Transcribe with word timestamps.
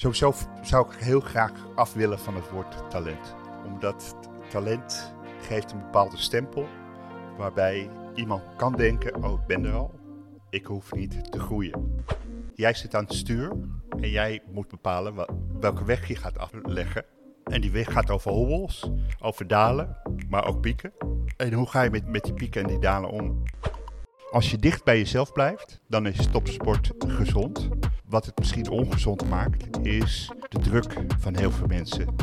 Sowieso 0.00 0.34
zou 0.62 0.92
ik 0.92 0.98
heel 0.98 1.20
graag 1.20 1.52
af 1.74 1.92
willen 1.92 2.18
van 2.18 2.34
het 2.34 2.50
woord 2.50 2.90
talent. 2.90 3.34
Omdat 3.64 4.16
talent 4.50 5.14
geeft 5.40 5.72
een 5.72 5.78
bepaalde 5.78 6.16
stempel 6.16 6.66
waarbij 7.36 7.90
iemand 8.14 8.42
kan 8.56 8.72
denken, 8.72 9.24
oh 9.24 9.40
ik 9.40 9.46
ben 9.46 9.64
er 9.64 9.72
al, 9.72 9.94
ik 10.50 10.66
hoef 10.66 10.92
niet 10.92 11.32
te 11.32 11.40
groeien. 11.40 12.04
Jij 12.54 12.74
zit 12.74 12.94
aan 12.94 13.04
het 13.04 13.14
stuur 13.14 13.52
en 14.00 14.10
jij 14.10 14.42
moet 14.52 14.68
bepalen 14.68 15.26
welke 15.60 15.84
weg 15.84 16.08
je 16.08 16.16
gaat 16.16 16.38
afleggen. 16.38 17.04
En 17.44 17.60
die 17.60 17.70
weg 17.70 17.92
gaat 17.92 18.10
over 18.10 18.30
hobbels, 18.30 18.90
over 19.20 19.46
dalen, 19.46 19.96
maar 20.28 20.46
ook 20.46 20.60
pieken. 20.60 20.92
En 21.36 21.52
hoe 21.52 21.68
ga 21.68 21.82
je 21.82 21.90
met, 21.90 22.06
met 22.06 22.24
die 22.24 22.34
pieken 22.34 22.62
en 22.62 22.68
die 22.68 22.78
dalen 22.78 23.10
om? 23.10 23.42
Als 24.30 24.50
je 24.50 24.56
dicht 24.56 24.84
bij 24.84 24.98
jezelf 24.98 25.32
blijft, 25.32 25.80
dan 25.88 26.06
is 26.06 26.30
topsport 26.30 26.92
gezond. 26.98 27.68
Wat 28.08 28.26
het 28.26 28.38
misschien 28.38 28.68
ongezond 28.68 29.28
maakt, 29.28 29.86
is 29.86 30.32
de 30.48 30.58
druk 30.58 30.92
van 31.18 31.36
heel 31.36 31.50
veel 31.50 31.66
mensen. 31.66 32.14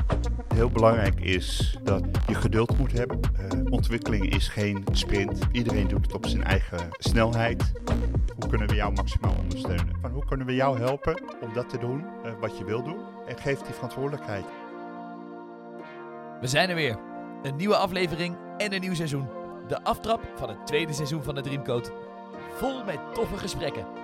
Heel 0.53 0.69
belangrijk 0.69 1.19
is 1.19 1.77
dat 1.83 2.03
je 2.27 2.35
geduld 2.35 2.77
moet 2.77 2.91
hebben. 2.91 3.19
Eh, 3.21 3.59
ontwikkeling 3.69 4.35
is 4.35 4.47
geen 4.47 4.83
sprint. 4.91 5.39
Iedereen 5.51 5.87
doet 5.87 6.05
het 6.05 6.13
op 6.13 6.25
zijn 6.25 6.43
eigen 6.43 6.89
snelheid. 6.97 7.71
Hoe 8.39 8.49
kunnen 8.49 8.67
we 8.67 8.75
jou 8.75 8.93
maximaal 8.93 9.35
ondersteunen? 9.39 9.95
Van 10.01 10.11
hoe 10.11 10.25
kunnen 10.25 10.47
we 10.47 10.55
jou 10.55 10.77
helpen 10.77 11.21
om 11.41 11.53
dat 11.53 11.69
te 11.69 11.77
doen 11.77 12.03
eh, 12.23 12.31
wat 12.41 12.57
je 12.57 12.63
wil 12.63 12.83
doen? 12.83 12.97
En 13.27 13.37
geef 13.37 13.59
die 13.59 13.73
verantwoordelijkheid. 13.73 14.45
We 16.41 16.47
zijn 16.47 16.69
er 16.69 16.75
weer. 16.75 16.97
Een 17.41 17.55
nieuwe 17.55 17.75
aflevering 17.75 18.35
en 18.57 18.73
een 18.73 18.81
nieuw 18.81 18.95
seizoen. 18.95 19.27
De 19.67 19.83
aftrap 19.83 20.21
van 20.35 20.49
het 20.49 20.67
tweede 20.67 20.93
seizoen 20.93 21.23
van 21.23 21.35
de 21.35 21.41
Dreamcode. 21.41 21.91
Vol 22.53 22.83
met 22.83 22.99
toffe 23.13 23.37
gesprekken. 23.37 24.02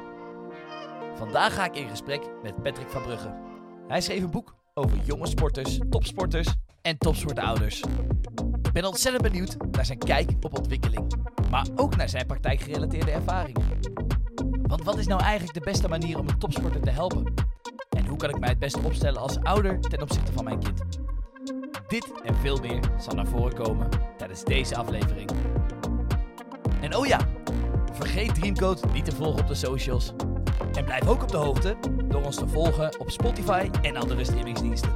Vandaag 1.19 1.53
ga 1.53 1.65
ik 1.65 1.75
in 1.75 1.89
gesprek 1.89 2.21
met 2.43 2.63
Patrick 2.63 2.89
van 2.89 3.01
Brugge. 3.01 3.33
Hij 3.87 4.01
schreef 4.01 4.23
een 4.23 4.31
boek 4.31 4.55
over 4.73 4.97
jonge 5.03 5.27
sporters, 5.27 5.79
topsporters 5.89 6.55
en 6.81 6.97
topsportouders. 6.97 7.83
Ik 8.61 8.71
ben 8.73 8.85
ontzettend 8.85 9.23
benieuwd 9.23 9.57
naar 9.71 9.85
zijn 9.85 9.97
kijk 9.97 10.31
op 10.41 10.57
ontwikkeling. 10.57 11.13
Maar 11.49 11.67
ook 11.75 11.95
naar 11.95 12.09
zijn 12.09 12.25
praktijkgerelateerde 12.25 13.11
ervaringen. 13.11 13.63
Want 14.61 14.83
wat 14.83 14.97
is 14.97 15.07
nou 15.07 15.21
eigenlijk 15.21 15.53
de 15.53 15.71
beste 15.71 15.87
manier 15.87 16.19
om 16.19 16.27
een 16.27 16.39
topsporter 16.39 16.81
te 16.81 16.89
helpen? 16.89 17.33
En 17.89 18.05
hoe 18.05 18.17
kan 18.17 18.29
ik 18.29 18.39
mij 18.39 18.49
het 18.49 18.59
beste 18.59 18.81
opstellen 18.83 19.21
als 19.21 19.39
ouder 19.39 19.79
ten 19.79 20.01
opzichte 20.01 20.33
van 20.33 20.43
mijn 20.43 20.59
kind? 20.59 20.83
Dit 21.87 22.11
en 22.23 22.35
veel 22.35 22.57
meer 22.57 22.79
zal 22.97 23.13
naar 23.13 23.27
voren 23.27 23.53
komen 23.53 23.89
tijdens 24.17 24.43
deze 24.43 24.75
aflevering. 24.75 25.29
En 26.81 26.95
oh 26.95 27.05
ja, 27.05 27.19
vergeet 27.99 28.35
Dreamcode 28.35 28.87
niet 28.93 29.05
te 29.05 29.11
volgen 29.11 29.41
op 29.41 29.47
de 29.47 29.55
socials. 29.55 30.13
En 30.73 30.85
blijf 30.85 31.07
ook 31.07 31.21
op 31.21 31.31
de 31.31 31.37
hoogte 31.37 31.75
door 32.03 32.23
ons 32.23 32.35
te 32.35 32.47
volgen 32.47 32.99
op 32.99 33.09
Spotify 33.09 33.69
en 33.81 33.95
andere 33.95 34.23
streamingsdiensten. 34.23 34.91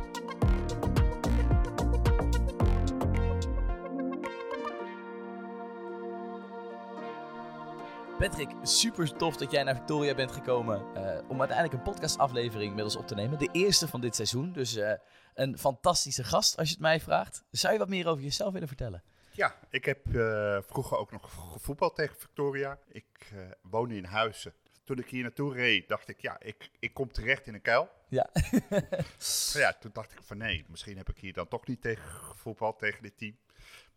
Patrick, 8.17 8.49
super 8.61 9.17
tof 9.17 9.37
dat 9.37 9.51
jij 9.51 9.63
naar 9.63 9.75
Victoria 9.75 10.15
bent 10.15 10.31
gekomen 10.31 10.81
eh, 10.95 11.03
om 11.27 11.39
uiteindelijk 11.39 11.77
een 11.77 11.91
podcastaflevering 11.91 12.75
met 12.75 12.83
ons 12.83 12.95
op 12.95 13.07
te 13.07 13.15
nemen. 13.15 13.39
De 13.39 13.49
eerste 13.51 13.87
van 13.87 14.01
dit 14.01 14.15
seizoen, 14.15 14.51
dus 14.51 14.75
eh, 14.75 14.93
een 15.33 15.57
fantastische 15.57 16.23
gast 16.23 16.57
als 16.57 16.67
je 16.67 16.73
het 16.73 16.83
mij 16.83 16.99
vraagt. 16.99 17.43
Zou 17.51 17.73
je 17.73 17.79
wat 17.79 17.89
meer 17.89 18.07
over 18.07 18.23
jezelf 18.23 18.53
willen 18.53 18.67
vertellen? 18.67 19.03
Ja, 19.35 19.55
ik 19.69 19.85
heb 19.85 20.15
eh, 20.15 20.57
vroeger 20.61 20.97
ook 20.97 21.11
nog 21.11 21.51
gevoetbald 21.51 21.95
tegen 21.95 22.15
Victoria. 22.17 22.79
Ik 22.87 23.31
eh, 23.33 23.39
woonde 23.61 23.95
in 23.95 24.05
Huizen. 24.05 24.53
Toen 24.83 24.97
ik 24.97 25.09
hier 25.09 25.21
naartoe 25.21 25.53
reed, 25.53 25.87
dacht 25.87 26.07
ik, 26.07 26.21
ja, 26.21 26.39
ik, 26.39 26.69
ik 26.79 26.93
kom 26.93 27.11
terecht 27.11 27.47
in 27.47 27.53
een 27.53 27.61
kuil. 27.61 27.89
Ja. 28.07 28.29
Ja, 29.53 29.73
toen 29.73 29.91
dacht 29.93 30.11
ik 30.11 30.23
van 30.23 30.37
nee, 30.37 30.65
misschien 30.67 30.97
heb 30.97 31.09
ik 31.09 31.17
hier 31.17 31.33
dan 31.33 31.47
toch 31.47 31.67
niet 31.67 31.81
tegen 31.81 32.09
gevoetbald, 32.09 32.79
tegen 32.79 33.03
dit 33.03 33.17
team. 33.17 33.37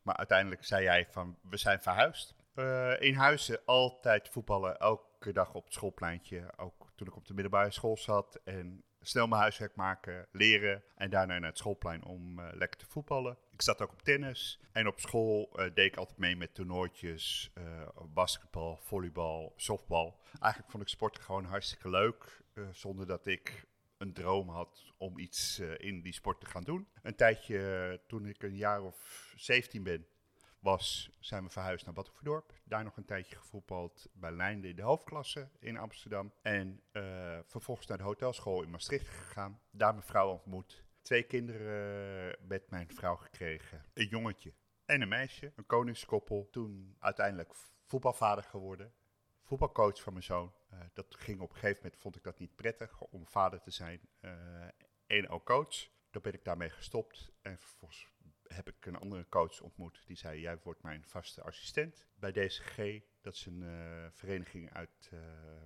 Maar 0.02 0.16
uiteindelijk 0.16 0.64
zei 0.64 0.82
jij 0.82 1.06
van, 1.10 1.38
we 1.42 1.56
zijn 1.56 1.80
verhuisd. 1.80 2.34
Eh, 2.54 3.00
in 3.00 3.14
Huizen 3.14 3.60
altijd 3.64 4.28
voetballen, 4.28 4.78
elke 4.78 5.32
dag 5.32 5.54
op 5.54 5.64
het 5.64 5.72
schoolpleintje. 5.72 6.52
Ook 6.56 6.90
toen 6.94 7.06
ik 7.06 7.16
op 7.16 7.26
de 7.26 7.34
middelbare 7.34 7.70
school 7.70 7.96
zat. 7.96 8.40
En 8.44 8.84
snel 9.00 9.26
mijn 9.26 9.40
huiswerk 9.40 9.76
maken, 9.76 10.26
leren. 10.30 10.82
En 10.94 11.10
daarna 11.10 11.38
naar 11.38 11.48
het 11.48 11.58
schoolplein 11.58 12.04
om 12.04 12.40
lekker 12.40 12.78
te 12.78 12.86
voetballen. 12.86 13.38
Ik 13.56 13.62
zat 13.62 13.82
ook 13.82 13.92
op 13.92 14.02
tennis. 14.02 14.60
En 14.72 14.86
op 14.86 15.00
school 15.00 15.50
eh, 15.52 15.74
deed 15.74 15.86
ik 15.92 15.96
altijd 15.96 16.18
mee 16.18 16.36
met 16.36 16.54
toernooitjes. 16.54 17.50
eh, 17.54 17.88
basketbal, 18.08 18.76
volleybal, 18.82 19.52
softbal. 19.56 20.20
Eigenlijk 20.40 20.70
vond 20.72 20.82
ik 20.82 20.88
sporten 20.88 21.22
gewoon 21.22 21.44
hartstikke 21.44 21.90
leuk. 21.90 22.42
eh, 22.54 22.64
zonder 22.72 23.06
dat 23.06 23.26
ik 23.26 23.66
een 23.98 24.12
droom 24.12 24.48
had 24.48 24.92
om 24.96 25.18
iets 25.18 25.58
in 25.58 26.02
die 26.02 26.12
sport 26.12 26.40
te 26.40 26.46
gaan 26.46 26.62
doen. 26.62 26.88
Een 27.02 27.14
tijdje, 27.14 28.00
toen 28.06 28.26
ik 28.26 28.42
een 28.42 28.56
jaar 28.56 28.82
of 28.82 29.32
17 29.36 29.82
ben, 29.82 30.06
was, 30.58 31.10
zijn 31.20 31.44
we 31.44 31.50
verhuisd 31.50 31.84
naar 31.84 31.94
Battenverdorp. 31.94 32.52
Daar 32.64 32.84
nog 32.84 32.96
een 32.96 33.04
tijdje 33.04 33.36
gevoetbald 33.36 34.08
bij 34.12 34.32
Leinde 34.32 34.68
in 34.68 34.76
de 34.76 34.82
hoofdklasse 34.82 35.48
in 35.58 35.76
Amsterdam. 35.76 36.32
En 36.42 36.82
vervolgens 37.46 37.86
naar 37.86 37.98
de 37.98 38.04
hotelschool 38.04 38.62
in 38.62 38.70
Maastricht 38.70 39.08
gegaan. 39.08 39.60
Daar 39.70 39.92
mijn 39.92 40.06
vrouw 40.06 40.30
ontmoet. 40.30 40.85
Twee 41.06 41.22
kinderen 41.22 42.30
eh, 42.30 42.46
met 42.48 42.70
mijn 42.70 42.88
vrouw 42.94 43.16
gekregen. 43.16 43.84
Een 43.94 44.06
jongetje 44.06 44.54
en 44.84 45.00
een 45.00 45.08
meisje. 45.08 45.52
Een 45.56 45.66
koningskoppel. 45.66 46.48
Toen 46.50 46.96
uiteindelijk 46.98 47.54
voetbalvader 47.84 48.44
geworden 48.44 48.92
voetbalcoach 49.46 50.02
van 50.02 50.12
mijn 50.12 50.24
zoon. 50.24 50.52
Eh, 50.70 50.78
dat 50.92 51.14
ging 51.14 51.40
op 51.40 51.48
een 51.48 51.54
gegeven 51.54 51.82
moment, 51.82 52.00
vond 52.00 52.16
ik 52.16 52.22
dat 52.22 52.38
niet 52.38 52.54
prettig 52.54 53.00
om 53.00 53.26
vader 53.26 53.60
te 53.60 53.70
zijn 53.70 54.00
eh, 54.20 54.30
en 55.06 55.28
ook 55.28 55.46
coach. 55.46 55.88
Toen 56.10 56.22
ben 56.22 56.32
ik 56.32 56.44
daarmee 56.44 56.70
gestopt 56.70 57.32
en 57.42 57.58
vervolgens 57.58 58.08
heb 58.46 58.68
ik 58.68 58.86
een 58.86 58.96
andere 58.96 59.28
coach 59.28 59.60
ontmoet. 59.60 60.02
Die 60.06 60.16
zei, 60.16 60.40
jij 60.40 60.58
wordt 60.62 60.82
mijn 60.82 61.04
vaste 61.04 61.42
assistent 61.42 62.06
bij 62.14 62.32
DCG. 62.32 62.76
Dat 63.26 63.34
is 63.34 63.46
een 63.46 63.62
eh, 63.62 64.06
vereniging 64.10 64.72
uit 64.72 65.08
eh, 65.12 65.18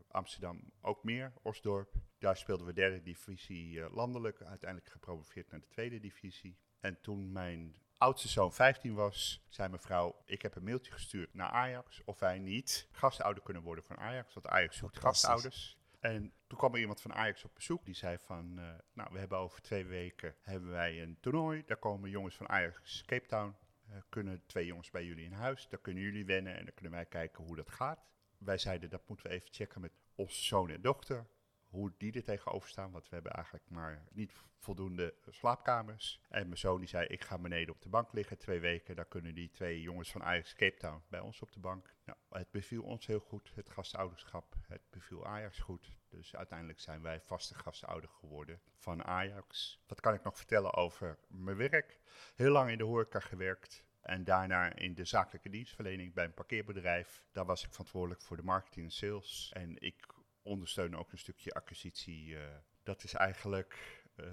Amsterdam, 0.09 0.73
ook 0.81 1.05
meer, 1.05 1.33
Osdorp. 1.43 1.95
Daar 2.19 2.37
speelden 2.37 2.67
we 2.67 2.73
derde 2.73 3.03
divisie 3.03 3.83
eh, 3.83 3.95
landelijk, 3.95 4.43
uiteindelijk 4.43 4.91
gepromoveerd 4.91 5.51
naar 5.51 5.61
de 5.61 5.69
tweede 5.69 6.01
divisie. 6.01 6.59
En 6.79 7.01
toen 7.01 7.33
mijn 7.33 7.75
oudste 7.97 8.29
zoon 8.29 8.53
15 8.53 8.95
was, 8.95 9.45
zei 9.49 9.69
mijn 9.69 9.81
vrouw: 9.81 10.23
Ik 10.25 10.43
heb 10.43 10.57
een 10.57 10.65
mailtje 10.65 10.93
gestuurd 10.93 11.35
naar 11.35 11.49
Ajax 11.49 12.05
of 12.05 12.19
wij 12.19 12.39
niet 12.39 12.89
gastouder 12.93 13.43
kunnen 13.43 13.63
worden 13.63 13.85
van 13.85 13.97
Ajax. 13.99 14.35
Want 14.35 14.47
Ajax 14.47 14.77
zoekt 14.77 14.99
gastouders. 14.99 15.79
En 15.99 16.33
toen 16.47 16.59
kwam 16.59 16.75
er 16.75 16.81
iemand 16.81 17.01
van 17.01 17.13
Ajax 17.13 17.45
op 17.45 17.55
bezoek. 17.55 17.85
Die 17.85 17.95
zei 17.95 18.19
van, 18.19 18.55
nou, 18.93 19.13
we 19.13 19.19
hebben 19.19 19.39
over 19.39 19.63
twee 19.63 19.85
weken 19.85 20.35
hebben 20.41 20.71
wij 20.71 21.03
een 21.03 21.19
toernooi. 21.21 21.63
Daar 21.67 21.77
komen 21.77 22.11
jongens 22.11 22.37
van 22.37 22.49
Ajax 22.49 23.05
Cape 23.05 23.27
Town. 23.27 23.57
Eh, 23.91 23.97
kunnen 24.09 24.43
twee 24.47 24.67
jongens 24.67 24.91
bij 24.91 25.05
jullie 25.05 25.25
in 25.25 25.33
huis. 25.33 25.69
Daar 25.69 25.81
kunnen 25.81 26.03
jullie 26.03 26.25
wennen 26.25 26.57
en 26.57 26.65
dan 26.65 26.75
kunnen 26.75 26.93
wij 26.93 27.07
kijken 27.07 27.45
hoe 27.45 27.57
dat 27.57 27.71
gaat. 27.71 28.09
Wij 28.39 28.59
zeiden, 28.59 28.91
dat 28.91 29.09
moeten 29.09 29.27
we 29.27 29.33
even 29.33 29.49
checken 29.53 29.81
met 29.81 29.93
onze 30.15 30.43
zoon 30.43 30.71
en 30.71 30.81
dochter. 30.81 31.27
Hoe 31.71 31.93
die 31.99 32.13
er 32.13 32.25
tegenover 32.25 32.69
staan, 32.69 32.91
want 32.91 33.09
we 33.09 33.15
hebben 33.15 33.33
eigenlijk 33.33 33.65
maar 33.69 34.05
niet 34.13 34.33
voldoende 34.59 35.15
slaapkamers. 35.29 36.21
En 36.29 36.47
mijn 36.47 36.59
zoon 36.59 36.79
die 36.79 36.89
zei, 36.89 37.07
ik 37.07 37.25
ga 37.25 37.39
beneden 37.39 37.75
op 37.75 37.83
de 37.83 37.89
bank 37.89 38.13
liggen 38.13 38.39
twee 38.39 38.61
weken. 38.61 38.97
Dan 38.97 39.09
kunnen 39.09 39.35
die 39.35 39.51
twee 39.51 39.81
jongens 39.81 40.11
van 40.11 40.23
Ajax 40.23 40.55
Cape 40.55 40.77
Town 40.77 41.03
bij 41.09 41.21
ons 41.21 41.41
op 41.41 41.53
de 41.53 41.61
bank. 41.61 41.95
Nou, 42.05 42.19
het 42.31 42.51
beviel 42.51 42.83
ons 42.83 43.07
heel 43.07 43.21
goed, 43.21 43.53
het 43.55 43.71
gastouderschap. 43.71 44.55
Het 44.67 44.83
beviel 44.91 45.27
Ajax 45.27 45.59
goed. 45.59 45.97
Dus 46.09 46.37
uiteindelijk 46.37 46.81
zijn 46.81 47.03
wij 47.03 47.21
vaste 47.21 47.55
gastouder 47.55 48.11
geworden 48.11 48.61
van 48.77 49.05
Ajax. 49.05 49.81
Wat 49.87 50.01
kan 50.01 50.15
ik 50.15 50.23
nog 50.23 50.37
vertellen 50.37 50.75
over 50.75 51.19
mijn 51.29 51.57
werk? 51.57 52.01
Heel 52.35 52.53
lang 52.53 52.71
in 52.71 52.79
de 52.79 52.85
horeca 52.85 53.21
gewerkt. 53.21 53.85
En 54.01 54.25
daarna 54.25 54.75
in 54.75 54.95
de 54.95 55.05
zakelijke 55.05 55.49
dienstverlening 55.49 56.15
bij 56.15 56.25
een 56.25 56.35
parkeerbedrijf. 56.35 57.25
Daar 57.33 57.45
was 57.45 57.65
ik 57.65 57.71
verantwoordelijk 57.71 58.23
voor 58.23 58.37
de 58.37 58.43
marketing 58.43 58.87
en 58.87 58.93
sales. 58.93 59.53
En 59.53 59.81
ik 59.81 60.07
ondersteun 60.43 60.97
ook 60.97 61.13
een 61.13 61.19
stukje 61.19 61.53
acquisitie. 61.53 62.37
eh, 62.37 62.57
dat 62.83 63.05
is 63.05 63.15
eigenlijk 63.15 64.03
eh, 64.15 64.27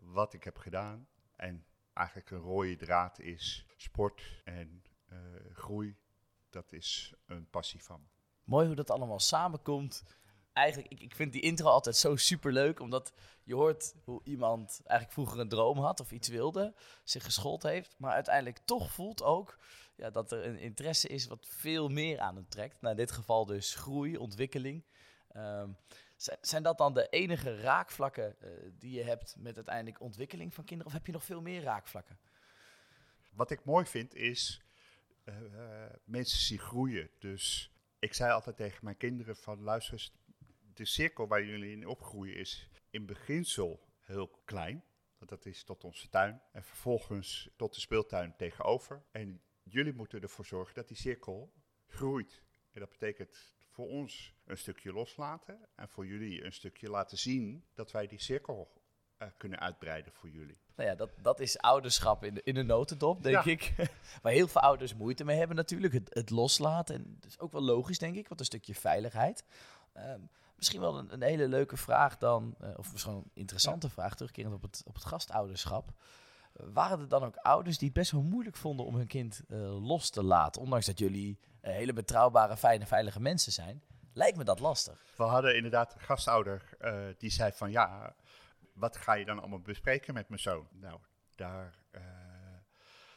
wat 0.00 0.32
ik 0.32 0.44
heb 0.44 0.56
gedaan. 0.58 1.08
En 1.36 1.66
eigenlijk 1.92 2.30
een 2.30 2.38
rode 2.38 2.76
draad 2.76 3.18
is 3.18 3.66
sport 3.76 4.42
en 4.44 4.82
eh, 5.06 5.18
groei. 5.52 5.96
Dat 6.50 6.72
is 6.72 7.14
een 7.26 7.50
passie 7.50 7.84
van 7.84 8.00
me. 8.00 8.06
Mooi 8.44 8.66
hoe 8.66 8.76
dat 8.76 8.90
allemaal 8.90 9.20
samenkomt. 9.20 10.02
Eigenlijk, 10.52 10.92
ik, 10.92 11.00
ik 11.00 11.14
vind 11.14 11.32
die 11.32 11.42
intro 11.42 11.68
altijd 11.68 11.96
zo 11.96 12.16
super 12.16 12.52
leuk, 12.52 12.80
omdat 12.80 13.12
je 13.42 13.54
hoort 13.54 13.94
hoe 14.04 14.20
iemand 14.24 14.80
eigenlijk 14.84 15.12
vroeger 15.12 15.40
een 15.40 15.48
droom 15.48 15.78
had 15.78 16.00
of 16.00 16.12
iets 16.12 16.28
wilde, 16.28 16.74
zich 17.04 17.24
geschoold 17.24 17.62
heeft, 17.62 17.94
maar 17.98 18.12
uiteindelijk 18.12 18.58
toch 18.58 18.92
voelt 18.92 19.22
ook 19.22 19.58
ja, 19.96 20.10
dat 20.10 20.32
er 20.32 20.46
een 20.46 20.58
interesse 20.58 21.08
is 21.08 21.26
wat 21.26 21.46
veel 21.48 21.88
meer 21.88 22.20
aan 22.20 22.34
hem 22.34 22.48
trekt. 22.48 22.80
Nou, 22.80 22.94
in 22.94 23.00
dit 23.00 23.12
geval 23.12 23.46
dus 23.46 23.74
groei, 23.74 24.16
ontwikkeling. 24.16 24.84
Ehm, 25.36 25.70
zijn, 26.40 26.62
dat 26.62 26.78
dan 26.78 26.94
de 26.94 27.08
enige 27.08 27.60
raakvlakken 27.60 28.40
eh, 28.40 28.50
die 28.78 28.90
je 28.90 29.02
hebt 29.02 29.36
met 29.38 29.56
uiteindelijk 29.56 30.00
ontwikkeling 30.00 30.54
van 30.54 30.64
kinderen, 30.64 30.92
of 30.92 30.98
heb 30.98 31.06
je 31.06 31.12
nog 31.12 31.24
veel 31.24 31.40
meer 31.40 31.62
raakvlakken? 31.62 32.18
Wat 33.32 33.50
ik 33.50 33.64
mooi 33.64 33.86
vind 33.86 34.14
is 34.14 34.62
eh, 35.24 35.36
eh, 35.36 35.90
mensen 36.04 36.38
zien 36.38 36.58
groeien. 36.58 37.10
Dus 37.18 37.72
ik 37.98 38.14
zei 38.14 38.32
altijd 38.32 38.56
tegen 38.56 38.84
mijn 38.84 38.96
kinderen 38.96 39.36
van 39.36 39.60
luister 39.60 39.92
eens, 39.92 40.14
de 40.74 40.84
cirkel 40.84 41.26
waar 41.26 41.44
jullie 41.44 41.72
in 41.72 41.86
opgroeien 41.86 42.36
is 42.36 42.68
in 42.90 43.06
beginsel 43.06 43.88
heel 44.00 44.40
klein. 44.44 44.84
Want 45.18 45.30
dat 45.30 45.46
is 45.46 45.64
tot 45.64 45.84
onze 45.84 46.08
tuin. 46.08 46.42
En 46.52 46.64
vervolgens 46.64 47.50
tot 47.56 47.74
de 47.74 47.80
speeltuin 47.80 48.36
tegenover. 48.36 49.04
En 49.10 49.42
jullie 49.62 49.92
moeten 49.92 50.20
ervoor 50.20 50.46
zorgen 50.46 50.74
dat 50.74 50.88
die 50.88 50.96
cirkel 50.96 51.52
groeit. 51.86 52.42
En 52.72 52.80
dat 52.80 52.90
betekent 52.90 53.55
voor 53.76 53.88
ons 53.88 54.34
een 54.44 54.58
stukje 54.58 54.92
loslaten. 54.92 55.58
En 55.74 55.88
voor 55.88 56.06
jullie 56.06 56.44
een 56.44 56.52
stukje 56.52 56.90
laten 56.90 57.18
zien 57.18 57.64
dat 57.74 57.90
wij 57.90 58.06
die 58.06 58.20
cirkel 58.20 58.72
uh, 59.18 59.28
kunnen 59.36 59.58
uitbreiden 59.58 60.12
voor 60.12 60.28
jullie. 60.28 60.58
Nou 60.76 60.88
ja, 60.88 60.94
dat, 60.94 61.10
dat 61.22 61.40
is 61.40 61.58
ouderschap 61.58 62.24
in 62.24 62.34
de, 62.34 62.42
in 62.42 62.56
een 62.56 62.66
notendop, 62.66 63.22
denk 63.22 63.44
ik. 63.44 63.74
Waar 64.22 64.32
heel 64.32 64.48
veel 64.48 64.60
ouders 64.60 64.94
moeite 64.94 65.24
mee 65.24 65.38
hebben 65.38 65.56
natuurlijk. 65.56 65.92
Het, 65.92 66.14
het 66.14 66.30
loslaten. 66.30 66.94
En 66.94 67.16
dat 67.20 67.30
is 67.30 67.38
ook 67.38 67.52
wel 67.52 67.62
logisch, 67.62 67.98
denk 67.98 68.16
ik. 68.16 68.28
Want 68.28 68.40
een 68.40 68.46
stukje 68.46 68.74
veiligheid. 68.74 69.44
Um, 69.96 70.28
misschien 70.56 70.80
wel 70.80 70.98
een, 70.98 71.12
een, 71.12 71.22
hele 71.22 71.48
leuke 71.48 71.76
vraag 71.76 72.18
dan. 72.18 72.54
Uh, 72.60 72.68
of 72.76 72.92
misschien 72.92 73.14
een 73.14 73.30
interessante 73.34 73.88
vraag, 73.88 74.14
terugkerend 74.14 74.54
op 74.54 74.62
het, 74.62 74.82
op 74.86 74.94
het 74.94 75.04
gastouderschap. 75.04 75.92
Waren 76.56 77.00
er 77.00 77.08
dan 77.08 77.24
ook 77.24 77.36
ouders 77.36 77.78
die 77.78 77.88
het 77.88 77.96
best 77.96 78.10
wel 78.10 78.22
moeilijk 78.22 78.56
vonden 78.56 78.86
om 78.86 78.94
hun 78.94 79.06
kind 79.06 79.42
uh, 79.48 79.86
los 79.86 80.10
te 80.10 80.22
laten? 80.22 80.62
Ondanks 80.62 80.86
dat 80.86 80.98
jullie 80.98 81.38
hele 81.60 81.92
betrouwbare, 81.92 82.56
fijne, 82.56 82.86
veilige 82.86 83.20
mensen 83.20 83.52
zijn. 83.52 83.82
Lijkt 84.12 84.36
me 84.36 84.44
dat 84.44 84.60
lastig. 84.60 85.00
We 85.16 85.22
hadden 85.22 85.56
inderdaad 85.56 85.94
een 85.94 86.00
gastouder 86.00 86.62
die 87.18 87.30
zei 87.30 87.52
van 87.52 87.70
ja, 87.70 88.14
wat 88.72 88.96
ga 88.96 89.12
je 89.12 89.24
dan 89.24 89.38
allemaal 89.38 89.60
bespreken 89.60 90.14
met 90.14 90.28
mijn 90.28 90.40
zoon? 90.40 90.68
Nou, 90.72 90.98
daar 91.34 91.74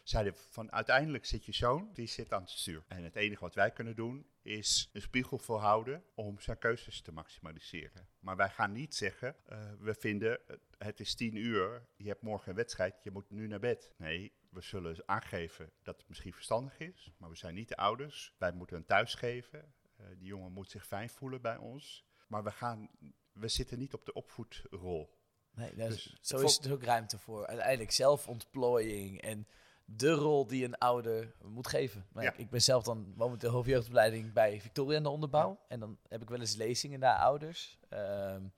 zeiden 0.10 0.36
van 0.36 0.72
uiteindelijk 0.72 1.26
zit 1.26 1.46
je 1.46 1.54
zoon, 1.54 1.90
die 1.94 2.08
zit 2.08 2.34
aan 2.34 2.42
het 2.42 2.50
stuur. 2.50 2.84
En 2.88 3.04
het 3.04 3.16
enige 3.16 3.42
wat 3.42 3.56
wij 3.56 3.72
kunnen 3.72 3.96
doen 3.96 4.28
is 4.42 4.90
een 4.94 5.02
spiegel 5.02 5.38
voorhouden 5.38 6.04
om 6.16 6.40
zijn 6.40 6.58
keuzes 6.58 7.02
te 7.02 7.12
maximaliseren. 7.12 8.10
Maar 8.20 8.36
wij 8.36 8.50
gaan 8.50 8.72
niet 8.72 8.96
zeggen, 8.96 9.36
uh, 9.50 9.72
we 9.80 9.94
vinden 9.94 10.40
het 10.78 11.00
is 11.00 11.16
tien 11.16 11.36
uur, 11.36 11.88
je 11.96 12.08
hebt 12.08 12.22
morgen 12.22 12.50
een 12.50 12.56
wedstrijd, 12.56 13.04
je 13.04 13.12
moet 13.12 13.30
nu 13.30 13.48
naar 13.48 13.60
bed. 13.60 13.94
Nee, 13.98 14.34
we 14.50 14.62
zullen 14.62 15.04
aangeven 15.06 15.72
dat 15.84 15.98
het 15.98 16.08
misschien 16.08 16.34
verstandig 16.34 16.80
is, 16.80 17.12
maar 17.18 17.30
we 17.30 17.36
zijn 17.36 17.54
niet 17.54 17.68
de 17.68 17.78
ouders. 17.78 18.36
Wij 18.38 18.52
moeten 18.52 18.78
een 18.78 18.86
thuis 18.86 19.14
geven. 19.14 19.74
Uh, 20.00 20.06
die 20.18 20.28
jongen 20.28 20.52
moet 20.52 20.70
zich 20.70 20.86
fijn 20.86 21.10
voelen 21.10 21.42
bij 21.42 21.58
ons. 21.58 22.08
Maar 22.28 22.44
we, 22.44 22.52
gaan, 22.52 22.90
we 23.32 23.48
zitten 23.48 23.80
niet 23.80 23.94
op 23.94 24.06
de 24.06 24.14
opvoedrol. 24.14 25.18
Nee, 25.52 25.76
dus 25.76 26.18
zo 26.22 26.40
is 26.40 26.60
er 26.60 26.72
ook 26.72 26.84
ruimte 26.84 27.18
voor. 27.18 27.48
Uiteindelijk 27.48 27.92
zelfontplooiing 27.92 29.22
en 29.22 29.48
de 29.96 30.12
rol 30.12 30.48
die 30.48 30.66
een 30.66 30.78
ouder 30.78 31.34
moet 31.44 31.68
geven. 31.68 32.06
Nou, 32.14 32.26
ja. 32.26 32.34
Ik 32.38 32.50
ben 32.50 32.62
zelf 32.62 32.84
dan 32.84 33.14
momenteel 33.16 33.50
hoofdjeugdopleiding 33.50 34.34
bij 34.34 34.62
Victoria 34.62 34.98
in 34.98 35.04
de 35.04 35.10
onderbouw. 35.10 35.60
En 35.68 35.80
dan 35.80 35.98
heb 36.08 36.22
ik 36.22 36.30
wel 36.30 36.40
eens 36.40 36.56
lezingen 36.56 37.00
naar 37.00 37.18
ouders. 37.18 37.80
Um, 37.90 38.54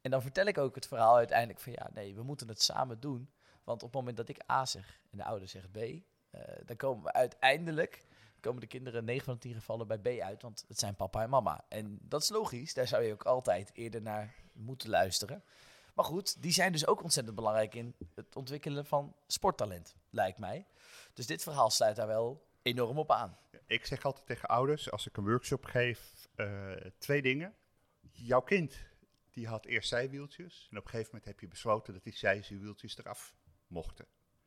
en 0.00 0.10
dan 0.10 0.22
vertel 0.22 0.46
ik 0.46 0.58
ook 0.58 0.74
het 0.74 0.86
verhaal 0.86 1.16
uiteindelijk 1.16 1.60
van 1.60 1.72
ja, 1.72 1.90
nee, 1.94 2.14
we 2.14 2.22
moeten 2.22 2.48
het 2.48 2.62
samen 2.62 3.00
doen. 3.00 3.30
Want 3.64 3.82
op 3.82 3.88
het 3.88 3.98
moment 3.98 4.16
dat 4.16 4.28
ik 4.28 4.50
A 4.50 4.66
zeg 4.66 5.00
en 5.10 5.18
de 5.18 5.24
ouder 5.24 5.48
zegt 5.48 5.72
B, 5.72 5.76
uh, 5.76 6.00
dan 6.64 6.76
komen 6.76 7.04
we 7.04 7.12
uiteindelijk 7.12 8.04
komen 8.40 8.60
de 8.60 8.66
kinderen 8.66 9.04
9 9.04 9.24
van 9.24 9.34
de 9.34 9.40
10 9.40 9.54
gevallen 9.54 9.86
bij 9.86 9.98
B 9.98 10.20
uit, 10.20 10.42
want 10.42 10.64
het 10.68 10.78
zijn 10.78 10.96
papa 10.96 11.22
en 11.22 11.30
mama. 11.30 11.64
En 11.68 11.98
dat 12.02 12.22
is 12.22 12.28
logisch, 12.28 12.74
daar 12.74 12.86
zou 12.86 13.02
je 13.02 13.12
ook 13.12 13.24
altijd 13.24 13.70
eerder 13.74 14.02
naar 14.02 14.34
moeten 14.52 14.90
luisteren. 14.90 15.42
Maar 15.94 16.04
goed, 16.04 16.42
die 16.42 16.52
zijn 16.52 16.72
dus 16.72 16.86
ook 16.86 17.02
ontzettend 17.02 17.36
belangrijk 17.36 17.74
in 17.74 17.94
het 18.14 18.36
ontwikkelen 18.36 18.86
van 18.86 19.14
sporttalent, 19.26 19.94
lijkt 20.10 20.38
mij. 20.38 20.66
Dus 21.14 21.26
dit 21.26 21.42
verhaal 21.42 21.70
sluit 21.70 21.96
daar 21.96 22.06
wel 22.06 22.48
enorm 22.62 22.98
op 22.98 23.10
aan. 23.10 23.38
Ik 23.66 23.86
zeg 23.86 24.04
altijd 24.04 24.26
tegen 24.26 24.48
ouders, 24.48 24.90
als 24.90 25.06
ik 25.06 25.16
een 25.16 25.24
workshop 25.24 25.64
geef, 25.64 26.28
uh, 26.36 26.72
twee 26.98 27.22
dingen. 27.22 27.54
Jouw 28.12 28.40
kind, 28.40 28.84
die 29.30 29.46
had 29.46 29.66
eerst 29.66 29.88
zijwieltjes. 29.88 30.66
En 30.70 30.76
op 30.76 30.84
een 30.84 30.90
gegeven 30.90 31.10
moment 31.12 31.30
heb 31.30 31.40
je 31.40 31.48
besloten 31.48 31.92
dat 31.92 32.02
die 32.02 32.16
zijwieltjes 32.16 32.98
eraf 32.98 33.34
mochten. 33.66 34.06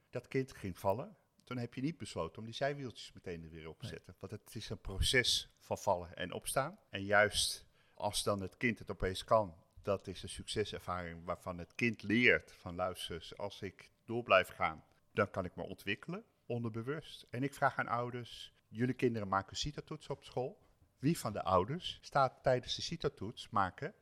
Dat 0.10 0.28
kind 0.28 0.54
ging 0.54 0.80
vallen. 0.80 1.18
Toen 1.44 1.58
heb 1.58 1.74
je 1.74 1.82
niet 1.82 1.98
besloten 1.98 2.38
om 2.38 2.46
die 2.46 2.54
zijwieltjes 2.54 3.12
meteen 3.12 3.44
er 3.44 3.50
weer 3.50 3.70
op 3.70 3.80
te 3.80 3.88
zetten. 3.88 4.16
Want 4.20 4.32
het 4.32 4.56
is 4.56 4.70
een 4.70 4.82
proces 4.82 5.56
van 5.60 5.78
vallen 5.78 6.16
en 6.16 6.32
opstaan. 6.32 6.80
En 6.90 7.04
juist 7.04 7.66
als 7.94 8.24
dan 8.24 8.42
het 8.42 8.58
kind 8.58 8.80
het 8.80 8.92
opeens 8.92 9.24
kan, 9.24 9.56
dat 9.82 10.08
is 10.08 10.24
een 10.24 10.30
succeservaring 10.30 11.26
waarvan 11.26 11.58
het 11.58 11.76
kind 11.76 12.04
leert 12.04 12.52
van 12.52 12.76
luister, 12.76 13.32
als 13.36 13.62
ik 13.62 13.92
door 14.06 14.24
blijf 14.24 14.48
gaan, 14.48 14.84
dan 15.14 15.30
kan 15.30 15.46
ik 15.46 15.56
me 15.56 15.64
ontwikkelen 15.64 16.26
onderbewust. 16.46 17.28
En 17.30 17.44
ik 17.44 17.54
vraag 17.54 17.78
aan 17.78 17.88
ouders, 17.88 18.54
jullie 18.68 18.94
kinderen 18.94 19.28
maken 19.28 19.58
CITO-toets 19.58 20.08
op 20.10 20.24
school. 20.24 20.62
Wie 21.00 21.20
van 21.20 21.34
de 21.34 21.44
ouders 21.44 21.98
staat 22.02 22.44
tijdens 22.44 22.76
de 22.76 22.82
CITO-toets 22.82 23.50
maken 23.50 23.94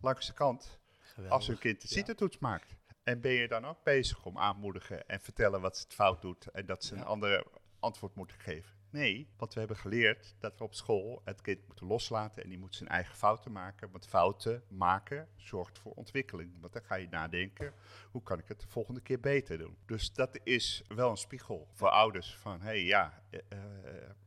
langs 0.00 0.26
de 0.26 0.32
kant 0.32 0.80
Geweldig. 0.98 1.32
als 1.32 1.46
hun 1.46 1.58
kind 1.58 1.80
de 1.80 1.88
CITO-toets 1.88 2.38
maakt? 2.38 2.76
En 3.02 3.20
ben 3.20 3.32
je 3.32 3.48
dan 3.48 3.64
ook 3.66 3.82
bezig 3.82 4.24
om 4.24 4.38
aanmoedigen 4.38 5.08
en 5.08 5.20
vertellen 5.20 5.60
wat 5.60 5.78
het 5.78 5.94
fout 5.94 6.22
doet 6.22 6.46
en 6.46 6.66
dat 6.66 6.84
ze 6.84 6.94
een 6.94 7.04
andere 7.04 7.46
antwoord 7.78 8.14
moeten 8.14 8.38
geven? 8.38 8.79
Nee, 8.92 9.28
want 9.36 9.52
we 9.52 9.58
hebben 9.58 9.76
geleerd 9.76 10.34
dat 10.38 10.58
we 10.58 10.64
op 10.64 10.74
school 10.74 11.22
het 11.24 11.40
kind 11.40 11.66
moeten 11.66 11.86
loslaten 11.86 12.42
en 12.42 12.48
die 12.48 12.58
moet 12.58 12.74
zijn 12.74 12.88
eigen 12.88 13.14
fouten 13.14 13.52
maken. 13.52 13.90
Want 13.90 14.06
fouten 14.06 14.62
maken 14.68 15.28
zorgt 15.36 15.78
voor 15.78 15.92
ontwikkeling. 15.92 16.60
Want 16.60 16.72
dan 16.72 16.82
ga 16.82 16.94
je 16.94 17.08
nadenken, 17.08 17.74
hoe 18.10 18.22
kan 18.22 18.38
ik 18.38 18.48
het 18.48 18.60
de 18.60 18.68
volgende 18.68 19.00
keer 19.00 19.20
beter 19.20 19.58
doen? 19.58 19.76
Dus 19.86 20.12
dat 20.12 20.40
is 20.42 20.82
wel 20.88 21.10
een 21.10 21.16
spiegel 21.16 21.68
voor 21.72 21.88
ouders 21.88 22.34
van, 22.34 22.60
hé 22.60 22.66
hey, 22.66 22.84
ja... 22.84 23.22
Uh, 23.30 23.58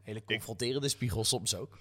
Hele 0.01 0.24
confronterende 0.24 0.86
ik, 0.86 0.92
spiegel 0.92 1.24
soms 1.24 1.56
ook. 1.56 1.77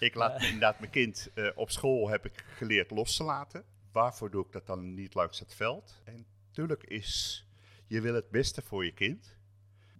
Ik 0.00 0.14
laat 0.14 0.40
uh. 0.40 0.46
inderdaad 0.46 0.78
mijn 0.78 0.90
kind 0.90 1.30
uh, 1.34 1.50
op 1.54 1.70
school, 1.70 2.08
heb 2.08 2.26
ik 2.26 2.44
geleerd 2.46 2.90
los 2.90 3.16
te 3.16 3.24
laten. 3.24 3.64
Waarvoor 3.92 4.30
doe 4.30 4.44
ik 4.46 4.52
dat 4.52 4.66
dan 4.66 4.94
niet 4.94 5.14
langs 5.14 5.38
het 5.38 5.54
veld? 5.54 6.00
En 6.04 6.26
natuurlijk 6.46 6.84
is, 6.84 7.46
je 7.86 8.00
wil 8.00 8.14
het 8.14 8.30
beste 8.30 8.62
voor 8.62 8.84
je 8.84 8.92
kind... 8.92 9.40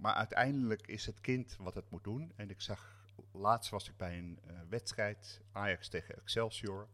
Maar 0.02 0.14
uiteindelijk 0.14 0.86
is 0.86 1.06
het 1.06 1.20
kind 1.20 1.56
wat 1.56 1.74
het 1.74 1.90
moet 1.90 2.04
doen. 2.04 2.32
En 2.36 2.50
ik 2.50 2.60
zag, 2.60 3.06
laatst 3.32 3.70
was 3.70 3.88
ik 3.88 3.96
bij 3.96 4.18
een 4.18 4.38
uh, 4.46 4.60
wedstrijd, 4.68 5.40
Ajax 5.52 5.88
tegen 5.88 6.16
Excelsior. 6.16 6.88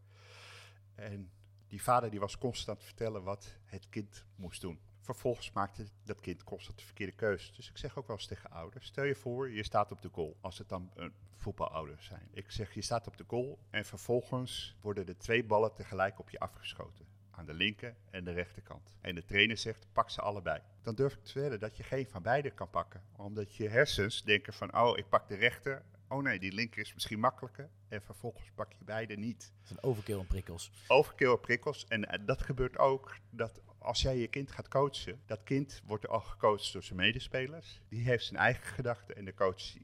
En 0.95 1.31
die 1.67 1.83
vader 1.83 2.11
die 2.11 2.21
was 2.21 2.39
constant 2.39 2.83
vertellen 2.83 3.23
wat 3.23 3.59
het 3.65 3.89
kind 3.89 4.25
moest 4.37 4.61
doen. 4.61 4.81
Vervolgens 5.01 5.53
maakte 5.53 5.87
dat 6.05 6.21
kind 6.21 6.45
constant 6.45 6.79
de 6.79 6.85
verkeerde 6.85 7.13
keuze. 7.13 7.53
Dus 7.53 7.71
ik 7.71 7.77
zeg 7.77 7.97
ook 7.97 8.07
wel 8.07 8.17
eens 8.17 8.27
tegen 8.27 8.51
ouders, 8.51 8.87
stel 8.87 9.05
je 9.05 9.15
voor, 9.15 9.51
je 9.51 9.63
staat 9.63 9.93
op 9.93 10.03
de 10.03 10.11
goal. 10.13 10.37
Als 10.41 10.59
het 10.59 10.69
dan 10.69 10.91
een 10.95 11.13
voetbalouders 11.35 12.07
zijn. 12.07 12.29
Ik 12.33 12.51
zeg, 12.51 12.75
je 12.75 12.83
staat 12.83 13.07
op 13.07 13.17
de 13.17 13.25
goal 13.27 13.59
en 13.71 13.85
vervolgens 13.85 14.77
worden 14.81 15.07
er 15.07 15.19
twee 15.19 15.45
ballen 15.45 15.75
tegelijk 15.75 16.19
op 16.19 16.31
je 16.31 16.39
afgeschoten 16.39 17.08
aan 17.39 17.47
de 17.47 17.55
linker 17.55 17.95
en 18.11 18.25
de 18.25 18.33
rechterkant. 18.33 18.97
En 19.01 19.15
de 19.15 19.25
trainer 19.25 19.57
zegt, 19.57 19.87
pak 19.93 20.11
ze 20.11 20.21
allebei. 20.21 20.61
Dan 20.83 20.95
durf 20.95 21.15
ik 21.15 21.25
te 21.25 21.41
wedden 21.41 21.61
dat 21.61 21.77
je 21.77 21.83
geen 21.83 22.07
van 22.07 22.23
beide 22.23 22.51
kan 22.51 22.71
pakken. 22.71 23.03
Omdat 23.17 23.55
je 23.55 23.69
hersens 23.69 24.23
denken 24.23 24.53
van, 24.53 24.81
oh, 24.81 24.99
ik 24.99 25.09
pak 25.09 25.29
de 25.29 25.35
rechter. 25.35 25.83
Oh 26.09 26.23
nee, 26.23 26.39
die 26.39 26.53
linker 26.53 26.81
is 26.81 26.95
misschien 26.95 27.21
makkelijker. 27.21 27.71
En 27.89 28.03
vervolgens 28.03 28.51
pak 28.55 28.73
je 28.73 28.85
beide 28.85 29.17
niet. 29.17 29.41
Dat 29.41 29.65
is 29.65 29.71
een 29.71 29.83
overkill 29.83 30.19
aan 30.19 30.27
prikkels. 30.27 30.71
Overkill 30.87 31.31
aan 31.31 31.41
prikkels. 31.41 31.87
En 31.87 32.03
uh, 32.03 32.27
dat 32.27 32.43
gebeurt 32.43 32.79
ook 32.79 33.17
dat 33.31 33.61
als 33.79 34.03
jij 34.03 34.17
je 34.17 34.29
kind 34.29 34.51
gaat 34.51 34.69
coachen, 34.69 35.21
dat 35.27 35.43
kind 35.43 35.83
wordt 35.85 36.09
al 36.09 36.21
gecoacht 36.21 36.73
door 36.73 36.83
zijn 36.83 36.99
medespelers. 36.99 37.81
Die 37.89 38.03
heeft 38.03 38.25
zijn 38.25 38.41
eigen 38.41 38.67
gedachten 38.67 39.17
en 39.17 39.25
de 39.25 39.35
coach 39.35 39.75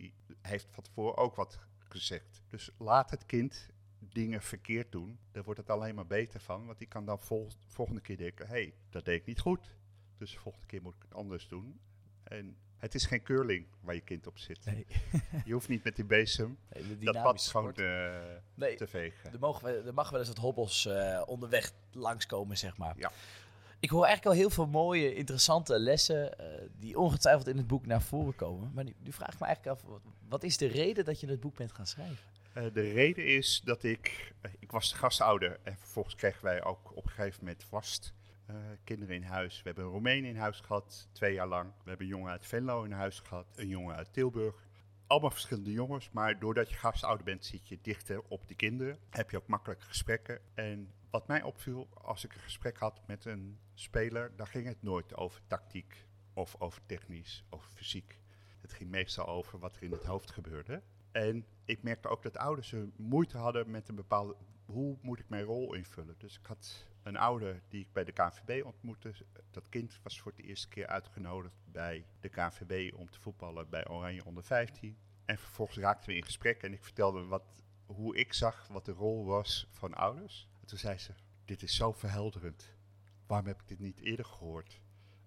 heeft 0.40 0.66
van 0.70 0.82
tevoren 0.82 1.16
ook 1.16 1.36
wat 1.36 1.58
gezegd. 1.78 2.42
Dus 2.48 2.70
laat 2.78 3.10
het 3.10 3.26
kind 3.26 3.68
dingen 4.14 4.42
verkeerd 4.42 4.92
doen, 4.92 5.18
daar 5.32 5.42
wordt 5.42 5.60
het 5.60 5.70
alleen 5.70 5.94
maar 5.94 6.06
beter 6.06 6.40
van. 6.40 6.66
Want 6.66 6.78
die 6.78 6.88
kan 6.88 7.04
dan 7.04 7.20
vol, 7.20 7.50
volgende 7.66 8.00
keer 8.00 8.16
denken, 8.16 8.46
hé, 8.46 8.52
hey, 8.52 8.74
dat 8.90 9.04
deed 9.04 9.20
ik 9.20 9.26
niet 9.26 9.40
goed. 9.40 9.76
Dus 10.18 10.32
de 10.32 10.38
volgende 10.38 10.66
keer 10.66 10.82
moet 10.82 10.94
ik 10.94 11.02
het 11.02 11.14
anders 11.14 11.48
doen. 11.48 11.80
En 12.22 12.56
het 12.76 12.94
is 12.94 13.06
geen 13.06 13.22
curling 13.22 13.66
waar 13.80 13.94
je 13.94 14.00
kind 14.00 14.26
op 14.26 14.38
zit. 14.38 14.64
Nee. 14.64 14.86
je 15.44 15.52
hoeft 15.52 15.68
niet 15.68 15.84
met 15.84 15.96
die 15.96 16.04
bezem 16.04 16.58
nee, 16.68 16.98
dat 16.98 17.22
pad 17.22 17.42
gewoon 17.42 17.72
te, 17.72 18.20
nee, 18.54 18.76
te 18.76 18.86
vegen. 18.86 19.32
Er, 19.32 19.38
mogen 19.38 19.64
we, 19.64 19.82
er 19.86 19.94
mag 19.94 20.10
wel 20.10 20.18
eens 20.18 20.28
wat 20.28 20.38
hobbels 20.38 20.86
uh, 20.86 21.22
onderweg 21.26 21.72
langskomen, 21.92 22.58
zeg 22.58 22.76
maar. 22.76 22.94
Ja. 22.98 23.12
Ik 23.80 23.90
hoor 23.90 24.04
eigenlijk 24.04 24.34
al 24.34 24.40
heel 24.42 24.50
veel 24.50 24.66
mooie, 24.66 25.14
interessante 25.14 25.78
lessen 25.78 26.34
uh, 26.40 26.46
die 26.78 26.98
ongetwijfeld 26.98 27.48
in 27.48 27.56
het 27.56 27.66
boek 27.66 27.86
naar 27.86 28.02
voren 28.02 28.36
komen. 28.36 28.70
Maar 28.74 28.84
nu, 28.84 28.94
nu 28.98 29.12
vraag 29.12 29.32
ik 29.32 29.40
me 29.40 29.46
eigenlijk 29.46 29.76
af, 29.76 29.88
wat, 29.88 30.02
wat 30.28 30.42
is 30.42 30.56
de 30.56 30.66
reden 30.66 31.04
dat 31.04 31.20
je 31.20 31.26
het 31.26 31.40
boek 31.40 31.56
bent 31.56 31.72
gaan 31.72 31.86
schrijven? 31.86 32.33
Uh, 32.54 32.64
de 32.72 32.92
reden 32.92 33.26
is 33.26 33.60
dat 33.64 33.82
ik, 33.82 34.34
uh, 34.46 34.52
ik 34.58 34.70
was 34.70 34.90
de 34.90 34.96
gastouder 34.96 35.60
en 35.62 35.78
vervolgens 35.78 36.14
kregen 36.14 36.44
wij 36.44 36.64
ook 36.64 36.96
op 36.96 37.04
een 37.04 37.10
gegeven 37.10 37.44
moment 37.44 37.64
vast 37.64 38.14
uh, 38.50 38.56
kinderen 38.84 39.14
in 39.14 39.22
huis. 39.22 39.56
We 39.56 39.62
hebben 39.64 39.84
een 39.84 39.90
Roemeen 39.90 40.24
in 40.24 40.36
huis 40.36 40.60
gehad, 40.60 41.08
twee 41.12 41.34
jaar 41.34 41.46
lang. 41.46 41.72
We 41.82 41.88
hebben 41.88 42.06
een 42.06 42.12
jongen 42.12 42.30
uit 42.30 42.46
Venlo 42.46 42.82
in 42.82 42.92
huis 42.92 43.20
gehad, 43.20 43.46
een 43.54 43.68
jongen 43.68 43.96
uit 43.96 44.12
Tilburg. 44.12 44.66
Allemaal 45.06 45.30
verschillende 45.30 45.72
jongens, 45.72 46.10
maar 46.10 46.38
doordat 46.38 46.70
je 46.70 46.76
gastouder 46.76 47.24
bent 47.24 47.44
zit 47.44 47.68
je 47.68 47.78
dichter 47.82 48.22
op 48.28 48.48
de 48.48 48.54
kinderen. 48.54 48.98
Heb 49.10 49.30
je 49.30 49.36
ook 49.36 49.46
makkelijk 49.46 49.80
gesprekken. 49.82 50.40
En 50.54 50.92
wat 51.10 51.28
mij 51.28 51.42
opviel 51.42 51.88
als 51.94 52.24
ik 52.24 52.34
een 52.34 52.40
gesprek 52.40 52.78
had 52.78 53.00
met 53.06 53.24
een 53.24 53.58
speler, 53.74 54.32
dan 54.36 54.46
ging 54.46 54.66
het 54.66 54.82
nooit 54.82 55.16
over 55.16 55.40
tactiek 55.46 56.06
of 56.32 56.56
over 56.58 56.86
technisch 56.86 57.44
of 57.50 57.68
fysiek. 57.74 58.18
Het 58.60 58.72
ging 58.72 58.90
meestal 58.90 59.26
over 59.26 59.58
wat 59.58 59.76
er 59.76 59.82
in 59.82 59.92
het 59.92 60.04
hoofd 60.04 60.30
gebeurde. 60.30 60.82
En 61.14 61.46
ik 61.64 61.82
merkte 61.82 62.08
ook 62.08 62.22
dat 62.22 62.36
ouders 62.36 62.74
moeite 62.96 63.38
hadden 63.38 63.70
met 63.70 63.88
een 63.88 63.94
bepaalde... 63.94 64.36
Hoe 64.64 64.98
moet 65.02 65.18
ik 65.18 65.28
mijn 65.28 65.44
rol 65.44 65.74
invullen? 65.74 66.14
Dus 66.18 66.38
ik 66.38 66.46
had 66.46 66.86
een 67.02 67.16
ouder 67.16 67.62
die 67.68 67.80
ik 67.80 67.92
bij 67.92 68.04
de 68.04 68.12
KNVB 68.12 68.64
ontmoette. 68.64 69.14
Dat 69.50 69.68
kind 69.68 70.00
was 70.02 70.20
voor 70.20 70.34
de 70.34 70.42
eerste 70.42 70.68
keer 70.68 70.86
uitgenodigd 70.86 71.54
bij 71.64 72.06
de 72.20 72.28
KNVB 72.28 72.94
om 72.94 73.10
te 73.10 73.20
voetballen 73.20 73.68
bij 73.68 73.88
Oranje 73.88 74.24
onder 74.24 74.44
15. 74.44 74.96
En 75.24 75.38
vervolgens 75.38 75.78
raakten 75.78 76.08
we 76.08 76.16
in 76.16 76.24
gesprek 76.24 76.62
en 76.62 76.72
ik 76.72 76.84
vertelde 76.84 77.24
wat, 77.24 77.62
hoe 77.86 78.16
ik 78.16 78.32
zag 78.32 78.68
wat 78.68 78.84
de 78.84 78.92
rol 78.92 79.24
was 79.24 79.68
van 79.70 79.94
ouders. 79.94 80.48
En 80.60 80.66
toen 80.66 80.78
zei 80.78 80.98
ze, 80.98 81.12
dit 81.44 81.62
is 81.62 81.76
zo 81.76 81.92
verhelderend. 81.92 82.76
Waarom 83.26 83.46
heb 83.46 83.60
ik 83.60 83.68
dit 83.68 83.78
niet 83.78 84.00
eerder 84.00 84.24
gehoord? 84.24 84.80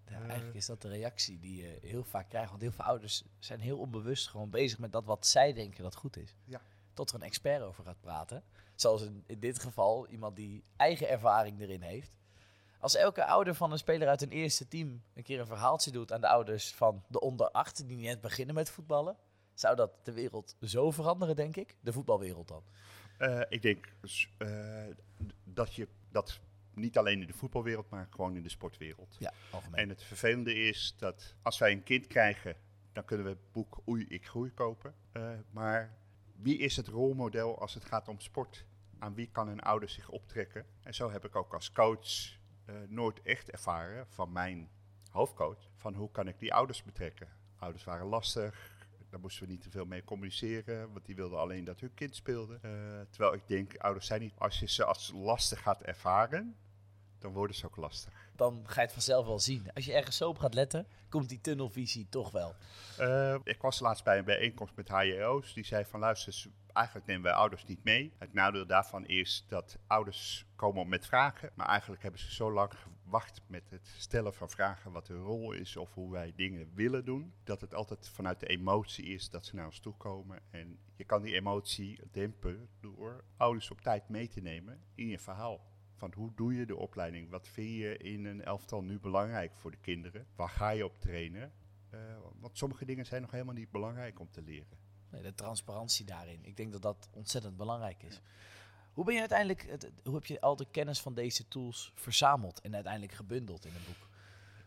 Ja, 0.09 0.19
eigenlijk 0.19 0.55
is 0.55 0.65
dat 0.65 0.81
de 0.81 0.87
reactie 0.87 1.39
die 1.39 1.61
je 1.61 1.77
heel 1.81 2.03
vaak 2.03 2.29
krijgt. 2.29 2.49
Want 2.49 2.61
heel 2.61 2.71
veel 2.71 2.85
ouders 2.85 3.23
zijn 3.39 3.59
heel 3.59 3.77
onbewust 3.77 4.27
gewoon 4.29 4.49
bezig 4.49 4.79
met 4.79 4.91
dat 4.91 5.05
wat 5.05 5.27
zij 5.27 5.53
denken 5.53 5.83
dat 5.83 5.95
goed 5.95 6.17
is. 6.17 6.35
Ja. 6.45 6.61
Tot 6.93 7.09
er 7.09 7.15
een 7.15 7.21
expert 7.21 7.61
over 7.61 7.83
gaat 7.83 7.99
praten. 7.99 8.43
Zoals 8.75 9.01
in, 9.01 9.23
in 9.27 9.39
dit 9.39 9.59
geval 9.59 10.07
iemand 10.07 10.35
die 10.35 10.63
eigen 10.75 11.09
ervaring 11.09 11.59
erin 11.59 11.81
heeft. 11.81 12.17
Als 12.79 12.95
elke 12.95 13.25
ouder 13.25 13.55
van 13.55 13.71
een 13.71 13.77
speler 13.77 14.07
uit 14.07 14.21
een 14.21 14.29
eerste 14.29 14.67
team 14.67 15.01
een 15.13 15.23
keer 15.23 15.39
een 15.39 15.47
verhaaltje 15.47 15.91
doet 15.91 16.11
aan 16.11 16.21
de 16.21 16.27
ouders 16.27 16.73
van 16.75 17.03
de 17.07 17.19
onder 17.19 17.51
acht 17.51 17.87
die 17.87 17.97
net 17.97 18.21
beginnen 18.21 18.55
met 18.55 18.69
voetballen, 18.69 19.17
zou 19.53 19.75
dat 19.75 19.91
de 20.03 20.11
wereld 20.11 20.55
zo 20.61 20.91
veranderen, 20.91 21.35
denk 21.35 21.55
ik. 21.55 21.75
De 21.79 21.93
voetbalwereld 21.93 22.47
dan. 22.47 22.63
Uh, 23.19 23.41
ik 23.49 23.61
denk 23.61 23.93
uh, 24.37 24.83
dat 25.43 25.73
je 25.73 25.87
dat 26.11 26.39
niet 26.77 26.97
alleen 26.97 27.21
in 27.21 27.27
de 27.27 27.33
voetbalwereld, 27.33 27.89
maar 27.89 28.07
gewoon 28.09 28.35
in 28.35 28.43
de 28.43 28.49
sportwereld. 28.49 29.15
Ja, 29.19 29.33
algemeen. 29.51 29.79
En 29.79 29.89
het 29.89 30.03
vervelende 30.03 30.53
is 30.53 30.95
dat 30.97 31.35
als 31.41 31.57
wij 31.57 31.71
een 31.71 31.83
kind 31.83 32.07
krijgen, 32.07 32.55
dan 32.93 33.05
kunnen 33.05 33.25
we 33.25 33.31
het 33.31 33.51
boek 33.51 33.81
Oei, 33.87 34.05
ik 34.07 34.27
groei 34.27 34.51
kopen. 34.51 34.95
Uh, 35.13 35.29
maar 35.51 35.97
wie 36.35 36.57
is 36.57 36.75
het 36.75 36.87
rolmodel 36.87 37.59
als 37.59 37.73
het 37.73 37.85
gaat 37.85 38.07
om 38.07 38.19
sport? 38.19 38.65
Aan 38.99 39.13
wie 39.13 39.29
kan 39.31 39.47
een 39.47 39.61
ouder 39.61 39.89
zich 39.89 40.09
optrekken? 40.09 40.65
En 40.81 40.93
zo 40.93 41.11
heb 41.11 41.25
ik 41.25 41.35
ook 41.35 41.53
als 41.53 41.71
coach 41.71 42.37
uh, 42.69 42.75
nooit 42.87 43.21
echt 43.21 43.49
ervaren 43.49 44.07
van 44.07 44.31
mijn 44.31 44.69
hoofdcoach, 45.11 45.69
van 45.75 45.93
hoe 45.93 46.11
kan 46.11 46.27
ik 46.27 46.39
die 46.39 46.53
ouders 46.53 46.83
betrekken? 46.83 47.27
Ouders 47.57 47.83
waren 47.83 48.05
lastig, 48.05 48.77
daar 49.09 49.19
moesten 49.19 49.45
we 49.45 49.51
niet 49.51 49.61
te 49.61 49.69
veel 49.69 49.85
mee 49.85 50.03
communiceren, 50.03 50.91
want 50.91 51.05
die 51.05 51.15
wilden 51.15 51.39
alleen 51.39 51.63
dat 51.63 51.79
hun 51.79 51.93
kind 51.93 52.15
speelde. 52.15 52.53
Uh, 52.53 52.61
terwijl 53.09 53.33
ik 53.33 53.47
denk, 53.47 53.77
ouders 53.77 54.07
zijn 54.07 54.21
niet, 54.21 54.33
als 54.37 54.59
je 54.59 54.67
ze 54.67 54.85
als 54.85 55.11
lastig 55.15 55.61
gaat 55.61 55.81
ervaren, 55.81 56.55
dan 57.19 57.31
worden 57.31 57.55
ze 57.55 57.65
ook 57.65 57.75
lastig. 57.75 58.13
Dan 58.35 58.63
ga 58.65 58.75
je 58.75 58.85
het 58.85 58.93
vanzelf 58.93 59.25
wel 59.25 59.39
zien. 59.39 59.73
Als 59.73 59.85
je 59.85 59.93
ergens 59.93 60.17
zo 60.17 60.29
op 60.29 60.37
gaat 60.37 60.53
letten, 60.53 60.87
komt 61.09 61.29
die 61.29 61.41
tunnelvisie 61.41 62.07
toch 62.09 62.31
wel. 62.31 62.55
Uh, 62.99 63.35
ik 63.43 63.61
was 63.61 63.79
laatst 63.79 64.03
bij 64.03 64.17
een 64.17 64.25
bijeenkomst 64.25 64.75
met 64.75 64.87
HJO's. 64.87 65.53
Die 65.53 65.65
zei 65.65 65.85
van 65.85 65.99
luister, 65.99 66.47
eigenlijk 66.73 67.07
nemen 67.07 67.23
wij 67.23 67.33
ouders 67.33 67.65
niet 67.65 67.83
mee. 67.83 68.13
Het 68.17 68.33
nadeel 68.33 68.65
daarvan 68.65 69.05
is 69.05 69.45
dat 69.47 69.77
ouders 69.87 70.45
komen 70.55 70.89
met 70.89 71.05
vragen. 71.05 71.51
Maar 71.53 71.67
eigenlijk 71.67 72.01
hebben 72.01 72.21
ze 72.21 72.33
zo 72.33 72.51
lang 72.51 72.71
gewacht 72.73 73.41
met 73.47 73.69
het 73.69 73.93
stellen 73.97 74.33
van 74.33 74.49
vragen 74.49 74.91
wat 74.91 75.07
hun 75.07 75.21
rol 75.21 75.51
is 75.51 75.77
of 75.77 75.93
hoe 75.93 76.11
wij 76.11 76.33
dingen 76.35 76.71
willen 76.73 77.05
doen. 77.05 77.33
Dat 77.43 77.61
het 77.61 77.73
altijd 77.73 78.09
vanuit 78.09 78.39
de 78.39 78.47
emotie 78.47 79.05
is 79.05 79.29
dat 79.29 79.45
ze 79.45 79.55
naar 79.55 79.65
ons 79.65 79.79
toe 79.79 79.93
komen. 79.97 80.39
En 80.49 80.79
je 80.95 81.03
kan 81.03 81.21
die 81.21 81.33
emotie 81.33 81.99
dempen 82.11 82.69
door 82.81 83.23
ouders 83.37 83.71
op 83.71 83.81
tijd 83.81 84.09
mee 84.09 84.27
te 84.27 84.41
nemen 84.41 84.81
in 84.95 85.07
je 85.07 85.19
verhaal 85.19 85.75
van 85.97 86.13
hoe 86.15 86.31
doe 86.35 86.53
je 86.53 86.65
de 86.65 86.75
opleiding? 86.75 87.29
Wat 87.29 87.47
vind 87.47 87.75
je 87.75 87.97
in 87.97 88.25
een 88.25 88.43
elftal 88.43 88.83
nu 88.83 88.99
belangrijk 88.99 89.51
voor 89.55 89.71
de 89.71 89.77
kinderen? 89.77 90.27
Waar 90.35 90.49
ga 90.49 90.69
je 90.69 90.85
op 90.85 90.99
trainen? 90.99 91.51
Uh, 91.93 91.99
want 92.39 92.57
sommige 92.57 92.85
dingen 92.85 93.05
zijn 93.05 93.21
nog 93.21 93.31
helemaal 93.31 93.53
niet 93.53 93.71
belangrijk 93.71 94.19
om 94.19 94.31
te 94.31 94.41
leren. 94.41 94.77
Nee, 95.09 95.21
de 95.21 95.33
transparantie 95.33 96.05
daarin. 96.05 96.45
Ik 96.45 96.57
denk 96.57 96.71
dat 96.71 96.81
dat 96.81 97.09
ontzettend 97.13 97.57
belangrijk 97.57 98.03
is. 98.03 98.21
Hoe 98.93 99.05
ben 99.05 99.13
je 99.13 99.19
uiteindelijk, 99.19 99.77
hoe 100.03 100.13
heb 100.13 100.25
je 100.25 100.41
al 100.41 100.55
de 100.55 100.67
kennis 100.71 101.01
van 101.01 101.13
deze 101.13 101.47
tools 101.47 101.91
verzameld 101.95 102.61
en 102.61 102.73
uiteindelijk 102.73 103.13
gebundeld 103.13 103.65
in 103.65 103.75
een 103.75 103.85
boek? 103.85 104.09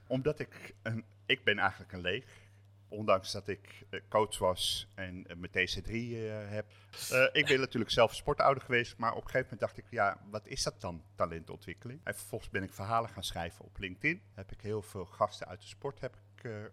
Omdat 0.06 0.38
ik, 0.38 0.74
een, 0.82 1.04
ik 1.26 1.44
ben 1.44 1.58
eigenlijk 1.58 1.92
een 1.92 2.00
leeg 2.00 2.49
ondanks 2.90 3.32
dat 3.32 3.48
ik 3.48 3.86
eh, 3.90 4.00
coach 4.08 4.38
was 4.38 4.88
en 4.94 5.16
uh, 5.16 5.36
mijn 5.36 5.68
TC3 5.68 5.90
uh, 5.90 6.50
heb. 6.50 6.66
Ik 7.32 7.46
ben 7.46 7.60
natuurlijk 7.60 7.90
zelf 7.90 8.14
sportouder 8.14 8.62
geweest, 8.62 8.96
maar 8.96 9.10
op 9.10 9.24
een 9.24 9.30
gegeven 9.30 9.42
moment 9.42 9.60
dacht 9.60 9.78
ik, 9.78 9.84
ja, 9.90 10.20
wat 10.30 10.46
is 10.46 10.62
dat 10.62 10.80
dan, 10.80 11.02
talentontwikkeling? 11.14 12.00
En 12.04 12.14
vervolgens 12.14 12.50
ben 12.50 12.62
ik 12.62 12.72
verhalen 12.72 13.10
gaan 13.10 13.24
schrijven 13.24 13.64
op 13.64 13.78
LinkedIn. 13.78 14.22
Heb 14.34 14.52
ik 14.52 14.60
heel 14.60 14.82
veel 14.82 15.04
gasten 15.04 15.46
uit 15.46 15.60
de 15.60 15.66
sport 15.66 16.00
heb 16.00 16.14
ik, 16.14 16.18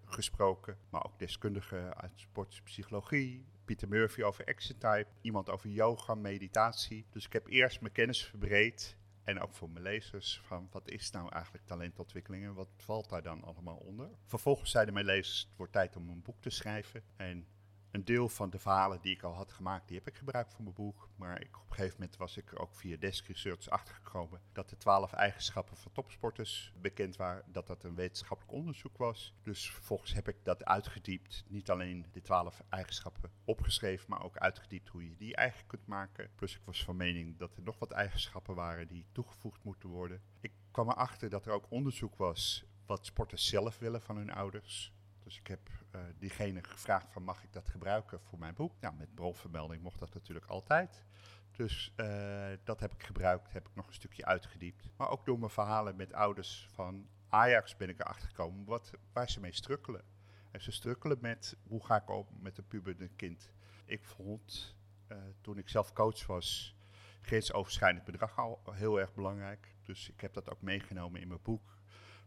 gesproken, 0.06 0.78
maar 0.90 1.06
ook 1.06 1.20
deskundigen 1.20 1.98
uit 1.98 2.12
sportpsychologie. 2.16 3.46
Pieter 3.66 3.88
Murphy 3.88 4.22
over 4.22 4.46
exit 4.46 4.80
type, 4.80 5.08
iemand 5.22 5.50
over 5.50 5.70
yoga, 5.70 6.16
meditatie. 6.16 7.06
Dus 7.10 7.26
ik 7.26 7.34
heb 7.34 7.48
eerst 7.48 7.82
mijn 7.82 7.94
kennis 7.94 8.26
verbreed 8.26 8.97
en 9.28 9.40
ook 9.40 9.54
voor 9.54 9.70
mijn 9.70 9.84
lezers, 9.84 10.42
van 10.44 10.68
wat 10.72 10.90
is 10.90 11.12
nou 11.12 11.32
eigenlijk 11.32 11.66
talentontwikkeling 11.66 12.46
en 12.46 12.54
wat 12.54 12.70
valt 12.78 13.10
daar 13.10 13.22
dan 13.22 13.44
allemaal 13.44 13.78
onder? 13.78 14.10
Vervolgens 14.26 14.72
zeiden 14.72 14.94
mijn 14.94 15.06
lezers, 15.06 15.40
het 15.40 15.58
wordt 15.58 15.74
tijd 15.74 15.96
om 15.96 16.10
een 16.10 16.22
boek 16.22 16.42
te 16.42 16.50
schrijven. 16.50 17.04
En 17.16 17.48
een 17.92 18.06
deel 18.06 18.30
van 18.30 18.50
de 18.50 18.60
verhalen 18.60 19.02
die 19.02 19.14
ik 19.14 19.24
al 19.24 19.34
had 19.34 19.52
gemaakt, 19.52 19.88
die 19.88 19.98
heb 19.98 20.08
ik 20.08 20.16
gebruikt 20.16 20.54
voor 20.54 20.64
mijn 20.64 20.76
boek. 20.76 21.10
Maar 21.16 21.42
ik, 21.42 21.58
op 21.58 21.70
een 21.70 21.76
gegeven 21.76 21.98
moment 22.00 22.18
was 22.18 22.38
ik 22.38 22.60
ook 22.60 22.76
via 22.76 22.98
Desk 22.98 23.28
Research 23.28 23.70
achtergekomen 23.70 24.42
dat 24.52 24.70
de 24.70 24.78
twaalf 24.78 25.14
eigenschappen 25.14 25.78
van 25.78 25.92
topsporters 25.92 26.74
bekend 26.82 27.16
waren. 27.16 27.44
Dat 27.52 27.68
dat 27.68 27.84
een 27.84 27.96
wetenschappelijk 27.96 28.56
onderzoek 28.56 28.98
was. 28.98 29.34
Dus 29.42 29.72
vervolgens 29.72 30.14
heb 30.14 30.28
ik 30.28 30.36
dat 30.44 30.66
uitgediept. 30.66 31.44
Niet 31.48 31.70
alleen 31.70 32.06
de 32.12 32.22
twaalf 32.22 32.62
eigenschappen 32.70 33.32
opgeschreven, 33.46 34.06
maar 34.10 34.24
ook 34.24 34.38
uitgediept 34.38 34.90
hoe 34.90 35.10
je 35.10 35.16
die 35.16 35.36
eigen 35.36 35.68
kunt 35.68 35.88
maken. 35.88 36.30
Plus 36.36 36.56
ik 36.56 36.62
was 36.66 36.84
van 36.84 36.96
mening 36.96 37.38
dat 37.38 37.56
er 37.58 37.64
nog 37.64 37.80
wat 37.80 37.92
eigenschappen 37.92 38.56
waren 38.56 38.88
die 38.88 39.06
toegevoegd 39.12 39.64
moeten 39.64 39.90
worden. 39.90 40.22
Ik 40.42 40.52
kwam 40.72 40.90
erachter 40.90 41.30
dat 41.30 41.46
er 41.46 41.52
ook 41.52 41.72
onderzoek 41.72 42.16
was 42.16 42.66
wat 42.86 43.06
sporters 43.06 43.48
zelf 43.48 43.80
willen 43.80 44.02
van 44.02 44.18
hun 44.18 44.32
ouders. 44.32 44.94
Dus 45.24 45.40
ik 45.40 45.48
heb 45.48 45.70
diegene 46.18 46.64
gevraagd 46.64 47.12
van 47.12 47.24
mag 47.24 47.44
ik 47.44 47.54
dat 47.54 47.70
gebruiken 47.70 48.20
voor 48.22 48.40
mijn 48.40 48.54
boek? 48.54 48.74
Nou, 48.80 48.96
met 48.96 49.16
bronvermelding 49.16 49.84
mocht 49.84 50.00
dat 50.00 50.14
natuurlijk 50.14 50.46
altijd. 50.46 51.06
Dus 51.52 51.94
uh, 51.96 52.48
dat 52.64 52.80
heb 52.80 52.94
ik 52.94 53.04
gebruikt, 53.04 53.54
heb 53.54 53.68
ik 53.68 53.76
nog 53.76 53.88
een 53.88 53.94
stukje 53.94 54.26
uitgediept. 54.26 54.90
Maar 54.98 55.10
ook 55.10 55.26
door 55.26 55.40
mijn 55.40 55.52
verhalen 55.52 55.96
met 55.96 56.14
ouders 56.14 56.68
van 56.72 57.08
Ajax 57.30 57.76
ben 57.76 57.90
ik 57.90 58.00
erachter 58.00 58.28
gekomen 58.28 58.66
wat, 58.66 58.92
waar 59.14 59.30
ze 59.30 59.40
mee 59.40 59.54
strukkelen. 59.54 60.04
En 60.52 60.62
ze 60.62 60.72
strukkelen 60.72 61.18
met 61.22 61.58
hoe 61.64 61.86
ga 61.86 61.96
ik 61.96 62.10
om 62.10 62.28
met 62.40 62.58
een 62.58 62.68
puberende 62.68 63.08
kind. 63.16 63.52
Ik 63.86 64.04
vond 64.04 64.76
uh, 65.12 65.18
toen 65.42 65.58
ik 65.58 65.70
zelf 65.70 65.94
coach 65.94 66.26
was 66.26 66.76
grensoverschrijdend 67.22 68.06
bedrag 68.06 68.38
al 68.38 68.62
heel 68.72 69.00
erg 69.00 69.14
belangrijk. 69.14 69.76
Dus 69.84 70.10
ik 70.10 70.22
heb 70.22 70.34
dat 70.34 70.50
ook 70.50 70.62
meegenomen 70.62 71.22
in 71.22 71.28
mijn 71.28 71.42
boek. 71.44 71.78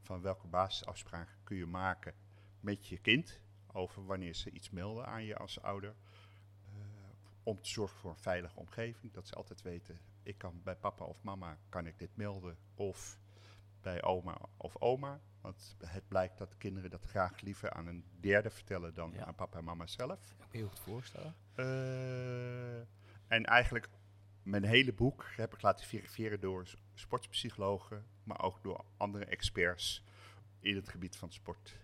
Van 0.01 0.21
welke 0.21 0.47
basisafspraken 0.47 1.37
kun 1.45 1.57
je 1.57 1.67
maken 1.67 2.15
met 2.61 2.87
je 2.87 2.99
kind 2.99 3.41
over 3.73 4.07
wanneer 4.07 4.35
ze 4.35 4.51
iets 4.51 4.71
melden 4.71 5.07
aan 5.07 5.25
je 5.25 5.37
als 5.37 5.63
ouder. 5.63 5.95
Uh, 6.65 6.75
om 7.43 7.61
te 7.61 7.69
zorgen 7.69 7.99
voor 7.99 8.11
een 8.11 8.17
veilige 8.17 8.59
omgeving. 8.59 9.13
Dat 9.13 9.27
ze 9.27 9.35
altijd 9.35 9.63
weten, 9.63 9.99
ik 10.23 10.39
kan 10.39 10.61
bij 10.63 10.77
papa 10.77 11.05
of 11.05 11.23
mama 11.23 11.59
kan 11.69 11.87
ik 11.87 11.99
dit 11.99 12.17
melden. 12.17 12.57
Of 12.75 13.19
bij 13.81 14.03
oma 14.03 14.39
of 14.57 14.81
oma. 14.81 15.21
Want 15.41 15.77
het 15.87 16.09
blijkt 16.09 16.39
dat 16.39 16.57
kinderen 16.59 16.91
dat 16.91 17.05
graag 17.05 17.41
liever 17.41 17.71
aan 17.71 17.87
een 17.87 18.05
derde 18.21 18.51
vertellen 18.51 18.95
dan 18.95 19.13
ja. 19.13 19.25
aan 19.25 19.35
papa 19.35 19.59
en 19.59 19.65
mama 19.65 19.87
zelf. 19.87 20.35
Ik 20.39 20.47
kan 20.51 20.61
je 20.61 20.67
goed 20.67 20.81
voorstellen. 20.81 21.35
Uh, 21.57 22.79
en 23.27 23.45
eigenlijk 23.45 23.89
mijn 24.43 24.65
hele 24.65 24.93
boek 24.93 25.27
heb 25.37 25.55
ik 25.55 25.63
laten 25.63 25.87
verifiëren 25.87 26.41
door 26.41 26.67
sportpsychologen, 26.95 28.07
maar 28.25 28.43
ook 28.43 28.63
door 28.63 28.85
andere 28.97 29.25
experts 29.25 30.05
in 30.61 30.77
het 30.77 30.89
gebied 30.89 31.17
van 31.17 31.33
sport. 31.33 31.77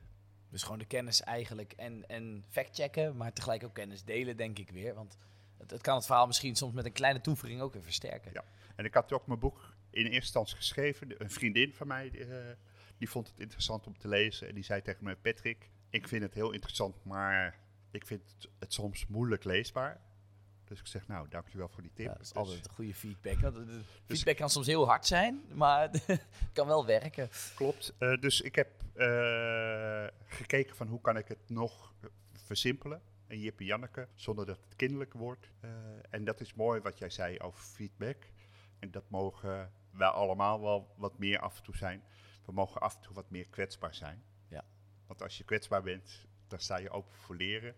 Dus 0.51 0.63
gewoon 0.63 0.79
de 0.79 0.85
kennis 0.85 1.23
eigenlijk 1.23 1.73
en, 1.73 2.09
en 2.09 2.45
factchecken, 2.49 3.17
maar 3.17 3.33
tegelijk 3.33 3.65
ook 3.65 3.75
kennis 3.75 4.05
delen, 4.05 4.37
denk 4.37 4.59
ik 4.59 4.71
weer. 4.71 4.95
Want 4.95 5.19
het, 5.59 5.71
het, 5.71 5.81
kan 5.81 5.97
het 5.97 6.07
verhaal 6.07 6.27
misschien 6.27 6.57
soms 6.57 6.75
met 6.75 6.85
een 6.85 6.93
kleine 6.93 7.21
toevoeging 7.21 7.61
ook 7.61 7.73
weer 7.73 7.83
versterken. 7.83 8.31
Ja, 8.33 8.45
en 8.77 8.85
ik 8.85 8.95
had 8.95 9.13
ook 9.13 9.27
mijn 9.27 9.39
boek 9.39 9.75
in 9.91 10.03
eerste 10.03 10.15
instantie 10.21 10.57
geschreven. 10.57 11.23
Een 11.23 11.31
vriendin 11.31 11.75
van 11.75 11.87
mij, 11.87 12.11
die, 12.11 12.27
die 12.99 13.11
vond 13.11 13.29
het 13.29 13.41
interessant 13.41 13.87
om 13.87 13.99
te 13.99 14.09
lezen. 14.09 14.49
En 14.49 14.55
die 14.55 14.65
zei 14.65 14.83
tegen 14.83 15.05
mij, 15.05 15.17
Patrick, 15.17 15.71
ik 15.91 16.09
vind 16.09 16.23
het 16.23 16.35
heel 16.35 16.53
interessant, 16.53 17.05
maar 17.05 17.59
ik 17.91 18.07
vind 18.07 18.23
het 18.59 18.73
soms 18.73 19.07
moeilijk 19.07 19.45
leesbaar. 19.45 20.01
Dus 20.67 20.81
ik 20.81 20.87
zeg, 20.87 21.07
nou, 21.07 21.29
dankjewel 21.29 21.69
voor 21.69 21.83
die 21.83 21.93
tip. 21.95 22.07
Ja, 22.07 22.13
dat 22.13 22.21
is 22.21 22.29
dus, 22.29 22.37
altijd 22.37 22.69
een 22.69 22.75
goede 22.75 22.95
feedback. 22.95 23.41
De, 23.41 23.53
de 23.53 23.65
dus 23.67 23.85
feedback 24.07 24.37
kan 24.37 24.51
soms 24.51 24.67
heel 24.67 24.87
hard 24.87 25.07
zijn, 25.07 25.43
maar 25.53 25.91
het 26.07 26.53
kan 26.53 26.67
wel 26.67 26.87
werken. 26.87 27.29
Klopt. 27.55 27.95
Uh, 27.99 28.21
dus 28.21 28.41
ik 28.41 28.55
heb 28.55 28.69
uh, 28.97 30.07
gekeken 30.27 30.77
van 30.77 30.87
hoe 30.87 31.01
kan 31.01 31.17
ik 31.17 31.29
het 31.29 31.49
nog 31.49 31.95
versimpelen. 32.33 33.03
En 33.27 33.39
Jip 33.41 33.59
en 33.59 33.65
Janneke, 33.65 34.09
zonder 34.15 34.47
dat 34.47 34.59
het 34.65 34.77
kinderlijk 34.77 35.13
wordt. 35.13 35.51
Uh, 35.65 35.71
en 36.11 36.25
dat 36.25 36.41
is 36.41 36.55
mooi 36.55 36.81
wat 36.81 36.99
jij 36.99 37.11
zei 37.11 37.39
over 37.39 37.61
feedback. 37.61 38.17
En 38.79 38.91
dat 38.91 39.11
mogen 39.11 39.73
wij 39.91 40.09
allemaal 40.09 40.61
wel 40.61 40.95
wat 40.97 41.19
meer 41.19 41.39
af 41.39 41.57
en 41.57 41.63
toe 41.63 41.77
zijn. 41.77 42.03
We 42.45 42.53
mogen 42.53 42.81
af 42.81 42.95
en 42.95 43.01
toe 43.01 43.15
wat 43.15 43.31
meer 43.31 43.49
kwetsbaar 43.49 43.95
zijn. 43.95 44.23
Ja. 44.49 44.65
Want 45.07 45.23
als 45.23 45.39
je 45.39 45.45
kwetsbaar 45.45 45.83
bent, 45.83 46.27
dan 46.47 46.59
sta 46.59 46.77
je 46.77 46.91
open 46.91 47.15
voor 47.15 47.37
leren. 47.37 47.75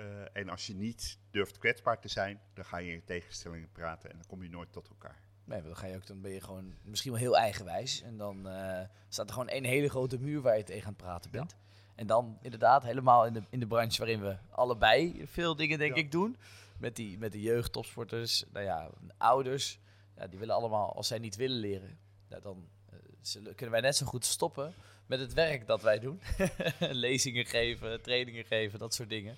Uh, 0.00 0.06
en 0.32 0.48
als 0.48 0.66
je 0.66 0.74
niet 0.74 1.18
durft 1.30 1.58
kwetsbaar 1.58 2.00
te 2.00 2.08
zijn, 2.08 2.40
dan 2.54 2.64
ga 2.64 2.76
je 2.78 2.92
in 2.92 3.04
tegenstellingen 3.04 3.72
praten 3.72 4.10
en 4.10 4.16
dan 4.16 4.26
kom 4.26 4.42
je 4.42 4.48
nooit 4.48 4.72
tot 4.72 4.88
elkaar. 4.88 5.22
Nee, 5.44 5.62
dan, 5.62 5.76
ga 5.76 5.86
je 5.86 5.96
ook, 5.96 6.06
dan 6.06 6.20
ben 6.20 6.30
je 6.30 6.40
gewoon 6.40 6.74
misschien 6.82 7.10
wel 7.12 7.20
heel 7.20 7.36
eigenwijs. 7.36 8.02
En 8.02 8.16
dan 8.16 8.48
eh, 8.48 8.80
staat 9.08 9.26
er 9.26 9.32
gewoon 9.32 9.48
één 9.48 9.64
hele 9.64 9.88
grote 9.88 10.18
muur 10.18 10.40
waar 10.40 10.56
je 10.56 10.62
tegen 10.62 10.82
aan 10.86 10.92
het 10.92 11.02
praten 11.02 11.30
bent. 11.30 11.56
En 11.94 12.06
dan 12.06 12.38
inderdaad 12.42 12.82
helemaal 12.82 13.26
in 13.26 13.32
de, 13.32 13.42
in 13.50 13.60
de 13.60 13.66
branche 13.66 13.98
waarin 13.98 14.20
we 14.20 14.36
allebei 14.50 15.26
veel 15.26 15.56
dingen 15.56 15.78
denk 15.78 15.94
Ja. 15.96 16.02
ik 16.02 16.10
doen. 16.12 16.36
Met, 16.78 16.96
die, 16.96 17.18
met 17.18 17.32
de 17.32 17.40
jeugd, 17.40 17.72
topsporters, 17.72 18.44
nou 18.52 18.64
ja, 18.64 18.90
ouders. 19.16 19.80
Ja, 20.16 20.26
die 20.26 20.38
willen 20.38 20.54
allemaal, 20.54 20.94
als 20.96 21.08
zij 21.08 21.18
niet 21.18 21.36
willen 21.36 21.58
leren, 21.58 21.98
ja, 22.28 22.40
dan 22.40 22.68
eh, 22.90 22.98
zullen, 23.20 23.54
kunnen 23.54 23.70
wij 23.74 23.80
net 23.80 23.96
zo 23.96 24.06
goed 24.06 24.24
stoppen 24.24 24.74
met 25.06 25.20
het 25.20 25.32
werk 25.32 25.66
dat 25.66 25.82
wij 25.82 25.98
doen. 25.98 26.20
Lezingen 26.78 27.46
geven, 27.46 28.02
trainingen 28.02 28.44
geven, 28.44 28.78
dat 28.78 28.94
soort 28.94 29.08
dingen. 29.08 29.36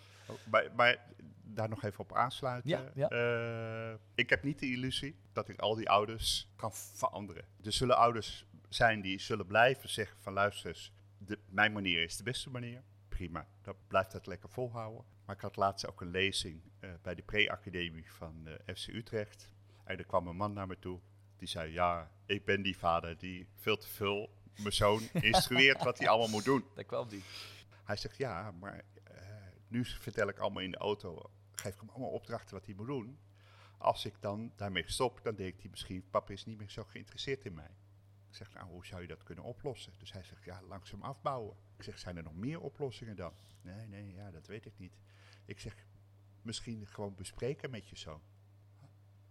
Maar, 0.50 0.68
maar 0.76 0.98
daar 1.42 1.68
nog 1.68 1.84
even 1.84 2.00
op 2.00 2.14
aansluiten. 2.14 2.70
Ja, 2.70 2.90
ja. 2.94 3.08
Eh, 3.08 3.98
ik 4.14 4.30
heb 4.30 4.42
niet 4.42 4.58
de 4.58 4.70
illusie 4.70 5.16
dat 5.32 5.48
ik 5.48 5.58
al 5.58 5.74
die 5.74 5.90
ouders 5.90 6.52
kan 6.56 6.72
veranderen. 6.72 7.44
Er 7.62 7.72
zullen 7.72 7.96
ouders 7.96 8.46
zijn 8.68 9.00
die 9.00 9.20
zullen 9.20 9.46
blijven 9.46 9.88
zeggen 9.88 10.20
van 10.20 10.32
luister 10.32 10.68
eens, 10.68 10.92
de, 11.18 11.38
mijn 11.48 11.72
manier 11.72 12.02
is 12.02 12.16
de 12.16 12.22
beste 12.22 12.50
manier. 12.50 12.82
Prima, 13.08 13.46
dan 13.62 13.74
blijft 13.88 14.12
dat 14.12 14.26
lekker 14.26 14.48
volhouden. 14.48 15.04
Maar 15.24 15.34
ik 15.34 15.42
had 15.42 15.56
laatst 15.56 15.88
ook 15.88 16.00
een 16.00 16.10
lezing 16.10 16.62
eh, 16.80 16.90
bij 17.02 17.14
de 17.14 17.22
pre-academie 17.22 18.12
van 18.12 18.46
eh, 18.46 18.74
FC 18.74 18.88
Utrecht. 18.88 19.52
En 19.84 19.98
er 19.98 20.06
kwam 20.06 20.26
een 20.26 20.36
man 20.36 20.52
naar 20.52 20.66
me 20.66 20.78
toe. 20.78 21.00
Die 21.36 21.48
zei, 21.48 21.72
ja, 21.72 22.10
ik 22.26 22.44
ben 22.44 22.62
die 22.62 22.76
vader 22.76 23.18
die 23.18 23.48
veel 23.54 23.76
te 23.76 23.88
veel 23.88 24.30
mijn 24.56 24.72
zoon 24.72 25.02
instrueert 25.32 25.84
wat 25.84 25.98
hij 25.98 26.08
allemaal 26.08 26.28
moet 26.28 26.44
doen. 26.44 26.64
Daar 26.74 26.84
kwam 26.84 27.08
die. 27.08 27.22
Hij 27.84 27.96
zegt, 27.96 28.16
ja, 28.16 28.50
maar 28.50 28.84
nu 29.70 29.84
vertel 29.84 30.28
ik 30.28 30.38
allemaal 30.38 30.62
in 30.62 30.70
de 30.70 30.76
auto, 30.76 31.30
geef 31.52 31.74
ik 31.74 31.80
hem 31.80 31.88
allemaal 31.88 32.10
opdrachten 32.10 32.54
wat 32.54 32.66
hij 32.66 32.74
moet 32.74 32.86
doen. 32.86 33.18
Als 33.78 34.04
ik 34.04 34.14
dan 34.20 34.52
daarmee 34.56 34.84
stop, 34.86 35.20
dan 35.22 35.34
denkt 35.34 35.60
hij 35.60 35.70
misschien, 35.70 36.10
papa 36.10 36.32
is 36.32 36.44
niet 36.44 36.58
meer 36.58 36.70
zo 36.70 36.84
geïnteresseerd 36.84 37.44
in 37.44 37.54
mij. 37.54 37.70
Ik 38.28 38.34
zeg, 38.36 38.52
nou, 38.52 38.66
hoe 38.66 38.86
zou 38.86 39.00
je 39.02 39.06
dat 39.06 39.22
kunnen 39.22 39.44
oplossen? 39.44 39.92
Dus 39.98 40.12
hij 40.12 40.22
zegt, 40.22 40.44
ja, 40.44 40.62
langzaam 40.62 41.02
afbouwen. 41.02 41.56
Ik 41.76 41.82
zeg, 41.82 41.98
zijn 41.98 42.16
er 42.16 42.22
nog 42.22 42.34
meer 42.34 42.60
oplossingen 42.60 43.16
dan? 43.16 43.32
Nee, 43.62 43.86
nee, 43.86 44.12
ja, 44.14 44.30
dat 44.30 44.46
weet 44.46 44.66
ik 44.66 44.78
niet. 44.78 44.98
Ik 45.44 45.60
zeg, 45.60 45.86
misschien 46.42 46.86
gewoon 46.86 47.14
bespreken 47.14 47.70
met 47.70 47.88
je 47.88 47.96
zoon. 47.96 48.22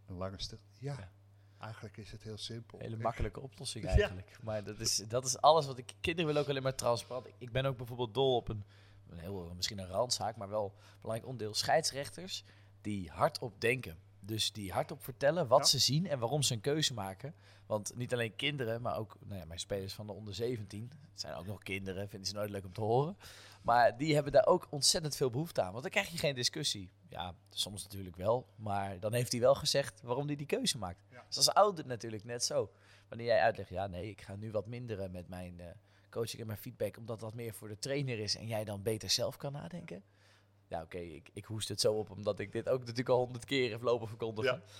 Een 0.06 0.16
lange 0.16 0.40
stil. 0.42 0.60
Ja, 0.80 0.94
Ja. 1.00 1.12
eigenlijk 1.58 1.98
is 1.98 2.12
het 2.12 2.24
heel 2.24 2.38
simpel. 2.38 2.80
Hele 2.80 2.98
makkelijke 2.98 3.40
oplossing 3.40 3.84
Ja. 3.86 3.90
eigenlijk. 3.92 4.38
Maar 4.44 4.64
dat 4.64 4.80
is, 4.80 4.96
dat 4.96 5.26
is 5.26 5.38
alles 5.42 5.66
wat 5.66 5.78
ik... 5.78 5.94
Kinderen 6.00 6.26
willen 6.26 6.42
ook 6.42 6.50
alleen 6.50 6.64
maar 6.64 6.76
transparant. 6.76 7.28
Ik 7.38 7.52
ben 7.52 7.66
ook 7.66 7.78
bijvoorbeeld 7.78 8.14
dol 8.14 8.36
op 8.36 8.50
een, 8.50 8.64
een 9.12 9.20
heel, 9.20 9.54
misschien 9.56 9.80
een 9.80 9.88
randzaak, 9.88 10.36
maar 10.36 10.50
wel 10.50 10.66
een 10.76 10.98
belangrijk 11.02 11.30
onderdeel. 11.32 11.54
Scheidsrechters 11.56 12.44
die 12.82 13.10
hardop 13.10 13.62
denken. 13.62 13.98
Dus 14.20 14.52
die 14.52 14.72
hardop 14.72 15.04
vertellen 15.04 15.48
wat 15.48 15.60
Ja. 15.60 15.66
ze 15.66 15.80
zien 15.80 16.08
en 16.08 16.20
waarom 16.20 16.42
ze 16.42 16.54
een 16.54 16.62
keuze 16.62 16.94
maken. 16.94 17.36
Want 17.66 17.96
niet 17.96 18.14
alleen 18.14 18.36
kinderen, 18.36 18.82
maar 18.82 18.98
ook 18.98 19.18
nou 19.26 19.40
ja, 19.40 19.46
mijn 19.46 19.60
spelers 19.60 19.94
van 19.94 20.08
de 20.08 20.14
onder 20.14 20.34
17. 20.34 20.92
Het 21.12 21.20
zijn 21.20 21.34
ook 21.36 21.46
nog 21.46 21.60
kinderen, 21.64 22.10
vinden 22.10 22.28
ze 22.28 22.34
nooit 22.36 22.50
leuk 22.50 22.66
om 22.66 22.74
te 22.74 22.82
horen. 22.82 23.18
Maar 23.62 23.98
die 23.98 24.14
hebben 24.14 24.32
daar 24.32 24.46
ook 24.46 24.68
ontzettend 24.70 25.16
veel 25.16 25.30
behoefte 25.30 25.62
aan. 25.62 25.72
Want 25.72 25.82
dan 25.82 25.92
krijg 25.92 26.08
je 26.10 26.18
geen 26.18 26.36
discussie. 26.36 26.92
Ja, 27.10 27.34
soms 27.50 27.84
natuurlijk 27.84 28.16
wel. 28.16 28.48
Maar 28.56 29.00
dan 29.00 29.14
heeft 29.14 29.32
hij 29.32 29.42
wel 29.42 29.56
gezegd 29.56 30.02
waarom 30.02 30.28
hij 30.28 30.36
die 30.36 30.46
keuze 30.46 30.78
maakt. 30.78 31.04
Ja. 31.12 31.24
Dus 31.28 31.38
als 31.38 31.50
ouder 31.54 31.86
natuurlijk 31.88 32.24
net 32.24 32.44
zo. 32.44 32.72
Wanneer 33.08 33.28
jij 33.28 33.40
uitlegt, 33.42 33.70
ja 33.70 33.88
nee, 33.88 34.10
ik 34.10 34.22
ga 34.22 34.36
nu 34.36 34.52
wat 34.52 34.66
minderen 34.68 35.12
met 35.12 35.28
mijn 35.28 35.60
eh, 35.60 35.68
coaching 36.10 36.42
en 36.42 36.48
mijn 36.48 36.60
feedback. 36.60 36.98
Omdat 36.98 37.20
dat 37.20 37.34
meer 37.34 37.54
voor 37.54 37.68
de 37.68 37.80
trainer 37.80 38.20
is 38.20 38.36
en 38.36 38.48
jij 38.48 38.64
dan 38.64 38.82
beter 38.82 39.10
zelf 39.10 39.38
kan 39.38 39.52
nadenken. 39.52 40.04
Ja, 40.68 40.82
oké, 40.82 40.98
ik, 40.98 41.30
ik 41.34 41.46
hoest 41.46 41.68
het 41.68 41.82
zo 41.82 41.94
op 41.94 42.10
omdat 42.10 42.40
ik 42.40 42.52
dit 42.52 42.70
ook 42.70 42.80
natuurlijk 42.80 43.10
al 43.10 43.18
honderd 43.18 43.46
keer 43.46 43.72
heb 43.72 43.82
lopen 43.82 44.08
verkondigen. 44.08 44.62
Ja. 44.66 44.74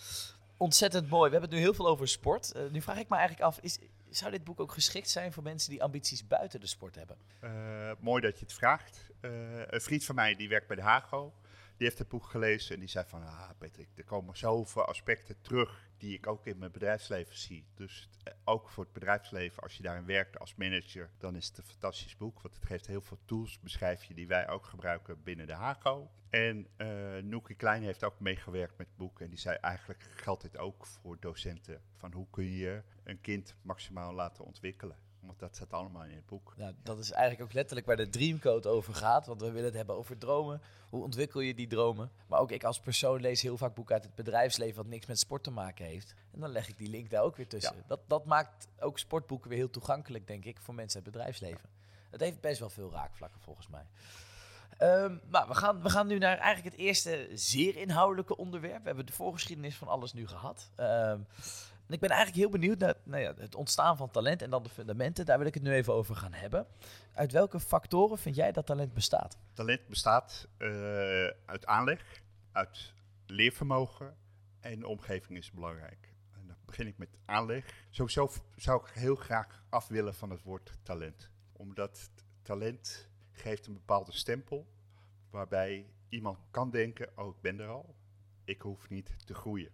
Ontzettend 0.58 1.10
mooi. 1.10 1.30
We 1.30 1.32
hebben 1.32 1.50
het 1.50 1.60
nu 1.60 1.66
heel 1.66 1.74
veel 1.74 1.88
over 1.88 2.08
sport. 2.08 2.52
Eh, 2.52 2.64
nu 2.72 2.82
vraag 2.82 2.98
ik 2.98 3.10
me 3.10 3.16
eigenlijk 3.16 3.46
af, 3.46 3.60
is, 3.60 3.80
zou 4.10 4.32
dit 4.32 4.44
boek 4.44 4.60
ook 4.60 4.72
geschikt 4.72 5.10
zijn 5.10 5.34
voor 5.34 5.44
mensen 5.44 5.70
die 5.70 5.84
ambities 5.84 6.28
buiten 6.28 6.60
de 6.60 6.68
sport 6.68 6.96
hebben? 6.96 7.18
Eh, 7.40 7.92
mooi 8.00 8.22
dat 8.22 8.40
je 8.40 8.46
het 8.46 8.54
vraagt. 8.54 9.10
Eh, 9.20 9.32
een 9.68 9.82
vriend 9.82 10.06
van 10.06 10.16
mij 10.16 10.36
die 10.36 10.50
werkt 10.50 10.68
bij 10.68 10.76
de 10.76 10.82
Hago. 10.82 11.34
Die 11.80 11.88
heeft 11.88 12.00
het 12.00 12.10
boek 12.10 12.26
gelezen 12.26 12.74
en 12.74 12.80
die 12.80 12.90
zei 12.90 13.06
van... 13.08 13.24
Ah, 13.24 13.50
Patrick, 13.58 13.90
er 13.96 14.04
komen 14.04 14.38
zoveel 14.38 14.86
aspecten 14.86 15.42
terug 15.42 15.90
die 15.98 16.14
ik 16.14 16.28
ook 16.28 16.46
in 16.46 16.58
mijn 16.58 16.72
bedrijfsleven 16.72 17.38
zie. 17.38 17.66
Dus 17.76 18.10
eh, 18.24 18.34
ook 18.44 18.70
voor 18.70 18.84
het 18.84 18.94
bedrijfsleven, 18.94 19.64
als 19.64 19.78
je 19.78 19.84
daarin 19.84 20.06
werkt 20.06 20.40
als 20.40 20.56
manager... 20.56 21.10
dan 21.18 21.36
is 21.36 21.48
het 21.48 21.58
een 21.58 21.64
fantastisch 21.64 22.18
boek, 22.18 22.42
want 22.42 22.56
het 22.56 22.66
geeft 22.66 22.88
heel 22.88 23.02
veel 23.02 23.20
tools, 23.26 23.60
beschrijf 23.60 24.04
je... 24.04 24.14
die 24.14 24.28
wij 24.28 24.50
ook 24.50 24.66
gebruiken 24.66 25.24
binnen 25.24 25.48
de 25.48 25.54
Hago. 25.54 26.12
En 26.30 26.68
eh 26.78 27.18
Noekie 27.24 27.56
Klein 27.56 27.84
heeft 27.84 28.04
ook 28.04 28.20
meegewerkt 28.20 28.78
met 28.78 28.88
het 28.88 28.98
boek. 28.98 29.22
En 29.22 29.30
die 29.30 29.40
zei 29.40 29.56
eigenlijk 29.56 30.04
geldt 30.16 30.42
dit 30.42 30.58
ook 30.58 30.86
voor 30.86 31.18
docenten. 31.20 31.82
Van 31.96 32.14
hoe 32.14 32.28
kun 32.30 32.52
je 32.52 32.84
een 33.04 33.22
kind 33.22 33.56
maximaal 33.62 34.14
laten 34.14 34.46
ontwikkelen. 34.46 34.98
Want 35.20 35.40
dat 35.40 35.56
staat 35.56 35.74
allemaal 35.74 36.04
in 36.04 36.16
het 36.16 36.26
boek. 36.26 36.56
Dat 36.84 37.00
is 37.00 37.12
eigenlijk 37.12 37.50
ook 37.50 37.54
letterlijk 37.54 37.88
waar 37.88 37.96
de 37.96 38.10
Dreamcode 38.10 38.70
over 38.70 38.96
gaat. 38.96 39.26
Want 39.26 39.42
we 39.42 39.52
willen 39.52 39.66
het 39.66 39.74
hebben 39.74 39.96
over 39.96 40.18
dromen. 40.18 40.62
Hoe 40.90 41.04
ontwikkel 41.04 41.40
je 41.40 41.54
die 41.54 41.68
dromen? 41.68 42.12
Maar 42.28 42.40
ook 42.40 42.52
ik 42.52 42.64
als 42.64 42.80
persoon 42.80 43.22
lees 43.22 43.42
heel 43.42 43.58
vaak 43.58 43.76
boeken 43.76 43.96
uit 43.96 44.04
het 44.04 44.16
bedrijfsleven 44.16 44.76
wat 44.76 44.86
niks 44.86 45.06
met 45.06 45.20
sport 45.20 45.44
te 45.44 45.52
maken 45.52 45.86
heeft. 45.86 46.16
En 46.32 46.40
dan 46.40 46.50
leg 46.50 46.68
ik 46.68 46.78
die 46.78 46.90
link 46.90 47.10
daar 47.10 47.24
ook 47.24 47.36
weer 47.36 47.48
tussen. 47.48 47.76
Ja. 47.76 47.84
Dat, 47.88 48.00
dat 48.08 48.26
maakt 48.26 48.68
ook 48.80 49.00
sportboeken 49.00 49.50
weer 49.50 49.58
heel 49.58 49.70
toegankelijk, 49.70 50.28
denk 50.28 50.46
ik, 50.46 50.60
voor 50.60 50.74
mensen 50.74 50.96
uit 50.96 51.06
het 51.06 51.16
bedrijfsleven. 51.16 51.70
Het 52.10 52.20
heeft 52.22 52.42
best 52.42 52.60
wel 52.60 52.70
veel 52.70 52.92
raakvlakken 52.92 53.42
volgens 53.42 53.68
mij. 53.68 53.86
Ehm, 54.78 55.16
maar 55.30 55.48
we 55.48 55.56
gaan, 55.56 55.82
we 55.82 55.90
gaan 55.90 56.08
nu 56.08 56.18
naar 56.18 56.38
eigenlijk 56.38 56.76
het 56.76 56.86
eerste 56.86 57.28
zeer 57.34 57.76
inhoudelijke 57.76 58.38
onderwerp. 58.38 58.82
We 58.82 58.88
hebben 58.88 59.06
de 59.06 59.14
voorgeschiedenis 59.14 59.76
van 59.76 59.88
alles 59.88 60.14
nu 60.14 60.28
gehad. 60.28 60.70
Ehm, 60.76 61.20
en 61.90 61.96
ik 61.96 62.02
ben 62.02 62.10
eigenlijk 62.10 62.40
heel 62.40 62.60
benieuwd 62.60 62.80
naar 62.80 62.96
nou 63.04 63.22
ja, 63.22 63.34
het 63.38 63.56
ontstaan 63.56 63.98
van 63.98 64.12
talent 64.12 64.42
en 64.42 64.50
dan 64.50 64.64
de 64.64 64.70
fundamenten. 64.70 65.26
Daar 65.26 65.38
wil 65.38 65.48
ik 65.48 65.54
het 65.54 65.64
nu 65.64 65.74
even 65.74 65.94
over 65.94 66.16
gaan 66.16 66.34
hebben. 66.34 66.68
Uit 67.14 67.32
welke 67.32 67.60
factoren 67.60 68.18
vind 68.18 68.36
jij 68.36 68.52
dat 68.52 68.66
talent 68.66 68.94
bestaat? 68.94 69.38
Talent 69.54 69.88
bestaat 69.88 70.48
eh, 70.58 70.70
uit 71.46 71.66
aanleg, 71.66 72.22
uit 72.52 72.94
leervermogen 73.26 74.16
en 74.60 74.80
de 74.80 74.88
omgeving 74.88 75.38
is 75.38 75.52
belangrijk. 75.52 76.14
En 76.34 76.48
dan 76.48 76.56
begin 76.66 76.88
ik 76.88 76.98
met 76.98 77.18
aanleg. 77.26 77.66
Sowieso 77.90 78.30
zou 78.56 78.82
ik 78.86 78.92
heel 78.94 79.16
graag 79.16 79.64
af 79.70 79.88
willen 79.88 80.16
van 80.16 80.30
het 80.30 80.44
woord 80.44 80.78
talent. 80.84 81.30
Omdat 81.52 82.10
talent 82.42 83.10
geeft 83.32 83.68
een 83.68 83.74
bepaalde 83.74 84.12
stempel 84.12 84.68
waarbij 85.30 85.90
iemand 86.10 86.38
kan 86.52 86.70
denken, 86.70 87.10
oh 87.16 87.36
ik 87.36 87.42
ben 87.42 87.60
er 87.60 87.68
al, 87.68 87.96
ik 88.44 88.62
hoef 88.62 88.90
niet 88.90 89.16
te 89.26 89.34
groeien. 89.34 89.72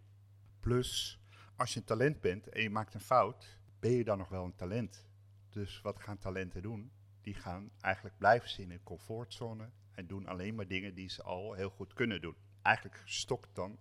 Plus, 0.59 1.19
als 1.55 1.73
je 1.73 1.79
een 1.79 1.85
talent 1.85 2.21
bent 2.21 2.49
en 2.49 2.61
je 2.61 2.69
maakt 2.69 2.93
een 2.93 2.99
fout, 2.99 3.57
ben 3.79 3.91
je 3.91 4.03
dan 4.03 4.17
nog 4.17 4.29
wel 4.29 4.43
een 4.43 4.55
talent. 4.55 5.07
Dus 5.49 5.81
wat 5.81 5.99
gaan 5.99 6.17
talenten 6.17 6.61
doen? 6.61 6.91
die 7.25 7.33
gaan 7.33 7.71
eigenlijk 7.81 8.17
blijven 8.17 8.49
ze 8.49 8.61
in 8.61 8.71
een 8.71 8.83
comfortzone 8.83 9.69
en 9.91 10.07
doen 10.07 10.25
alleen 10.27 10.55
maar 10.55 10.67
dingen 10.67 10.95
die 10.95 11.09
ze 11.09 11.23
al 11.23 11.53
heel 11.53 11.69
goed 11.69 11.93
kunnen 11.93 12.21
doen. 12.21 12.35
Eigenlijk 12.61 13.01
stokt 13.05 13.55
dan 13.55 13.77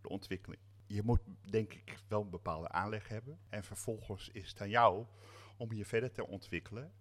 de 0.00 0.08
ontwikkeling. 0.08 0.62
Je 0.86 1.02
moet 1.02 1.20
denk 1.50 1.72
ik 1.72 1.98
wel 2.08 2.22
een 2.22 2.30
bepaalde 2.30 2.68
aanleg 2.68 3.08
hebben 3.08 3.38
en 3.48 3.64
vervolgens 3.64 4.28
is 4.28 4.48
het 4.48 4.60
aan 4.60 4.68
jou 4.68 5.06
om 5.56 5.72
je 5.72 5.84
verder 5.84 6.12
te 6.12 6.26
ontwikkelen 6.26 6.92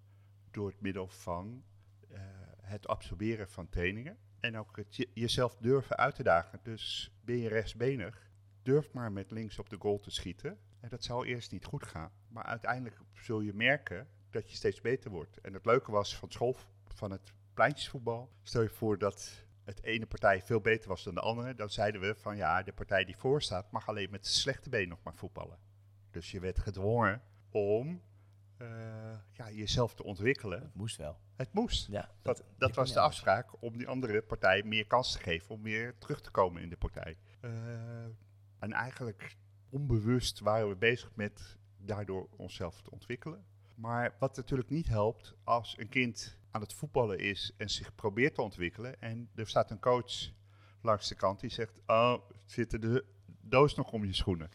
door 0.51 0.67
het 0.67 0.81
middel 0.81 1.07
van 1.07 1.63
eh, 2.09 2.21
het 2.61 2.87
absorberen 2.87 3.49
van 3.49 3.69
trainingen 3.69 4.17
en 4.39 4.57
ook 4.57 4.79
jezelf 5.13 5.57
durven 5.57 5.97
uit 5.97 6.15
te 6.15 6.23
dagen. 6.23 6.59
Dus 6.63 7.11
ben 7.21 7.37
je 7.37 7.47
rechtsbenig, 7.47 8.31
durf 8.65 8.93
maar 8.93 9.11
met 9.11 9.31
links 9.31 9.59
op 9.59 9.69
de 9.69 9.77
goal 9.79 9.99
te 9.99 10.11
schieten. 10.11 10.57
En 10.79 10.89
dat 10.89 11.03
zal 11.03 11.25
eerst 11.25 11.51
niet 11.51 11.65
goed 11.65 11.85
gaan, 11.85 12.11
maar 12.27 12.43
uiteindelijk 12.43 12.99
zul 13.13 13.41
je 13.41 13.53
merken 13.53 14.07
dat 14.29 14.49
je 14.49 14.55
steeds 14.55 14.81
beter 14.81 15.11
wordt. 15.11 15.39
En 15.41 15.53
het 15.53 15.65
leuke 15.65 15.91
was 15.91 16.17
van 16.17 16.31
school, 16.31 16.55
van 16.87 17.11
het 17.11 17.33
pleintjesvoetbal. 17.53 18.31
Stel 18.43 18.61
je 18.61 18.69
voor 18.69 18.97
dat 18.97 19.45
het 19.63 19.83
ene 19.83 20.05
partij 20.05 20.41
veel 20.41 20.61
beter 20.61 20.89
was 20.89 21.03
dan 21.03 21.13
de 21.13 21.21
andere. 21.21 21.55
Dan 21.55 21.69
zeiden 21.69 22.01
we 22.01 22.15
van 22.15 22.37
ja, 22.37 22.63
de 22.63 22.73
partij 22.73 23.05
die 23.05 23.17
voor 23.17 23.41
staat 23.41 23.71
mag 23.71 23.87
alleen 23.87 24.09
met 24.09 24.23
de 24.23 24.29
slechte 24.29 24.69
been 24.69 24.89
nog 24.89 25.03
maar 25.03 25.15
voetballen. 25.15 25.59
Dus 26.11 26.31
je 26.31 26.39
werd 26.39 26.59
gedwongen 26.59 27.21
om 27.51 28.01
eh, 28.57 28.67
ja, 29.31 29.51
jezelf 29.51 29.95
te 29.95 30.03
ontwikkelen. 30.03 30.61
Het 30.61 30.75
moest 30.75 30.97
wel. 30.97 31.19
Het 31.35 31.53
moest. 31.53 31.87
Ja, 31.87 32.09
Dat, 32.21 32.43
dat 32.57 32.75
was 32.75 32.93
de 32.93 32.99
afspraak 32.99 33.61
om 33.61 33.77
die 33.77 33.87
andere 33.87 34.21
partij 34.21 34.63
meer 34.63 34.87
kans 34.87 35.11
te 35.11 35.19
geven 35.19 35.49
om 35.49 35.61
weer 35.61 35.97
terug 35.97 36.21
te 36.21 36.31
komen 36.31 36.61
in 36.61 36.69
de 36.69 36.77
partij. 36.77 37.17
Eh, 37.39 37.51
en 38.65 38.71
eigenlijk 38.71 39.37
onbewust 39.69 40.39
waren 40.39 40.69
we 40.69 40.75
bezig 40.75 41.11
met 41.15 41.57
daardoor 41.77 42.27
onszelf 42.37 42.81
te 42.81 42.91
ontwikkelen. 42.91 43.45
Maar 43.75 44.15
wat 44.19 44.35
natuurlijk 44.35 44.69
niet 44.69 44.87
helpt 44.87 45.35
als 45.43 45.77
een 45.77 45.89
kind 45.89 46.37
aan 46.51 46.61
het 46.61 46.73
voetballen 46.73 47.19
is 47.19 47.53
en 47.57 47.69
zich 47.69 47.95
probeert 47.95 48.35
te 48.35 48.41
ontwikkelen 48.41 49.01
en 49.01 49.29
er 49.35 49.47
staat 49.47 49.71
een 49.71 49.79
coach 49.79 50.31
langs 50.81 51.07
de 51.07 51.15
kant 51.15 51.39
die 51.39 51.49
zegt, 51.49 51.79
oh, 51.85 52.17
zit 52.45 52.73
er 52.73 52.79
de 52.79 53.05
doos 53.41 53.75
nog 53.75 53.91
om 53.91 54.05
je 54.05 54.13
schoenen? 54.13 54.49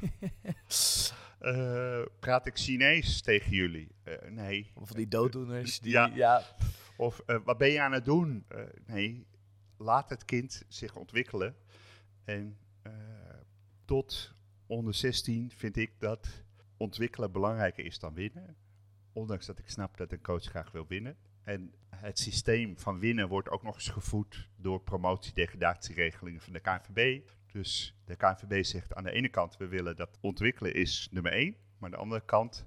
Eh, 1.38 2.02
praat 2.20 2.46
ik 2.46 2.56
Chinees 2.58 3.22
tegen 3.22 3.50
jullie? 3.50 3.94
Eh, 4.02 4.30
nee, 4.30 4.70
Of 4.74 4.92
die 4.92 5.08
dooddoeners. 5.08 5.80
Die, 5.80 5.92
Ja. 5.92 6.10
ja. 6.14 6.42
of 6.96 7.18
eh, 7.26 7.38
wat 7.44 7.58
ben 7.58 7.70
je 7.70 7.80
aan 7.80 7.92
het 7.92 8.04
doen? 8.04 8.46
Nee, 8.86 9.26
laat 9.76 10.10
het 10.10 10.24
kind 10.24 10.62
zich 10.68 10.96
ontwikkelen. 10.96 11.56
En 12.24 12.58
tot 13.86 14.34
onder 14.66 14.94
16 14.94 15.50
vind 15.50 15.76
ik 15.76 15.92
dat 15.98 16.44
ontwikkelen 16.76 17.32
belangrijker 17.32 17.84
is 17.84 17.98
dan 17.98 18.14
winnen. 18.14 18.56
Ondanks 19.12 19.46
dat 19.46 19.58
ik 19.58 19.68
snap 19.68 19.96
dat 19.96 20.12
een 20.12 20.22
coach 20.22 20.44
graag 20.44 20.70
wil 20.70 20.86
winnen. 20.86 21.16
En 21.42 21.74
het 21.88 22.18
systeem 22.18 22.78
van 22.78 22.98
winnen 22.98 23.28
wordt 23.28 23.48
ook 23.48 23.62
nog 23.62 23.74
eens 23.74 23.88
gevoed 23.88 24.48
door 24.56 24.80
promotie-degradatieregelingen 24.80 26.40
van 26.40 26.52
de 26.52 26.60
KNVB. 26.60 27.28
Dus 27.52 27.96
de 28.04 28.16
KNVB 28.16 28.64
zegt 28.64 28.94
aan 28.94 29.04
de 29.04 29.12
ene 29.12 29.28
kant, 29.28 29.56
we 29.56 29.66
willen 29.66 29.96
dat 29.96 30.18
ontwikkelen 30.20 30.74
is 30.74 31.08
nummer 31.10 31.32
één. 31.32 31.56
Maar 31.78 31.90
aan 31.90 31.90
de 31.90 32.02
andere 32.02 32.24
kant 32.24 32.66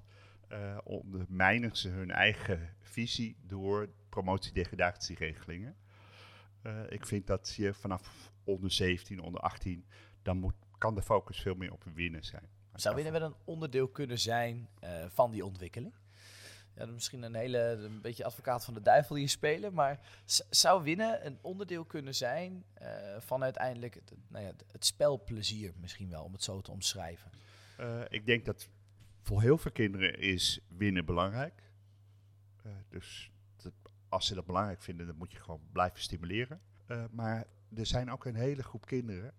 uh, 0.52 0.78
ondermijnen 0.84 1.76
ze 1.76 1.88
hun 1.88 2.10
eigen 2.10 2.74
visie 2.80 3.36
door 3.46 3.88
promotie-degradatieregelingen. 4.08 5.76
Uh, 6.62 6.80
ik 6.88 7.06
vind 7.06 7.26
dat 7.26 7.54
je 7.56 7.74
vanaf 7.74 8.32
onder 8.44 8.70
17, 8.70 9.20
onder 9.20 9.40
18, 9.40 9.84
dan 10.22 10.38
moet, 10.38 10.54
kan 10.80 10.94
de 10.94 11.02
focus 11.02 11.40
veel 11.40 11.54
meer 11.54 11.72
op 11.72 11.84
winnen 11.94 12.24
zijn. 12.24 12.48
Zou 12.74 12.94
winnen 12.94 13.12
wel 13.12 13.22
een 13.22 13.36
onderdeel 13.44 13.88
kunnen 13.88 14.18
zijn 14.18 14.68
uh, 14.84 15.04
van 15.08 15.30
die 15.30 15.44
ontwikkeling? 15.44 15.94
Ja, 16.74 16.86
misschien 16.86 17.22
een 17.22 17.34
hele 17.34 17.58
een 17.58 18.00
beetje 18.00 18.24
advocaat 18.24 18.64
van 18.64 18.74
de 18.74 18.80
duivel 18.80 19.16
hier 19.16 19.28
spelen, 19.28 19.74
maar 19.74 20.00
zou 20.50 20.82
winnen 20.82 21.26
een 21.26 21.38
onderdeel 21.40 21.84
kunnen 21.84 22.14
zijn 22.14 22.64
uh, 22.82 22.88
van 23.18 23.42
uiteindelijk 23.42 23.94
het, 23.94 24.12
nou 24.28 24.44
ja, 24.44 24.52
het 24.72 24.84
spelplezier 24.84 25.72
misschien 25.76 26.10
wel, 26.10 26.24
om 26.24 26.32
het 26.32 26.42
zo 26.42 26.60
te 26.60 26.70
omschrijven? 26.70 27.30
Uh, 27.80 28.00
ik 28.08 28.26
denk 28.26 28.44
dat 28.44 28.68
voor 29.22 29.40
heel 29.40 29.58
veel 29.58 29.72
kinderen 29.72 30.18
is 30.18 30.60
winnen 30.68 31.04
belangrijk. 31.04 31.62
Dus 32.88 33.30
dat, 33.56 33.72
als 34.08 34.26
ze 34.26 34.34
dat 34.34 34.46
belangrijk 34.46 34.82
vinden, 34.82 35.06
dan 35.06 35.16
moet 35.16 35.32
je 35.32 35.40
gewoon 35.40 35.62
blijven 35.72 36.00
stimuleren. 36.00 36.60
maar 37.10 37.46
er 37.74 37.86
zijn 37.86 38.10
ook 38.10 38.24
een 38.24 38.34
hele 38.34 38.62
groep 38.62 38.86
kinderen, 38.86 39.32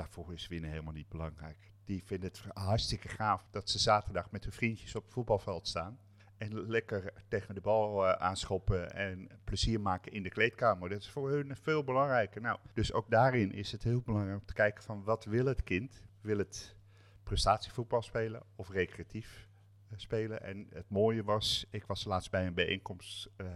daarvoor 0.00 0.32
is 0.32 0.48
winnen 0.48 0.70
helemaal 0.70 0.92
niet 0.92 1.08
belangrijk. 1.08 1.72
Die 1.84 2.04
vinden 2.04 2.28
het 2.28 2.42
hartstikke 2.52 3.08
gaaf 3.08 3.46
dat 3.50 3.70
ze 3.70 3.78
zaterdag 3.78 4.30
met 4.30 4.44
hun 4.44 4.52
vriendjes 4.52 4.94
op 4.94 5.04
het 5.04 5.12
voetbalveld 5.12 5.68
staan 5.68 5.98
en 6.38 6.68
lekker 6.68 7.12
tegen 7.28 7.54
de 7.54 7.60
bal 7.60 8.06
uh, 8.06 8.12
aanschoppen 8.12 8.92
en 8.92 9.28
plezier 9.44 9.80
maken 9.80 10.12
in 10.12 10.22
de 10.22 10.28
kleedkamer. 10.28 10.88
Dat 10.88 11.00
is 11.00 11.10
voor 11.10 11.30
hun 11.30 11.56
veel 11.56 11.84
belangrijker. 11.84 12.40
Nou, 12.40 12.58
dus 12.74 12.92
ook 12.92 13.10
daarin 13.10 13.52
is 13.52 13.72
het 13.72 13.82
heel 13.82 14.00
belangrijk 14.00 14.40
om 14.40 14.46
te 14.46 14.54
kijken 14.54 14.82
van 14.82 15.04
wat 15.04 15.24
wil 15.24 15.46
het 15.46 15.64
kind? 15.64 16.02
Wil 16.20 16.38
het 16.38 16.76
prestatievoetbal 17.22 18.02
spelen 18.02 18.42
of 18.56 18.70
recreatief 18.70 19.48
uh, 19.92 19.98
spelen? 19.98 20.42
En 20.42 20.66
het 20.72 20.88
mooie 20.88 21.22
was, 21.22 21.66
ik 21.70 21.84
was 21.84 22.04
laatst 22.04 22.30
bij 22.30 22.46
een 22.46 22.54
bijeenkomst 22.54 23.30
uh, 23.36 23.46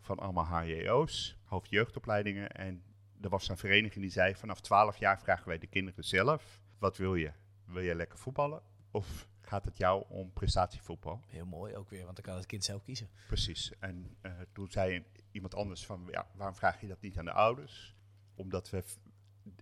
van 0.00 0.18
allemaal 0.18 0.46
HJO's, 0.46 1.36
hoofdjeugdopleidingen. 1.44 2.50
En 2.50 2.82
er 3.20 3.28
was 3.28 3.48
een 3.48 3.56
vereniging 3.56 4.02
die 4.02 4.12
zei, 4.12 4.34
vanaf 4.34 4.60
12 4.60 4.96
jaar 4.96 5.20
vragen 5.20 5.48
wij 5.48 5.58
de 5.58 5.66
kinderen 5.66 6.04
zelf, 6.04 6.60
wat 6.78 6.96
wil 6.96 7.14
je? 7.14 7.32
Wil 7.64 7.82
je 7.82 7.94
lekker 7.94 8.18
voetballen 8.18 8.62
of 8.90 9.28
gaat 9.40 9.64
het 9.64 9.76
jou 9.76 10.04
om 10.08 10.32
prestatievoetbal. 10.32 11.20
Heel 11.26 11.46
mooi 11.46 11.76
ook 11.76 11.90
weer, 11.90 12.04
want 12.04 12.16
dan 12.16 12.24
kan 12.24 12.36
het 12.36 12.46
kind 12.46 12.64
zelf 12.64 12.82
kiezen. 12.82 13.08
Precies. 13.26 13.72
En 13.78 14.16
uh, 14.22 14.32
toen 14.52 14.70
zei 14.70 15.04
iemand 15.30 15.54
anders 15.54 15.86
van, 15.86 16.08
ja, 16.10 16.26
waarom 16.36 16.56
vraag 16.56 16.80
je 16.80 16.86
dat 16.86 17.00
niet 17.00 17.18
aan 17.18 17.24
de 17.24 17.32
ouders? 17.32 17.96
Omdat 18.34 18.70
we 18.70 18.84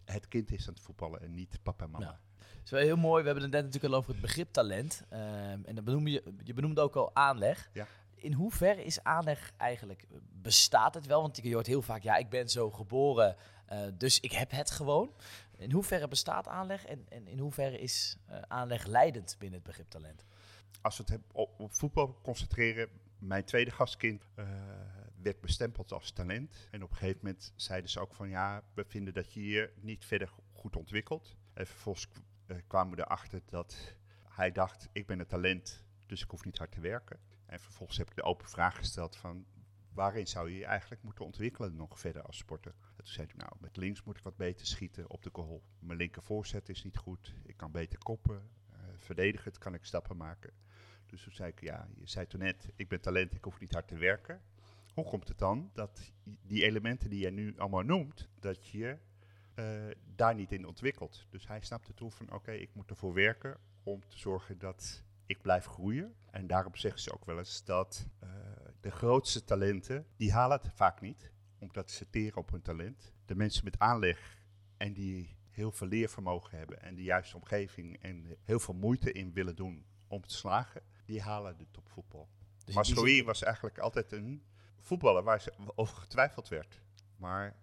het 0.05 0.29
kind 0.29 0.53
is 0.53 0.69
aan 0.69 0.75
het 0.75 0.83
voetballen 0.83 1.21
en 1.21 1.35
niet 1.35 1.59
papa 1.63 1.85
en 1.85 1.91
mama. 1.91 2.05
Nou, 2.05 2.17
dat 2.37 2.65
is 2.65 2.71
wel 2.71 2.81
heel 2.81 2.97
mooi. 2.97 3.21
We 3.21 3.27
hebben 3.27 3.45
het 3.45 3.53
net 3.53 3.65
natuurlijk 3.65 3.93
al 3.93 3.99
over 3.99 4.13
het 4.13 4.21
begrip 4.21 4.53
talent. 4.53 5.03
Um, 5.13 5.19
en 5.65 5.75
dan 5.75 5.85
benoem 5.85 6.07
je, 6.07 6.35
je 6.43 6.55
benoemde 6.55 6.81
ook 6.81 6.97
al 6.97 7.15
aanleg. 7.15 7.71
Ja. 7.73 7.87
In 8.23 8.33
hoeverre 8.33 8.85
is 8.85 9.03
aanleg 9.03 9.53
eigenlijk, 9.57 10.07
bestaat 10.33 10.95
het 10.95 11.07
wel? 11.07 11.21
Want 11.21 11.39
je 11.43 11.55
hoort 11.55 11.67
heel 11.67 11.83
vaak, 11.83 12.03
ja, 12.03 12.17
ik 12.17 12.29
ben 12.29 12.49
zo 12.49 12.71
geboren, 12.71 13.37
uh, 13.73 13.81
dus 13.95 14.21
ik 14.21 14.33
heb 14.33 14.51
het 14.51 14.71
gewoon. 14.71 15.15
In 15.57 15.73
hoeverre 15.73 16.09
bestaat 16.09 16.49
aanleg 16.49 16.85
en, 16.85 17.07
en 17.09 17.27
in 17.27 17.39
hoeverre 17.39 17.79
is 17.79 18.17
aanleg 18.49 18.87
leidend 18.87 19.37
binnen 19.39 19.59
het 19.59 19.69
begrip 19.69 19.91
talent? 19.91 20.25
Als 20.81 20.97
we 20.97 21.05
het 21.07 21.21
op, 21.33 21.61
op 21.61 21.73
voetbal 21.73 22.21
concentreren, 22.23 22.89
mijn 23.19 23.45
tweede 23.45 23.71
gastkind 23.71 24.25
werd 25.23 25.41
bestempeld 25.41 25.93
als 25.93 26.11
talent. 26.11 26.69
En 26.71 26.83
op 26.83 26.91
een 26.91 26.97
gegeven 26.97 27.21
moment 27.23 27.53
zeiden 27.57 27.91
ze 27.91 28.01
ook 28.01 28.15
van 28.15 28.29
ja, 28.29 28.63
we 28.75 28.85
vinden 28.85 29.15
dat 29.15 29.33
je 29.33 29.47
je 29.47 29.73
niet 29.81 30.05
verder 30.05 30.33
goed 30.53 30.77
ontwikkelt. 30.77 31.37
En 31.55 31.67
vervolgens 31.67 32.09
kwamen 32.67 32.97
we 32.97 33.03
erachter 33.03 33.41
dat 33.47 33.95
hij 34.29 34.53
dacht, 34.53 34.89
ik 34.93 35.07
ben 35.07 35.21
een 35.21 35.27
talent, 35.27 35.85
dus 36.07 36.23
ik 36.23 36.31
hoef 36.31 36.45
niet 36.45 36.59
hard 36.59 36.73
te 36.73 36.81
werken. 36.81 37.19
En 37.53 37.61
vervolgens 37.61 37.99
heb 37.99 38.11
ik 38.11 38.17
de 38.17 38.23
open 38.23 38.49
vraag 38.49 38.77
gesteld 38.77 39.17
van 39.17 39.47
waarin 39.93 40.27
zou 40.27 40.51
je 40.51 40.57
je 40.57 40.65
eigenlijk 40.65 41.03
moeten 41.03 41.25
ontwikkelen 41.25 41.77
nog 41.77 41.99
verder 41.99 42.23
als 42.23 42.37
sporter? 42.37 42.75
En 42.81 43.05
toen 43.05 43.13
zei 43.13 43.27
hij, 43.27 43.37
nou, 43.37 43.53
met 43.61 43.77
links 43.77 44.03
moet 44.03 44.17
ik 44.17 44.23
wat 44.23 44.37
beter 44.37 44.67
schieten 44.67 45.11
op 45.11 45.23
de 45.23 45.31
goal. 45.33 45.63
Mijn 45.79 45.99
linker 45.99 46.23
voorzet 46.23 46.69
is 46.69 46.85
niet 46.85 46.97
goed. 46.97 47.35
Ik 47.45 47.57
kan 47.57 47.71
beter 47.71 47.99
koppen. 47.99 48.51
Uh, 48.71 48.79
verdedigen 48.97 49.53
kan 49.59 49.75
ik 49.75 49.85
stappen 49.85 50.17
maken. 50.17 50.53
Dus 51.07 51.23
toen 51.23 51.33
zei 51.33 51.51
ik, 51.51 51.61
ja, 51.61 51.89
je 51.95 52.09
zei 52.09 52.27
toen 52.27 52.41
net, 52.41 52.69
ik 52.77 52.89
ben 52.89 53.01
talent, 53.01 53.35
ik 53.35 53.45
hoef 53.45 53.61
niet 53.61 53.73
hard 53.73 53.89
te 53.89 53.97
werken. 53.97 54.43
Hoe 54.95 55.05
komt 55.05 55.29
het 55.29 55.39
dan 55.39 55.71
dat 55.73 56.13
die 56.43 56.65
elementen 56.65 57.11
die 57.11 57.21
jij 57.21 57.31
nu 57.31 57.59
allemaal 57.59 57.83
noemt, 57.83 58.29
dat 58.39 58.67
je 58.67 58.99
uh, 59.55 59.91
daar 60.15 60.35
niet 60.35 60.53
in 60.53 60.67
ontwikkelt? 60.67 61.27
Dus 61.31 61.49
hij 61.49 61.61
snapte 61.61 61.95
toen 61.95 62.13
van, 62.13 62.33
oké, 62.33 62.53
ik 62.53 62.75
moet 62.75 62.91
ervoor 62.91 63.15
werken 63.15 63.59
om 63.83 64.09
te 64.09 64.19
zorgen 64.19 64.59
dat 64.59 65.05
ik 65.27 65.43
blijf 65.43 65.65
groeien. 65.65 66.15
En 66.31 66.47
daarom 66.47 66.77
zeggen 66.77 67.01
ze 67.01 67.13
ook 67.13 67.25
wel 67.25 67.39
eens 67.39 67.65
dat 67.65 68.07
uh, 68.25 68.31
de 68.81 68.91
grootste 68.91 69.45
talenten, 69.45 70.07
die 70.17 70.33
halen 70.33 70.59
het 70.63 70.73
vaak 70.75 71.01
niet, 71.01 71.33
omdat 71.59 71.91
ze 71.91 72.11
teren 72.11 72.37
op 72.37 72.51
hun 72.51 72.63
talent. 72.63 73.13
De 73.25 73.35
mensen 73.35 73.65
met 73.65 73.79
aanleg 73.79 74.41
en 74.77 74.93
die 74.93 75.37
heel 75.51 75.73
veel 75.73 75.87
leervermogen 75.87 76.59
hebben 76.59 76.83
en 76.83 76.95
de 76.95 77.03
juiste 77.03 77.37
omgeving 77.37 78.03
en 78.03 78.37
heel 78.43 78.61
veel 78.61 78.75
moeite 78.75 79.13
in 79.13 79.33
willen 79.33 79.57
doen 79.57 79.87
om 80.07 80.27
te 80.27 80.35
slagen, 80.35 80.83
die 81.05 81.21
halen 81.21 81.59
de 81.59 81.67
topvoetbal. 81.71 82.29
Dus 82.65 82.75
Masroei 82.75 83.25
was 83.25 83.43
eigenlijk 83.43 83.79
altijd 83.79 84.13
een 84.13 84.45
voetballer 84.79 85.23
waar 85.23 85.41
ze 85.41 85.53
over 85.75 85.97
getwijfeld 85.97 86.49
werd. 86.49 86.83
Maar 87.17 87.57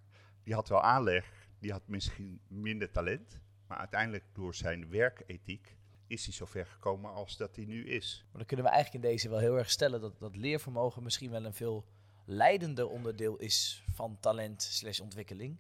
die 0.44 0.54
had 0.54 0.70
wel 0.70 0.82
aanleg, 0.82 1.48
die 1.60 1.72
had 1.72 1.88
misschien 1.88 2.42
minder 2.48 2.92
talent, 2.92 3.42
maar 3.68 3.78
uiteindelijk 3.78 4.26
door 4.34 4.56
zijn 4.56 4.90
werkethiek 4.90 5.78
is 6.10 6.26
hij 6.26 6.34
zo 6.34 6.46
ver 6.46 6.66
gekomen 6.66 7.14
als 7.14 7.38
dat 7.38 7.56
hij 7.56 7.66
nu 7.66 7.88
is. 7.88 8.24
Maar 8.24 8.38
dan 8.38 8.46
kunnen 8.46 8.66
we 8.66 8.72
eigenlijk 8.72 9.04
in 9.04 9.12
deze 9.12 9.30
wel 9.30 9.40
heel 9.40 9.58
erg 9.58 9.70
stellen 9.70 10.02
dat, 10.02 10.20
dat 10.20 10.36
leervermogen 10.36 11.04
misschien 11.04 11.32
wel 11.32 11.46
een 11.46 11.54
veel 11.54 11.86
leidender 12.26 12.88
onderdeel 12.88 13.36
is 13.36 13.84
van 13.94 14.18
talent 14.20 14.62
slash 14.62 15.00
ontwikkeling. 15.00 15.58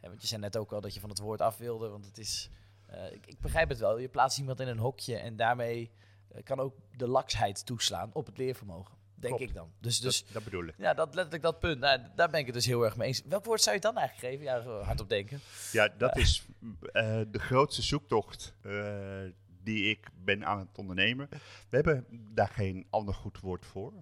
want 0.00 0.20
je 0.20 0.26
zei 0.26 0.40
net 0.40 0.56
ook 0.56 0.72
al 0.72 0.80
dat 0.80 0.94
je 0.94 1.00
van 1.00 1.08
het 1.08 1.18
woord 1.18 1.40
af 1.40 1.56
wilde, 1.56 1.88
want 1.88 2.04
het 2.04 2.18
is... 2.18 2.50
Uh, 2.90 3.12
ik, 3.12 3.26
ik, 3.26 3.40
begrijp 3.40 3.68
het 3.68 3.78
wel, 3.78 3.98
je 3.98 4.08
plaatst 4.08 4.38
iemand 4.38 4.60
in 4.60 4.68
een 4.68 4.78
hokje 4.78 5.16
en 5.16 5.36
daarmee 5.36 5.90
uh, 6.34 6.42
kan 6.42 6.60
ook 6.60 6.74
de 6.96 7.08
laksheid 7.08 7.66
toeslaan 7.66 8.10
op 8.12 8.26
het 8.26 8.38
leervermogen. 8.38 8.94
Denk 9.14 9.36
Klopt. 9.36 9.50
ik 9.50 9.56
dan. 9.56 9.72
Dus, 9.80 10.00
dus, 10.00 10.24
dat, 10.24 10.32
dat, 10.32 10.44
bedoel 10.44 10.64
ik. 10.64 10.74
Ja, 10.78 10.94
dat 10.94 11.14
letterlijk 11.14 11.42
dat 11.42 11.58
punt. 11.58 11.80
Nou, 11.80 12.00
daar 12.14 12.30
ben 12.30 12.40
ik 12.40 12.46
het 12.46 12.54
dus 12.54 12.66
heel 12.66 12.84
erg 12.84 12.96
mee 12.96 13.08
eens. 13.08 13.22
Welk 13.24 13.44
woord 13.44 13.62
zou 13.62 13.74
je 13.74 13.80
dan 13.80 13.96
eigenlijk 13.96 14.28
geven? 14.28 14.44
Ja, 14.44 14.82
hard 14.84 15.00
op 15.00 15.08
denken. 15.08 15.40
Ja, 15.72 15.88
dat 15.88 16.16
is 16.16 16.46
uh, 16.60 17.20
de 17.28 17.38
grootste 17.38 17.82
zoektocht 17.82 18.54
die 19.64 19.90
ik 19.90 20.08
ben 20.14 20.46
aan 20.46 20.58
het 20.58 20.78
ondernemen. 20.78 21.28
We 21.68 21.76
hebben 21.76 22.06
daar 22.34 22.48
geen 22.48 22.86
ander 22.90 23.14
goed 23.14 23.40
woord 23.40 23.66
voor. 23.66 23.92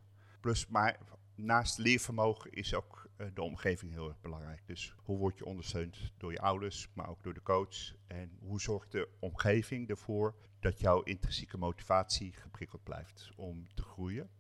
Plus, 0.41 0.67
maar 0.67 0.99
naast 1.35 1.79
leervermogen 1.79 2.53
is 2.53 2.75
ook 2.75 3.11
uh, 3.17 3.27
de 3.35 3.43
omgeving 3.43 3.93
heel 3.93 4.09
erg 4.09 4.21
belangrijk. 4.21 4.67
Dus 4.67 4.95
hoe 4.97 5.19
word 5.19 5.39
je 5.39 5.45
ondersteund 5.45 6.13
door 6.17 6.33
je 6.33 6.41
ouders, 6.41 6.89
maar 6.95 7.09
ook 7.09 7.23
door 7.23 7.35
de 7.35 7.43
coach? 7.43 7.95
En 8.07 8.37
hoe 8.41 8.61
zorgt 8.61 8.93
de 8.93 9.09
omgeving 9.19 9.89
ervoor 9.89 10.35
dat 10.61 10.81
jouw 10.81 11.03
intrinsieke 11.03 11.59
motivatie 11.59 12.33
geprikkeld 12.33 12.83
blijft 12.83 13.31
om 13.37 13.67
te 13.75 13.83
groeien? 13.83 14.31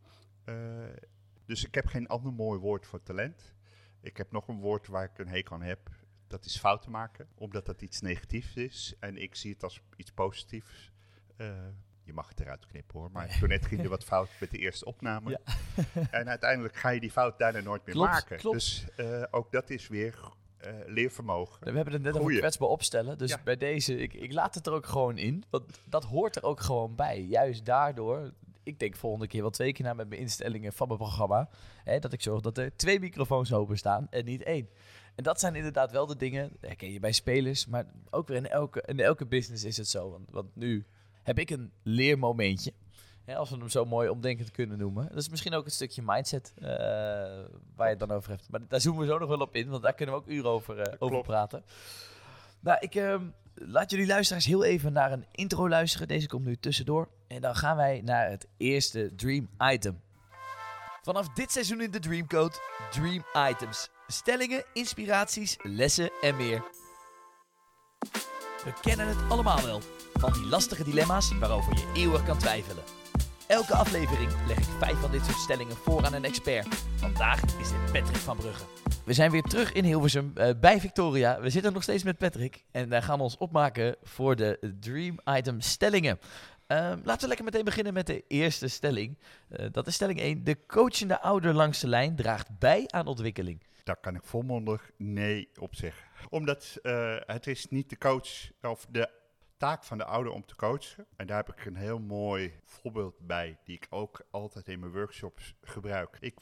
Uh, 0.44 0.84
dus 1.46 1.64
ik 1.64 1.74
heb 1.74 1.86
geen 1.86 2.08
ander 2.08 2.32
mooi 2.32 2.60
woord 2.60 2.86
voor 2.86 3.02
talent. 3.02 3.54
Ik 4.00 4.16
heb 4.16 4.32
nog 4.32 4.48
een 4.48 4.60
woord 4.60 4.86
waar 4.86 5.04
ik 5.04 5.18
een 5.18 5.28
hekel 5.28 5.54
aan 5.54 5.62
heb. 5.62 5.90
Dat 6.26 6.44
is 6.44 6.58
fouten 6.58 6.90
maken, 6.90 7.28
omdat 7.34 7.66
dat 7.66 7.82
iets 7.82 8.00
negatiefs 8.00 8.54
is. 8.54 8.94
En 9.00 9.16
ik 9.16 9.34
zie 9.34 9.52
het 9.52 9.62
als 9.62 9.80
iets 9.96 10.12
positiefs. 10.12 10.91
Uh, 11.42 11.48
je 12.04 12.12
mag 12.12 12.28
het 12.28 12.40
eruit 12.40 12.66
knippen 12.66 12.98
hoor, 12.98 13.10
maar 13.10 13.38
toen 13.38 13.48
net 13.48 13.66
ging 13.66 13.82
er 13.82 13.88
wat 13.88 14.04
fout 14.04 14.28
met 14.40 14.50
de 14.50 14.58
eerste 14.58 14.84
opname. 14.84 15.30
Ja. 15.30 15.54
en 16.10 16.28
uiteindelijk 16.28 16.76
ga 16.76 16.88
je 16.88 17.00
die 17.00 17.10
fout 17.10 17.38
daarna 17.38 17.60
nooit 17.60 17.84
meer 17.84 17.94
klopt, 17.94 18.10
maken. 18.10 18.38
Klopt. 18.38 18.56
Dus 18.56 18.84
uh, 18.96 19.24
ook 19.30 19.52
dat 19.52 19.70
is 19.70 19.88
weer 19.88 20.18
uh, 20.64 20.70
leervermogen. 20.86 21.64
We 21.64 21.76
hebben 21.76 21.92
het 21.92 22.02
net 22.02 22.18
over 22.18 22.38
kwetsbaar 22.38 22.68
opstellen. 22.68 23.18
Dus 23.18 23.30
ja. 23.30 23.40
bij 23.44 23.56
deze, 23.56 23.96
ik, 23.96 24.14
ik 24.14 24.32
laat 24.32 24.54
het 24.54 24.66
er 24.66 24.72
ook 24.72 24.86
gewoon 24.86 25.18
in. 25.18 25.44
Want 25.50 25.80
dat 25.84 26.04
hoort 26.04 26.36
er 26.36 26.42
ook 26.42 26.60
gewoon 26.60 26.94
bij. 26.94 27.20
Juist 27.20 27.64
daardoor 27.64 28.32
ik 28.62 28.78
denk 28.78 28.96
volgende 28.96 29.26
keer 29.26 29.40
wel 29.40 29.50
twee 29.50 29.72
keer 29.72 29.84
na 29.84 29.94
met 29.94 30.08
mijn 30.08 30.20
instellingen 30.20 30.72
van 30.72 30.86
mijn 30.86 30.98
programma. 30.98 31.48
Hè, 31.84 31.98
dat 31.98 32.12
ik 32.12 32.22
zorg 32.22 32.40
dat 32.40 32.58
er 32.58 32.76
twee 32.76 33.00
microfoons 33.00 33.52
openstaan 33.52 34.06
en 34.10 34.24
niet 34.24 34.42
één. 34.42 34.68
En 35.14 35.24
dat 35.24 35.40
zijn 35.40 35.54
inderdaad 35.54 35.90
wel 35.90 36.06
de 36.06 36.16
dingen, 36.16 36.52
herken 36.60 36.92
je 36.92 37.00
bij 37.00 37.12
spelers, 37.12 37.66
maar 37.66 37.86
ook 38.10 38.28
weer 38.28 38.36
in 38.36 38.48
elke, 38.48 38.82
in 38.86 39.00
elke 39.00 39.26
business 39.26 39.64
is 39.64 39.76
het 39.76 39.88
zo. 39.88 40.10
Want, 40.10 40.30
want 40.30 40.56
nu 40.56 40.86
heb 41.22 41.38
ik 41.38 41.50
een 41.50 41.72
leermomentje. 41.82 42.72
Hè, 43.24 43.36
als 43.36 43.50
we 43.50 43.56
hem 43.56 43.68
zo 43.68 43.84
mooi 43.84 44.08
omdenkend 44.08 44.50
kunnen 44.50 44.78
noemen. 44.78 45.08
Dat 45.08 45.18
is 45.18 45.28
misschien 45.28 45.54
ook 45.54 45.64
een 45.64 45.70
stukje 45.70 46.02
mindset 46.04 46.52
uh, 46.58 46.66
waar 47.76 47.86
je 47.86 47.96
het 47.96 47.98
dan 47.98 48.10
over 48.10 48.30
hebt. 48.30 48.48
Maar 48.50 48.60
daar 48.68 48.80
zoomen 48.80 49.00
we 49.00 49.12
zo 49.12 49.18
nog 49.18 49.28
wel 49.28 49.38
op 49.38 49.54
in, 49.54 49.68
want 49.68 49.82
daar 49.82 49.94
kunnen 49.94 50.14
we 50.14 50.20
ook 50.20 50.28
uren 50.28 50.50
over, 50.50 50.78
uh, 50.78 50.94
over 50.98 51.22
praten. 51.22 51.64
Nou, 52.60 52.78
ik, 52.80 52.94
uh, 52.94 53.20
laat 53.54 53.90
jullie 53.90 54.06
luisteraars 54.06 54.46
heel 54.46 54.64
even 54.64 54.92
naar 54.92 55.12
een 55.12 55.26
intro 55.32 55.68
luisteren. 55.68 56.08
Deze 56.08 56.28
komt 56.28 56.44
nu 56.44 56.56
tussendoor. 56.56 57.08
En 57.26 57.40
dan 57.40 57.56
gaan 57.56 57.76
wij 57.76 58.00
naar 58.04 58.30
het 58.30 58.48
eerste 58.56 59.14
Dream 59.14 59.48
Item. 59.58 60.00
Vanaf 61.02 61.28
dit 61.28 61.52
seizoen 61.52 61.80
in 61.80 61.90
de 61.90 61.98
Dreamcode 61.98 62.54
Dream 62.90 63.24
Items. 63.50 63.88
Stellingen, 64.06 64.64
inspiraties, 64.72 65.56
lessen 65.62 66.10
en 66.20 66.36
meer. 66.36 66.62
We 68.64 68.72
kennen 68.80 69.08
het 69.08 69.30
allemaal 69.30 69.62
wel. 69.62 69.80
Van 70.14 70.32
die 70.32 70.46
lastige 70.46 70.84
dilemma's 70.84 71.38
waarover 71.38 71.74
je 71.74 71.92
eeuwig 71.94 72.24
kan 72.24 72.38
twijfelen. 72.38 72.82
Elke 73.46 73.74
aflevering 73.74 74.30
leg 74.46 74.58
ik 74.58 74.64
vijf 74.78 74.98
van 74.98 75.10
dit 75.10 75.24
soort 75.24 75.36
stellingen 75.38 75.76
voor 75.76 76.04
aan 76.04 76.14
een 76.14 76.24
expert. 76.24 76.74
Vandaag 76.96 77.42
is 77.42 77.68
dit 77.68 77.92
Patrick 77.92 78.16
van 78.16 78.36
Brugge. 78.36 78.64
We 79.04 79.12
zijn 79.12 79.30
weer 79.30 79.42
terug 79.42 79.72
in 79.72 79.84
Hilversum 79.84 80.32
uh, 80.34 80.50
bij 80.60 80.80
Victoria. 80.80 81.40
We 81.40 81.50
zitten 81.50 81.72
nog 81.72 81.82
steeds 81.82 82.02
met 82.02 82.18
Patrick 82.18 82.64
en 82.70 82.88
wij 82.88 83.02
gaan 83.02 83.20
ons 83.20 83.36
opmaken 83.36 83.96
voor 84.02 84.36
de 84.36 84.74
Dream 84.80 85.18
Item 85.24 85.60
stellingen. 85.60 86.18
Uh, 86.68 86.92
laten 87.02 87.20
we 87.20 87.26
lekker 87.26 87.44
meteen 87.44 87.64
beginnen 87.64 87.92
met 87.94 88.06
de 88.06 88.24
eerste 88.28 88.68
stelling. 88.68 89.18
Uh, 89.48 89.66
dat 89.72 89.86
is 89.86 89.94
stelling 89.94 90.20
1. 90.20 90.44
De 90.44 90.66
coachende 90.66 91.20
ouder 91.20 91.54
langs 91.54 91.80
de 91.80 91.88
lijn 91.88 92.16
draagt 92.16 92.58
bij 92.58 92.84
aan 92.86 93.06
ontwikkeling. 93.06 93.62
Daar 93.84 94.00
kan 94.00 94.14
ik 94.14 94.22
volmondig 94.24 94.90
nee 94.96 95.48
op 95.58 95.74
zeggen. 95.74 96.11
Omdat 96.28 96.78
uh, 96.82 97.16
het 97.20 97.46
is 97.46 97.68
niet 97.68 97.90
de 97.90 97.98
coach 97.98 98.50
of 98.62 98.86
de 98.90 99.10
taak 99.56 99.84
van 99.84 99.98
de 99.98 100.04
ouder 100.04 100.32
om 100.32 100.46
te 100.46 100.56
coachen. 100.56 101.06
En 101.16 101.26
daar 101.26 101.36
heb 101.36 101.56
ik 101.56 101.64
een 101.64 101.76
heel 101.76 101.98
mooi 101.98 102.60
voorbeeld 102.64 103.18
bij, 103.26 103.58
die 103.64 103.76
ik 103.76 103.86
ook 103.90 104.22
altijd 104.30 104.68
in 104.68 104.80
mijn 104.80 104.92
workshops 104.92 105.54
gebruik. 105.60 106.16
Ik 106.20 106.34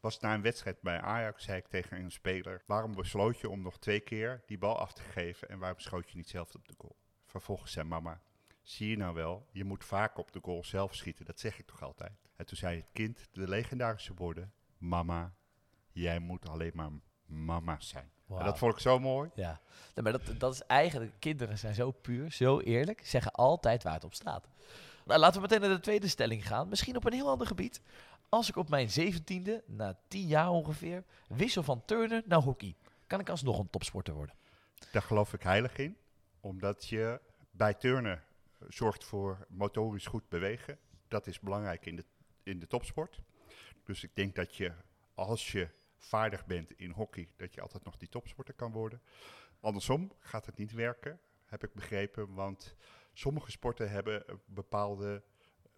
was 0.00 0.20
na 0.20 0.34
een 0.34 0.42
wedstrijd 0.42 0.80
bij 0.80 1.00
Ajax, 1.00 1.44
zei 1.44 1.58
ik 1.58 1.66
tegen 1.66 2.00
een 2.00 2.10
speler, 2.10 2.62
waarom 2.66 2.94
besloot 2.94 3.38
je 3.38 3.48
om 3.48 3.62
nog 3.62 3.78
twee 3.78 4.00
keer 4.00 4.42
die 4.46 4.58
bal 4.58 4.78
af 4.78 4.92
te 4.92 5.02
geven 5.02 5.48
en 5.48 5.58
waarom 5.58 5.78
schoot 5.78 6.10
je 6.10 6.16
niet 6.16 6.28
zelf 6.28 6.54
op 6.54 6.68
de 6.68 6.74
goal? 6.78 6.96
Vervolgens 7.26 7.72
zei 7.72 7.86
mama, 7.86 8.22
zie 8.62 8.88
je 8.88 8.96
nou 8.96 9.14
wel, 9.14 9.48
je 9.52 9.64
moet 9.64 9.84
vaak 9.84 10.18
op 10.18 10.32
de 10.32 10.40
goal 10.42 10.64
zelf 10.64 10.94
schieten, 10.94 11.24
dat 11.24 11.40
zeg 11.40 11.58
ik 11.58 11.66
toch 11.66 11.82
altijd. 11.82 12.12
En 12.36 12.46
toen 12.46 12.56
zei 12.56 12.76
het 12.76 12.88
kind 12.92 13.28
de 13.32 13.48
legendarische 13.48 14.14
woorden, 14.14 14.52
mama, 14.78 15.34
jij 15.92 16.18
moet 16.18 16.48
alleen 16.48 16.72
maar 16.74 16.90
mama 17.32 17.76
zijn. 17.80 18.10
Wow. 18.26 18.38
En 18.38 18.44
dat 18.44 18.58
vond 18.58 18.72
ik 18.72 18.78
zo 18.78 18.98
mooi. 18.98 19.30
Ja, 19.34 19.60
nee, 19.94 20.04
maar 20.04 20.12
dat, 20.12 20.40
dat 20.40 20.54
is 20.54 20.62
eigenlijk, 20.62 21.12
kinderen 21.18 21.58
zijn 21.58 21.74
zo 21.74 21.90
puur, 21.90 22.32
zo 22.32 22.60
eerlijk, 22.60 23.06
zeggen 23.06 23.32
altijd 23.32 23.82
waar 23.82 23.94
het 23.94 24.04
op 24.04 24.14
staat. 24.14 24.48
Nou, 25.04 25.20
laten 25.20 25.34
we 25.34 25.40
meteen 25.40 25.60
naar 25.60 25.76
de 25.76 25.82
tweede 25.82 26.08
stelling 26.08 26.46
gaan. 26.46 26.68
Misschien 26.68 26.96
op 26.96 27.04
een 27.04 27.12
heel 27.12 27.28
ander 27.28 27.46
gebied. 27.46 27.80
Als 28.28 28.48
ik 28.48 28.56
op 28.56 28.68
mijn 28.68 28.90
zeventiende, 28.90 29.62
na 29.66 29.98
tien 30.08 30.26
jaar 30.26 30.50
ongeveer, 30.50 31.04
wissel 31.28 31.62
van 31.62 31.84
turnen 31.84 32.22
naar 32.26 32.40
hockey, 32.40 32.74
kan 33.06 33.20
ik 33.20 33.28
alsnog 33.28 33.58
een 33.58 33.70
topsporter 33.70 34.14
worden? 34.14 34.34
Daar 34.92 35.02
geloof 35.02 35.32
ik 35.32 35.42
heilig 35.42 35.76
in. 35.76 35.96
Omdat 36.40 36.86
je 36.88 37.20
bij 37.50 37.74
turnen 37.74 38.22
zorgt 38.68 39.04
voor 39.04 39.46
motorisch 39.48 40.06
goed 40.06 40.28
bewegen. 40.28 40.78
Dat 41.08 41.26
is 41.26 41.40
belangrijk 41.40 41.86
in 41.86 41.96
de, 41.96 42.04
in 42.42 42.58
de 42.58 42.66
topsport. 42.66 43.20
Dus 43.84 44.02
ik 44.02 44.10
denk 44.14 44.34
dat 44.34 44.56
je, 44.56 44.72
als 45.14 45.52
je 45.52 45.68
vaardig 46.04 46.46
bent 46.46 46.72
in 46.72 46.90
hockey, 46.90 47.32
dat 47.36 47.54
je 47.54 47.60
altijd 47.60 47.84
nog 47.84 47.96
die 47.96 48.08
topsporter 48.08 48.54
kan 48.54 48.72
worden. 48.72 49.02
Andersom 49.60 50.12
gaat 50.18 50.46
het 50.46 50.56
niet 50.56 50.72
werken, 50.72 51.20
heb 51.44 51.64
ik 51.64 51.74
begrepen. 51.74 52.34
Want 52.34 52.76
sommige 53.12 53.50
sporten 53.50 53.90
hebben 53.90 54.30
een 54.30 54.40
bepaalde 54.44 55.22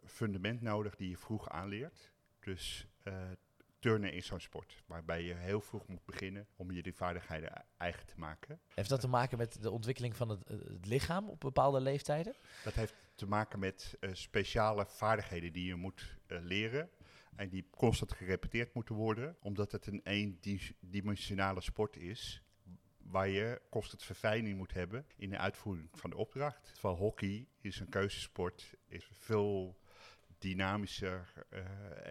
fundament 0.04 0.60
nodig 0.60 0.96
die 0.96 1.10
je 1.10 1.16
vroeg 1.16 1.48
aanleert. 1.48 2.12
Dus 2.40 2.88
uh, 3.04 3.30
turnen 3.78 4.12
is 4.12 4.26
zo'n 4.26 4.40
sport 4.40 4.82
waarbij 4.86 5.22
je 5.22 5.34
heel 5.34 5.60
vroeg 5.60 5.86
moet 5.86 6.04
beginnen 6.04 6.46
om 6.56 6.70
je 6.70 6.82
die 6.82 6.94
vaardigheden 6.94 7.64
eigen 7.76 8.06
te 8.06 8.14
maken. 8.16 8.60
Heeft 8.74 8.88
dat 8.88 9.00
te 9.00 9.08
maken 9.08 9.38
met 9.38 9.62
de 9.62 9.70
ontwikkeling 9.70 10.16
van 10.16 10.28
het, 10.28 10.48
het 10.48 10.86
lichaam 10.86 11.28
op 11.28 11.40
bepaalde 11.40 11.80
leeftijden? 11.80 12.34
Dat 12.64 12.74
heeft 12.74 12.94
te 13.14 13.26
maken 13.26 13.58
met 13.58 13.96
uh, 14.00 14.10
speciale 14.14 14.86
vaardigheden 14.86 15.52
die 15.52 15.66
je 15.66 15.74
moet 15.74 16.16
uh, 16.26 16.38
leren. 16.42 16.90
En 17.36 17.48
die 17.48 17.66
constant 17.70 18.12
gerepeteerd 18.12 18.74
moeten 18.74 18.94
worden, 18.94 19.36
omdat 19.40 19.72
het 19.72 19.86
een 19.86 20.00
eendimensionale 20.04 21.60
sport 21.60 21.96
is. 21.96 22.42
Waar 22.98 23.28
je 23.28 23.60
constant 23.70 24.02
verfijning 24.02 24.56
moet 24.56 24.72
hebben 24.72 25.06
in 25.16 25.30
de 25.30 25.38
uitvoering 25.38 25.88
van 25.92 26.10
de 26.10 26.16
opdracht. 26.16 26.70
Terwijl 26.72 26.96
hockey 26.96 27.48
is 27.60 27.80
een 27.80 27.88
keuzesport, 27.88 28.74
is 28.86 29.08
veel 29.12 29.78
dynamischer 30.38 31.32
uh, 31.50 31.60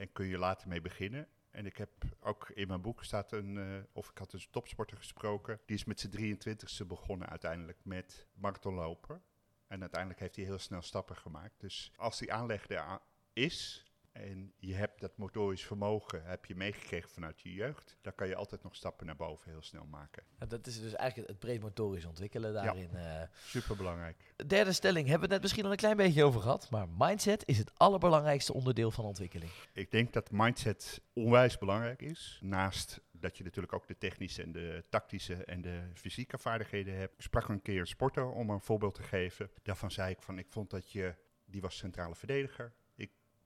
en 0.01 0.11
kun 0.11 0.25
je 0.25 0.37
later 0.37 0.67
mee 0.67 0.81
beginnen. 0.81 1.27
En 1.51 1.65
ik 1.65 1.77
heb 1.77 1.89
ook 2.19 2.49
in 2.49 2.67
mijn 2.67 2.81
boek 2.81 3.03
staat 3.03 3.31
een, 3.31 3.55
uh, 3.55 3.83
of 3.91 4.09
ik 4.09 4.17
had 4.17 4.33
een 4.33 4.45
topsporter 4.51 4.97
gesproken, 4.97 5.59
die 5.65 5.75
is 5.75 5.83
met 5.83 5.99
zijn 5.99 6.37
23ste 6.37 6.87
begonnen 6.87 7.29
uiteindelijk 7.29 7.79
met 7.83 8.27
marathonlopen. 8.33 9.23
En 9.67 9.81
uiteindelijk 9.81 10.19
heeft 10.19 10.35
hij 10.35 10.45
heel 10.45 10.59
snel 10.59 10.81
stappen 10.81 11.15
gemaakt. 11.15 11.59
Dus 11.59 11.91
als 11.95 12.19
die 12.19 12.33
aanleg 12.33 12.69
er 12.69 12.99
is, 13.33 13.85
en 14.13 14.53
je 14.57 14.73
hebt 14.73 15.01
dat 15.01 15.17
motorisch 15.17 15.65
vermogen, 15.65 16.25
heb 16.25 16.45
je 16.45 16.55
meegekregen 16.55 17.09
vanuit 17.09 17.41
je 17.41 17.53
jeugd, 17.53 17.97
dan 18.01 18.15
kan 18.15 18.27
je 18.27 18.35
altijd 18.35 18.63
nog 18.63 18.75
stappen 18.75 19.05
naar 19.05 19.15
boven 19.15 19.51
heel 19.51 19.61
snel 19.61 19.85
maken. 19.85 20.23
Ja, 20.39 20.45
dat 20.45 20.67
is 20.67 20.81
dus 20.81 20.93
eigenlijk 20.93 21.29
het 21.29 21.39
breed 21.39 21.61
motorisch 21.61 22.05
ontwikkelen 22.05 22.53
daarin. 22.53 22.89
Ja, 22.91 23.21
uh, 23.21 23.27
superbelangrijk. 23.45 24.33
Derde 24.47 24.73
stelling, 24.73 25.07
hebben 25.07 25.27
we 25.27 25.33
het 25.33 25.33
net 25.33 25.41
misschien 25.41 25.65
al 25.65 25.71
een 25.71 25.77
klein 25.77 25.97
beetje 25.97 26.23
over 26.23 26.41
gehad, 26.41 26.69
maar 26.69 26.87
mindset 26.97 27.47
is 27.47 27.57
het 27.57 27.79
allerbelangrijkste 27.79 28.53
onderdeel 28.53 28.91
van 28.91 29.05
ontwikkeling. 29.05 29.51
Ik 29.73 29.91
denk 29.91 30.13
dat 30.13 30.31
mindset 30.31 31.01
onwijs 31.13 31.57
belangrijk 31.57 32.01
is, 32.01 32.39
naast 32.41 33.01
dat 33.11 33.37
je 33.37 33.43
natuurlijk 33.43 33.73
ook 33.73 33.87
de 33.87 33.97
technische 33.97 34.41
en 34.43 34.51
de 34.51 34.83
tactische 34.89 35.43
en 35.45 35.61
de 35.61 35.89
fysieke 35.93 36.37
vaardigheden 36.37 36.95
hebt. 36.95 37.13
Ik 37.13 37.21
sprak 37.21 37.47
een 37.47 37.61
keer 37.61 37.79
een 37.79 37.87
sporter 37.87 38.31
om 38.31 38.49
een 38.49 38.61
voorbeeld 38.61 38.95
te 38.95 39.03
geven. 39.03 39.49
Daarvan 39.63 39.91
zei 39.91 40.11
ik 40.11 40.21
van, 40.21 40.37
ik 40.37 40.47
vond 40.49 40.69
dat 40.69 40.91
je, 40.91 41.15
die 41.45 41.61
was 41.61 41.77
centrale 41.77 42.15
verdediger, 42.15 42.73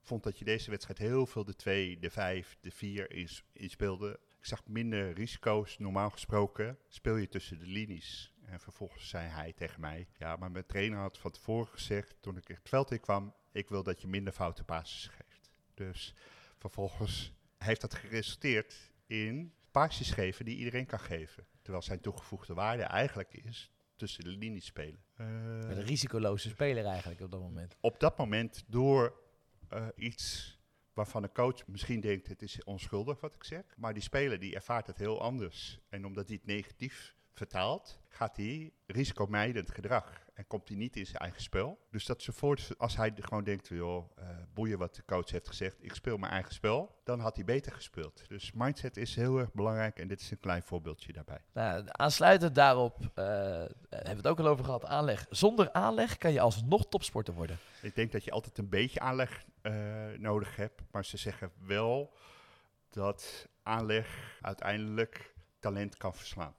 vond 0.07 0.23
dat 0.23 0.39
je 0.39 0.45
deze 0.45 0.69
wedstrijd 0.69 0.97
heel 0.97 1.25
veel 1.25 1.43
de 1.43 1.55
2, 1.55 1.99
de 1.99 2.09
5, 2.09 2.57
de 2.61 2.71
4 2.71 3.11
in, 3.11 3.29
in 3.53 3.69
speelde. 3.69 4.19
Ik 4.39 4.45
zag 4.45 4.67
minder 4.67 5.13
risico's. 5.13 5.77
Normaal 5.77 6.09
gesproken 6.09 6.77
speel 6.87 7.15
je 7.15 7.27
tussen 7.27 7.59
de 7.59 7.65
linies. 7.65 8.33
En 8.45 8.59
vervolgens 8.59 9.09
zei 9.09 9.27
hij 9.27 9.53
tegen 9.53 9.81
mij: 9.81 10.07
Ja, 10.17 10.35
maar 10.35 10.51
mijn 10.51 10.65
trainer 10.65 10.99
had 10.99 11.17
van 11.17 11.31
tevoren 11.31 11.67
gezegd, 11.67 12.15
toen 12.19 12.37
ik 12.37 12.47
het 12.47 12.69
veld 12.69 12.91
in 12.91 12.99
kwam, 12.99 13.33
ik 13.51 13.69
wil 13.69 13.83
dat 13.83 14.01
je 14.01 14.07
minder 14.07 14.33
foute 14.33 14.63
passes 14.63 15.07
geeft. 15.07 15.51
Dus 15.73 16.13
vervolgens 16.57 17.33
heeft 17.57 17.81
dat 17.81 17.93
geresulteerd 17.93 18.91
in 19.05 19.53
passes 19.71 20.11
geven 20.11 20.45
die 20.45 20.57
iedereen 20.57 20.85
kan 20.85 20.99
geven. 20.99 21.45
Terwijl 21.61 21.83
zijn 21.83 22.01
toegevoegde 22.01 22.53
waarde 22.53 22.83
eigenlijk 22.83 23.33
is 23.33 23.71
tussen 23.95 24.23
de 24.23 24.29
linies 24.29 24.65
spelen. 24.65 24.99
Uh, 25.17 25.27
een 25.27 25.83
risicoloze 25.83 26.49
speler 26.49 26.85
eigenlijk 26.85 27.21
op 27.21 27.31
dat 27.31 27.39
moment. 27.39 27.75
Op 27.79 27.99
dat 27.99 28.17
moment 28.17 28.63
door 28.67 29.25
uh, 29.73 29.87
iets 29.95 30.55
waarvan 30.93 31.23
een 31.23 31.31
coach 31.31 31.67
misschien 31.67 31.99
denkt 31.99 32.27
het 32.27 32.41
is 32.41 32.63
onschuldig 32.63 33.21
wat 33.21 33.35
ik 33.35 33.43
zeg. 33.43 33.63
Maar 33.77 33.93
die 33.93 34.03
speler 34.03 34.39
die 34.39 34.55
ervaart 34.55 34.87
het 34.87 34.97
heel 34.97 35.21
anders. 35.21 35.79
En 35.89 36.05
omdat 36.05 36.27
hij 36.27 36.35
het 36.35 36.45
negatief 36.45 37.15
vertaalt, 37.33 37.99
gaat 38.09 38.37
hij 38.37 38.71
risicomijdend 38.85 39.71
gedrag. 39.71 40.26
En 40.37 40.47
komt 40.47 40.67
hij 40.67 40.77
niet 40.77 40.95
in 40.95 41.05
zijn 41.05 41.17
eigen 41.17 41.41
spel. 41.41 41.79
Dus 41.91 42.05
dat 42.05 42.21
ze 42.21 42.31
voort, 42.31 42.73
als 42.77 42.95
hij 42.95 43.13
gewoon 43.15 43.43
denkt, 43.43 43.67
joh, 43.67 44.17
uh, 44.19 44.25
boeien 44.53 44.77
wat 44.77 44.95
de 44.95 45.05
coach 45.05 45.29
heeft 45.29 45.47
gezegd, 45.47 45.83
ik 45.83 45.93
speel 45.93 46.17
mijn 46.17 46.31
eigen 46.31 46.53
spel, 46.53 47.01
dan 47.03 47.19
had 47.19 47.35
hij 47.35 47.45
beter 47.45 47.71
gespeeld. 47.71 48.23
Dus 48.27 48.51
mindset 48.51 48.97
is 48.97 49.15
heel 49.15 49.37
erg 49.37 49.53
belangrijk 49.53 49.99
en 49.99 50.07
dit 50.07 50.21
is 50.21 50.31
een 50.31 50.39
klein 50.39 50.63
voorbeeldje 50.63 51.13
daarbij. 51.13 51.41
Nou, 51.53 51.83
aansluitend 51.87 52.55
daarop 52.55 53.01
uh, 53.01 53.05
hebben 53.05 53.69
we 53.89 54.07
het 54.09 54.27
ook 54.27 54.39
al 54.39 54.47
over 54.47 54.65
gehad, 54.65 54.85
aanleg. 54.85 55.25
Zonder 55.29 55.71
aanleg 55.71 56.17
kan 56.17 56.31
je 56.31 56.39
alsnog 56.39 56.87
topsporter 56.87 57.33
worden. 57.33 57.57
Ik 57.81 57.95
denk 57.95 58.11
dat 58.11 58.23
je 58.23 58.31
altijd 58.31 58.57
een 58.57 58.69
beetje 58.69 58.99
aanleg 58.99 59.45
uh, 59.61 59.73
nodig 60.17 60.55
hebt, 60.55 60.81
maar 60.91 61.05
ze 61.05 61.17
zeggen 61.17 61.51
wel 61.65 62.13
dat 62.89 63.47
aanleg 63.63 64.37
uiteindelijk 64.41 65.33
talent 65.59 65.97
kan 65.97 66.15
verslaan. 66.15 66.55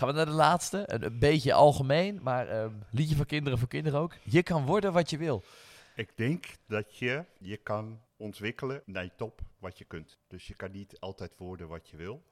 Gaan 0.00 0.08
we 0.08 0.14
naar 0.14 0.26
de 0.26 0.32
laatste. 0.32 0.82
Een, 0.86 1.04
een 1.04 1.18
beetje 1.18 1.52
algemeen, 1.52 2.18
maar 2.22 2.62
um, 2.62 2.82
liedje 2.90 3.16
voor 3.16 3.26
kinderen 3.26 3.58
voor 3.58 3.68
kinderen 3.68 4.00
ook. 4.00 4.14
Je 4.22 4.42
kan 4.42 4.66
worden 4.66 4.92
wat 4.92 5.10
je 5.10 5.18
wil. 5.18 5.42
Ik 5.94 6.16
denk 6.16 6.46
dat 6.66 6.96
je 6.96 7.24
je 7.38 7.56
kan 7.56 8.00
ontwikkelen 8.16 8.82
naar 8.84 9.04
je 9.04 9.10
top 9.16 9.40
wat 9.58 9.78
je 9.78 9.84
kunt. 9.84 10.18
Dus 10.28 10.46
je 10.46 10.54
kan 10.54 10.70
niet 10.70 11.00
altijd 11.00 11.32
worden 11.36 11.68
wat 11.68 11.88
je 11.88 11.96
wil. 11.96 12.22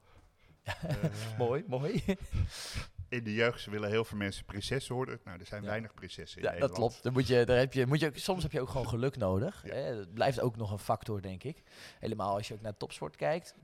uh, 0.64 0.94
mooi, 1.38 1.64
mooi. 1.66 2.04
In 3.08 3.24
de 3.24 3.34
jeugd 3.34 3.64
willen 3.64 3.90
heel 3.90 4.04
veel 4.04 4.18
mensen 4.18 4.44
prinses 4.44 4.88
worden. 4.88 5.20
Nou, 5.24 5.38
er 5.38 5.46
zijn 5.46 5.62
ja. 5.62 5.68
weinig 5.68 5.94
prinsessen 5.94 6.38
in 6.38 6.44
ja, 6.44 6.50
Nederland. 6.50 6.80
dat 6.80 6.88
klopt. 6.88 7.02
Dan 7.02 7.12
moet 7.12 7.26
je, 7.26 7.44
daar 7.44 7.58
heb 7.58 7.72
je, 7.72 7.86
moet 7.86 8.00
je, 8.00 8.10
soms 8.14 8.42
heb 8.42 8.52
je 8.52 8.60
ook 8.60 8.68
gewoon 8.68 8.88
geluk 8.88 9.16
nodig. 9.16 9.62
Ja. 9.66 9.74
Hè? 9.74 9.96
Dat 9.96 10.14
blijft 10.14 10.40
ook 10.40 10.56
nog 10.56 10.70
een 10.70 10.78
factor, 10.78 11.22
denk 11.22 11.44
ik. 11.44 11.62
Helemaal 11.98 12.34
als 12.34 12.48
je 12.48 12.54
ook 12.54 12.60
naar 12.60 12.76
topsport 12.76 13.16
kijkt. 13.16 13.54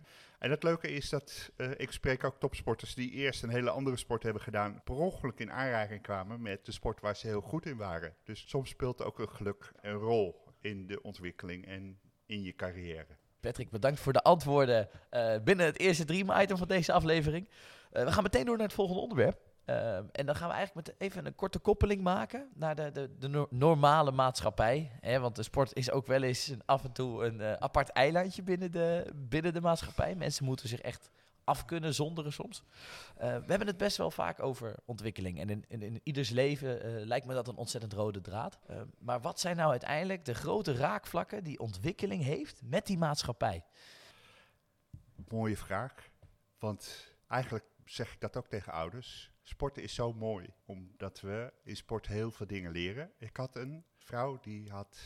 En 0.45 0.51
het 0.51 0.63
leuke 0.63 0.89
is 0.89 1.09
dat 1.09 1.51
uh, 1.57 1.71
ik 1.77 1.93
spreek 1.93 2.25
ook 2.25 2.41
topsporters 2.41 2.95
die 2.95 3.11
eerst 3.11 3.43
een 3.43 3.49
hele 3.49 3.71
andere 3.71 3.97
sport 3.97 4.23
hebben 4.23 4.43
gedaan, 4.43 4.81
per 4.85 4.95
ongeluk 4.95 5.39
in 5.39 5.53
aanraking 5.53 6.03
kwamen 6.03 6.43
met 6.43 6.67
de 6.67 6.73
sport 6.73 7.01
waar 7.01 7.17
ze 7.17 7.27
heel 7.27 7.41
goed 7.41 7.67
in 7.67 7.77
waren. 7.77 8.15
Dus 8.25 8.45
soms 8.49 8.71
speelt 8.71 9.03
ook 9.03 9.19
een 9.19 9.29
geluk 9.29 9.73
een 9.81 9.93
rol 9.93 10.45
in 10.61 10.87
de 10.87 11.03
ontwikkeling 11.03 11.67
en 11.67 11.99
in 12.27 12.43
je 12.43 12.55
carrière. 12.55 13.07
Patrick, 13.41 13.71
bedankt 13.71 14.01
voor 14.01 14.13
de 14.13 14.23
antwoorden 14.23 14.89
uh, 15.11 15.35
binnen 15.45 15.67
het 15.67 15.79
eerste 15.79 16.05
dream 16.05 16.41
item 16.41 16.57
van 16.57 16.69
deze 16.69 16.93
aflevering. 16.93 17.49
Uh, 17.93 18.05
we 18.05 18.13
gaan 18.13 18.23
meteen 18.23 18.45
door 18.45 18.57
naar 18.57 18.67
het 18.67 18.75
volgende 18.75 19.01
onderwerp. 19.01 19.39
Ehm, 19.65 20.05
en 20.13 20.27
dan 20.27 20.37
gaan 20.37 20.49
we 20.49 20.55
eigenlijk 20.55 20.87
met 20.87 20.97
even 20.99 21.27
een 21.27 21.35
korte 21.35 21.59
koppeling 21.59 22.03
maken 22.03 22.49
naar 22.55 22.75
de, 22.75 22.91
de, 22.93 23.11
de 23.19 23.47
normale 23.51 24.13
maatschappij. 24.13 24.91
Hè? 25.01 25.21
Want 25.21 25.37
de 25.37 25.43
sport 25.43 25.75
is 25.75 25.91
ook 25.91 26.07
wel 26.07 26.23
eens 26.23 26.49
een, 26.49 26.63
af 26.65 26.85
en 26.85 26.93
toe 26.93 27.25
een 27.25 27.41
uh, 27.41 27.53
apart 27.53 27.89
eilandje 27.89 28.43
binnen 28.43 28.73
de, 28.73 29.13
binnen 29.15 29.53
de 29.53 29.61
maatschappij. 29.61 30.15
Mensen 30.15 30.45
moeten 30.45 30.69
zich 30.69 30.81
echt 30.81 31.11
af 31.45 31.65
kunnen 31.65 31.95
zonderen 31.95 32.33
soms. 32.33 32.63
Uh, 32.63 33.21
we 33.21 33.47
hebben 33.47 33.67
het 33.67 33.77
best 33.77 33.97
wel 33.97 34.11
vaak 34.11 34.41
over 34.41 34.75
ontwikkeling. 34.85 35.41
En 35.41 35.51
in, 35.51 35.65
in, 35.69 35.83
in 35.83 36.01
ieders 36.03 36.31
leven 36.31 36.87
uh, 36.87 37.07
lijkt 37.07 37.27
me 37.27 37.35
dat 37.35 37.49
een 37.49 37.57
ontzettend 37.57 37.93
rode 37.93 38.21
draad. 38.21 38.59
Uh, 38.71 38.81
maar 38.99 39.21
wat 39.21 39.41
zijn 39.41 39.57
nou 39.57 39.71
uiteindelijk 39.71 40.25
de 40.25 40.35
grote 40.35 40.77
raakvlakken 40.77 41.45
die 41.45 41.59
ontwikkeling 41.59 42.23
heeft 42.23 42.61
met 42.65 42.87
die 42.87 42.99
maatschappij? 42.99 43.65
Mooie 45.29 45.57
vraag. 45.57 45.95
Want 46.59 47.13
eigenlijk 47.29 47.65
zeg 47.85 48.13
ik 48.13 48.21
dat 48.21 48.37
ook 48.37 48.47
tegen 48.47 48.73
ouders. 48.73 49.34
Sporten 49.47 49.83
is 49.83 49.95
zo 49.95 50.13
mooi, 50.13 50.55
omdat 50.65 51.21
we 51.21 51.53
in 51.63 51.77
sport 51.77 52.07
heel 52.07 52.31
veel 52.31 52.47
dingen 52.47 52.73
leren. 52.73 53.13
Ik 53.19 53.37
had 53.37 53.57
een 53.57 53.85
vrouw 53.99 54.41
die 54.41 54.71
had 54.71 55.01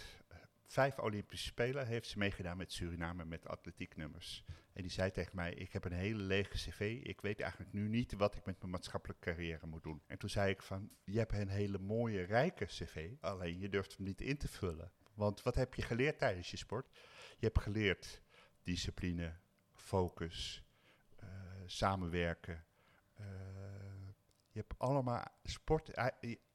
vijf 0.67 0.99
Olympische 0.99 1.47
Spelen, 1.47 1.87
heeft 1.87 2.09
ze 2.09 2.19
meegedaan 2.19 2.57
met 2.57 2.73
Suriname 2.73 3.25
met 3.25 3.47
atletieknummers. 3.47 4.45
En 4.73 4.83
die 4.83 4.91
zei 4.91 5.11
tegen 5.11 5.37
mij, 5.37 5.55
ik 5.55 5.73
heb 5.73 5.85
een 5.85 5.93
hele 5.93 6.23
lege 6.23 6.57
cv, 6.57 7.01
ik 7.03 7.21
weet 7.21 7.41
eigenlijk 7.41 7.73
nu 7.73 7.89
niet 7.89 8.13
wat 8.13 8.35
ik 8.35 8.45
met 8.45 8.59
mijn 8.59 8.73
maatschappelijke 8.73 9.31
carrière 9.31 9.67
moet 9.67 9.83
doen. 9.83 10.03
En 10.07 10.19
toen 10.19 10.31
zei 10.31 10.51
ik 10.51 10.63
van, 10.63 10.91
je 11.05 11.19
hebt 11.19 11.33
een 11.33 11.49
hele 11.49 11.79
mooie, 11.79 12.23
rijke 12.23 12.65
cv, 12.65 13.13
alleen 13.21 13.59
je 13.59 13.69
durft 13.69 13.97
hem 13.97 14.07
niet 14.07 14.21
in 14.21 14.37
te 14.37 14.49
vullen. 14.49 14.93
Want 15.15 15.43
wat 15.43 15.55
heb 15.55 15.75
je 15.75 15.83
geleerd 15.83 16.19
tijdens 16.19 16.51
je 16.51 16.57
sport? 16.57 16.89
Je 17.39 17.47
hebt 17.47 17.61
geleerd 17.61 18.23
discipline, 18.63 19.35
focus, 19.73 20.65
uh, 21.23 21.29
samenwerken. 21.67 22.65
Uh, 23.21 23.27
je 24.59 24.65
hebt 24.69 24.81
allemaal 24.81 25.25
sport, 25.45 25.87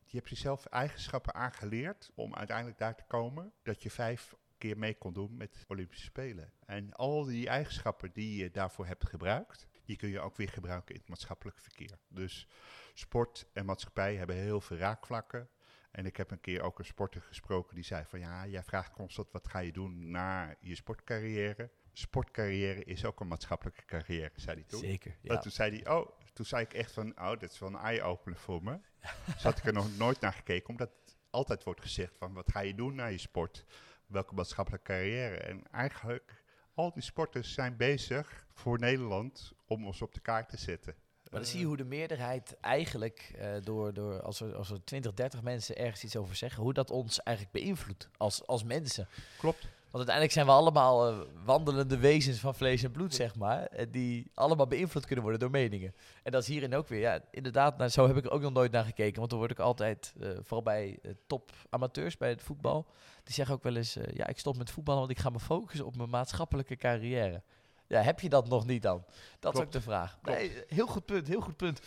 je 0.05 0.17
hebt 0.17 0.29
jezelf 0.29 0.65
eigenschappen 0.65 1.33
aangeleerd 1.33 2.11
om 2.15 2.35
uiteindelijk 2.35 2.77
daar 2.77 2.95
te 2.95 3.03
komen 3.07 3.53
dat 3.61 3.83
je 3.83 3.89
vijf 3.89 4.33
keer 4.57 4.77
mee 4.77 4.97
kon 4.97 5.13
doen 5.13 5.37
met 5.37 5.65
Olympische 5.67 6.05
Spelen. 6.05 6.53
En 6.65 6.93
al 6.93 7.23
die 7.23 7.47
eigenschappen 7.47 8.11
die 8.13 8.43
je 8.43 8.51
daarvoor 8.51 8.85
hebt 8.85 9.09
gebruikt, 9.09 9.67
die 9.85 9.95
kun 9.95 10.09
je 10.09 10.19
ook 10.19 10.37
weer 10.37 10.49
gebruiken 10.49 10.93
in 10.93 10.99
het 10.99 11.09
maatschappelijk 11.09 11.59
verkeer. 11.59 11.99
Dus 12.07 12.47
sport 12.93 13.49
en 13.53 13.65
maatschappij 13.65 14.15
hebben 14.15 14.35
heel 14.35 14.61
veel 14.61 14.77
raakvlakken. 14.77 15.49
En 15.91 16.05
ik 16.05 16.17
heb 16.17 16.31
een 16.31 16.41
keer 16.41 16.61
ook 16.61 16.79
een 16.79 16.85
sporter 16.85 17.21
gesproken 17.21 17.75
die 17.75 17.83
zei 17.83 18.05
van 18.05 18.19
ja, 18.19 18.47
jij 18.47 18.63
vraagt 18.63 18.91
constant 18.91 19.31
wat 19.31 19.47
ga 19.47 19.59
je 19.59 19.71
doen 19.71 20.11
na 20.11 20.55
je 20.59 20.75
sportcarrière. 20.75 21.71
Sportcarrière 21.91 22.83
is 22.83 23.05
ook 23.05 23.19
een 23.19 23.27
maatschappelijke 23.27 23.85
carrière, 23.85 24.31
zei 24.35 24.55
hij 24.55 24.65
toen. 24.65 24.79
Zeker, 24.79 25.17
ja. 25.21 25.33
En 25.33 25.41
toen 25.41 25.51
zei 25.51 25.81
hij, 25.81 25.93
oh, 25.93 26.09
toen 26.33 26.45
zei 26.45 26.63
ik 26.63 26.73
echt 26.73 26.91
van, 26.91 27.19
oh, 27.19 27.39
dit 27.39 27.51
is 27.51 27.59
wel 27.59 27.69
een 27.69 27.75
eye-opener 27.75 28.39
voor 28.39 28.63
me. 28.63 28.79
Dus 29.25 29.43
had 29.43 29.57
ik 29.57 29.65
er 29.65 29.73
nog 29.73 29.97
nooit 29.97 30.19
naar 30.19 30.33
gekeken, 30.33 30.69
omdat 30.69 30.89
altijd 31.29 31.63
wordt 31.63 31.81
gezegd 31.81 32.17
van, 32.17 32.33
wat 32.33 32.51
ga 32.51 32.59
je 32.59 32.75
doen 32.75 32.95
na 32.95 33.05
je 33.05 33.17
sport? 33.17 33.65
Welke 34.05 34.33
maatschappelijke 34.33 34.85
carrière? 34.85 35.37
En 35.37 35.71
eigenlijk, 35.71 36.43
al 36.73 36.91
die 36.93 37.03
sporters 37.03 37.53
zijn 37.53 37.77
bezig 37.77 38.45
voor 38.53 38.79
Nederland 38.79 39.53
om 39.65 39.85
ons 39.85 40.01
op 40.01 40.13
de 40.13 40.19
kaart 40.19 40.49
te 40.49 40.57
zetten. 40.57 40.95
Maar 41.33 41.41
dan 41.41 41.51
zie 41.51 41.59
je 41.59 41.65
hoe 41.65 41.77
de 41.77 41.85
meerderheid 41.85 42.59
eigenlijk, 42.59 43.33
uh, 43.37 43.55
door, 43.63 43.93
door, 43.93 44.21
als, 44.21 44.41
er, 44.41 44.55
als 44.55 44.69
er 44.69 44.83
20, 44.83 45.13
30 45.13 45.41
mensen 45.41 45.77
ergens 45.77 46.03
iets 46.03 46.15
over 46.15 46.35
zeggen, 46.35 46.63
hoe 46.63 46.73
dat 46.73 46.91
ons 46.91 47.23
eigenlijk 47.23 47.57
beïnvloedt 47.57 48.09
als, 48.17 48.47
als 48.47 48.63
mensen. 48.63 49.07
Klopt. 49.37 49.67
Want 49.93 50.09
uiteindelijk 50.09 50.31
zijn 50.31 50.45
we 50.45 50.51
allemaal 50.51 51.11
uh, 51.11 51.17
wandelende 51.45 51.97
wezens 51.97 52.39
van 52.39 52.55
vlees 52.55 52.83
en 52.83 52.91
bloed, 52.91 53.13
zeg 53.13 53.35
maar. 53.35 53.65
En 53.65 53.91
die 53.91 54.31
allemaal 54.33 54.67
beïnvloed 54.67 55.05
kunnen 55.05 55.23
worden 55.23 55.41
door 55.41 55.51
meningen. 55.51 55.95
En 56.23 56.31
dat 56.31 56.41
is 56.41 56.47
hierin 56.47 56.75
ook 56.75 56.87
weer. 56.87 56.99
Ja, 56.99 57.19
inderdaad, 57.31 57.77
nou, 57.77 57.89
zo 57.89 58.07
heb 58.07 58.17
ik 58.17 58.25
er 58.25 58.31
ook 58.31 58.41
nog 58.41 58.53
nooit 58.53 58.71
naar 58.71 58.83
gekeken. 58.83 59.17
Want 59.17 59.29
dan 59.29 59.39
word 59.39 59.51
ik 59.51 59.59
altijd, 59.59 60.13
uh, 60.17 60.29
vooral 60.29 60.63
bij 60.63 60.99
uh, 61.01 61.11
top 61.27 61.51
amateurs 61.69 62.17
bij 62.17 62.29
het 62.29 62.41
voetbal. 62.41 62.85
Die 63.23 63.33
zeggen 63.33 63.55
ook 63.55 63.63
wel 63.63 63.75
eens, 63.75 63.97
ja, 64.13 64.27
ik 64.27 64.39
stop 64.39 64.57
met 64.57 64.71
voetballen, 64.71 64.99
want 64.99 65.11
ik 65.11 65.19
ga 65.19 65.29
me 65.29 65.39
focussen 65.39 65.85
op 65.85 65.97
mijn 65.97 66.09
maatschappelijke 66.09 66.75
carrière. 66.75 67.41
Ja, 67.87 68.01
heb 68.01 68.19
je 68.19 68.29
dat 68.29 68.49
nog 68.49 68.65
niet 68.65 68.81
dan? 68.81 69.03
Dat 69.39 69.51
Klopt. 69.51 69.57
is 69.57 69.63
ook 69.63 69.71
de 69.71 69.81
vraag. 69.81 70.17
Nee, 70.21 70.63
heel 70.67 70.87
goed 70.87 71.05
punt, 71.05 71.27
heel 71.27 71.41
goed 71.41 71.57
punt 71.57 71.79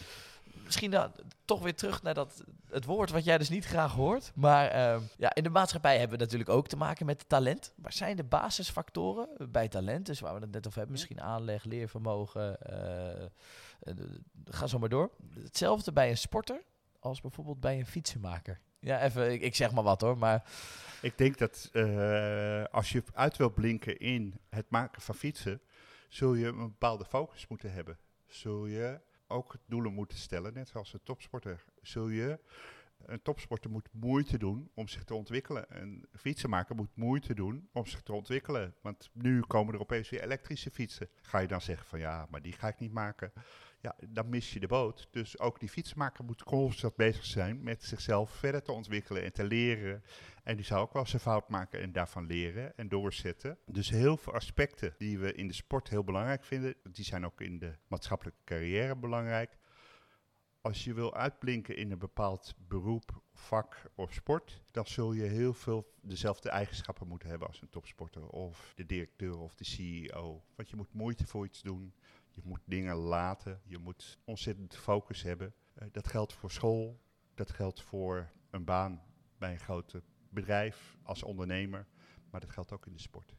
misschien 0.64 0.90
dan 0.90 1.12
toch 1.44 1.62
weer 1.62 1.74
terug 1.74 2.02
naar 2.02 2.14
dat, 2.14 2.44
het 2.70 2.84
woord 2.84 3.10
wat 3.10 3.24
jij 3.24 3.38
dus 3.38 3.48
niet 3.48 3.64
graag 3.64 3.92
hoort. 3.92 4.32
Maar 4.34 4.74
uh, 4.74 5.02
ja, 5.16 5.34
in 5.34 5.42
de 5.42 5.50
maatschappij 5.50 5.98
hebben 5.98 6.18
we 6.18 6.24
natuurlijk 6.24 6.50
ook 6.50 6.68
te 6.68 6.76
maken 6.76 7.06
met 7.06 7.28
talent. 7.28 7.72
Waar 7.76 7.92
zijn 7.92 8.16
de 8.16 8.24
basisfactoren 8.24 9.28
bij 9.50 9.68
talent? 9.68 10.06
Dus 10.06 10.20
waar 10.20 10.34
we 10.34 10.40
het 10.40 10.52
net 10.52 10.66
over 10.66 10.78
hebben, 10.78 10.96
misschien 10.96 11.20
aanleg, 11.20 11.64
leervermogen. 11.64 12.58
Uh, 12.70 13.94
ga 14.44 14.66
zo 14.66 14.78
maar 14.78 14.88
door. 14.88 15.10
Hetzelfde 15.42 15.92
bij 15.92 16.10
een 16.10 16.18
sporter 16.18 16.62
als 17.00 17.20
bijvoorbeeld 17.20 17.60
bij 17.60 17.78
een 17.78 17.86
fietsenmaker. 17.86 18.60
Ja, 18.80 19.00
even, 19.00 19.32
ik, 19.32 19.40
ik 19.40 19.54
zeg 19.54 19.72
maar 19.72 19.82
wat 19.82 20.00
hoor, 20.00 20.18
maar... 20.18 20.44
Ik 21.02 21.18
denk 21.18 21.38
dat 21.38 21.68
uh, 21.72 22.64
als 22.70 22.90
je 22.92 23.02
uit 23.12 23.36
wilt 23.36 23.54
blinken 23.54 23.98
in 23.98 24.40
het 24.48 24.70
maken 24.70 25.02
van 25.02 25.14
fietsen, 25.14 25.60
zul 26.08 26.34
je 26.34 26.46
een 26.46 26.56
bepaalde 26.56 27.04
focus 27.04 27.46
moeten 27.46 27.72
hebben. 27.72 27.98
Zul 28.26 28.66
je 28.66 29.00
ook 29.28 29.56
doelen 29.66 29.92
moeten 29.92 30.18
stellen, 30.18 30.54
net 30.54 30.68
zoals 30.68 30.92
een 30.92 31.02
topsporter. 31.02 31.64
Zul 31.82 32.08
je, 32.08 32.38
een 33.04 33.22
topsporter 33.22 33.70
moet 33.70 33.88
moeite 33.92 34.38
doen 34.38 34.70
om 34.74 34.88
zich 34.88 35.04
te 35.04 35.14
ontwikkelen. 35.14 35.64
Een 35.68 36.06
fietsenmaker 36.12 36.74
moet 36.74 36.96
moeite 36.96 37.34
doen 37.34 37.68
om 37.72 37.86
zich 37.86 38.02
te 38.02 38.12
ontwikkelen. 38.12 38.74
Want 38.80 39.10
nu 39.12 39.40
komen 39.40 39.74
er 39.74 39.80
opeens 39.80 40.10
weer 40.10 40.22
elektrische 40.22 40.70
fietsen. 40.70 41.08
Ga 41.22 41.38
je 41.38 41.48
dan 41.48 41.60
zeggen 41.60 41.86
van 41.86 41.98
ja, 41.98 42.26
maar 42.30 42.42
die 42.42 42.52
ga 42.52 42.68
ik 42.68 42.78
niet 42.78 42.92
maken 42.92 43.32
dan 44.08 44.28
mis 44.28 44.52
je 44.52 44.60
de 44.60 44.66
boot. 44.66 45.08
Dus 45.10 45.38
ook 45.38 45.60
die 45.60 45.68
fietsmaker 45.68 46.24
moet 46.24 46.42
constant 46.42 46.96
bezig 46.96 47.24
zijn 47.24 47.62
met 47.62 47.82
zichzelf 47.82 48.30
verder 48.30 48.62
te 48.62 48.72
ontwikkelen 48.72 49.24
en 49.24 49.32
te 49.32 49.44
leren. 49.44 50.02
En 50.42 50.56
die 50.56 50.64
zou 50.64 50.80
ook 50.80 50.92
wel 50.92 51.06
zijn 51.06 51.22
fout 51.22 51.48
maken 51.48 51.80
en 51.80 51.92
daarvan 51.92 52.26
leren 52.26 52.76
en 52.76 52.88
doorzetten. 52.88 53.58
Dus 53.66 53.90
heel 53.90 54.16
veel 54.16 54.32
aspecten 54.32 54.94
die 54.98 55.18
we 55.18 55.32
in 55.32 55.48
de 55.48 55.54
sport 55.54 55.88
heel 55.88 56.04
belangrijk 56.04 56.44
vinden, 56.44 56.74
die 56.90 57.04
zijn 57.04 57.24
ook 57.24 57.40
in 57.40 57.58
de 57.58 57.72
maatschappelijke 57.86 58.40
carrière 58.44 58.96
belangrijk. 58.96 59.58
Als 60.60 60.84
je 60.84 60.94
wil 60.94 61.14
uitblinken 61.14 61.76
in 61.76 61.90
een 61.90 61.98
bepaald 61.98 62.54
beroep, 62.68 63.22
vak 63.32 63.90
of 63.94 64.12
sport, 64.12 64.62
dan 64.70 64.86
zul 64.86 65.12
je 65.12 65.22
heel 65.22 65.54
veel 65.54 65.92
dezelfde 66.00 66.50
eigenschappen 66.50 67.08
moeten 67.08 67.28
hebben 67.28 67.48
als 67.48 67.62
een 67.62 67.68
topsporter 67.68 68.28
of 68.28 68.72
de 68.74 68.86
directeur 68.86 69.38
of 69.38 69.54
de 69.54 69.64
CEO. 69.64 70.42
Want 70.56 70.70
je 70.70 70.76
moet 70.76 70.92
moeite 70.92 71.26
voor 71.26 71.44
iets 71.44 71.62
doen. 71.62 71.94
Je 72.36 72.42
moet 72.44 72.60
dingen 72.64 72.94
laten. 72.96 73.60
Je 73.64 73.78
moet 73.78 74.18
ontzettend 74.24 74.76
focus 74.76 75.22
hebben. 75.22 75.54
Uh, 75.78 75.88
dat 75.92 76.08
geldt 76.08 76.32
voor 76.32 76.50
school. 76.50 77.00
Dat 77.34 77.50
geldt 77.50 77.82
voor 77.82 78.30
een 78.50 78.64
baan 78.64 79.02
bij 79.38 79.52
een 79.52 79.60
groot 79.60 80.00
bedrijf 80.28 80.96
als 81.02 81.22
ondernemer. 81.22 81.86
Maar 82.30 82.40
dat 82.40 82.50
geldt 82.50 82.72
ook 82.72 82.86
in 82.86 82.92
de 82.92 83.00
sport. 83.00 83.34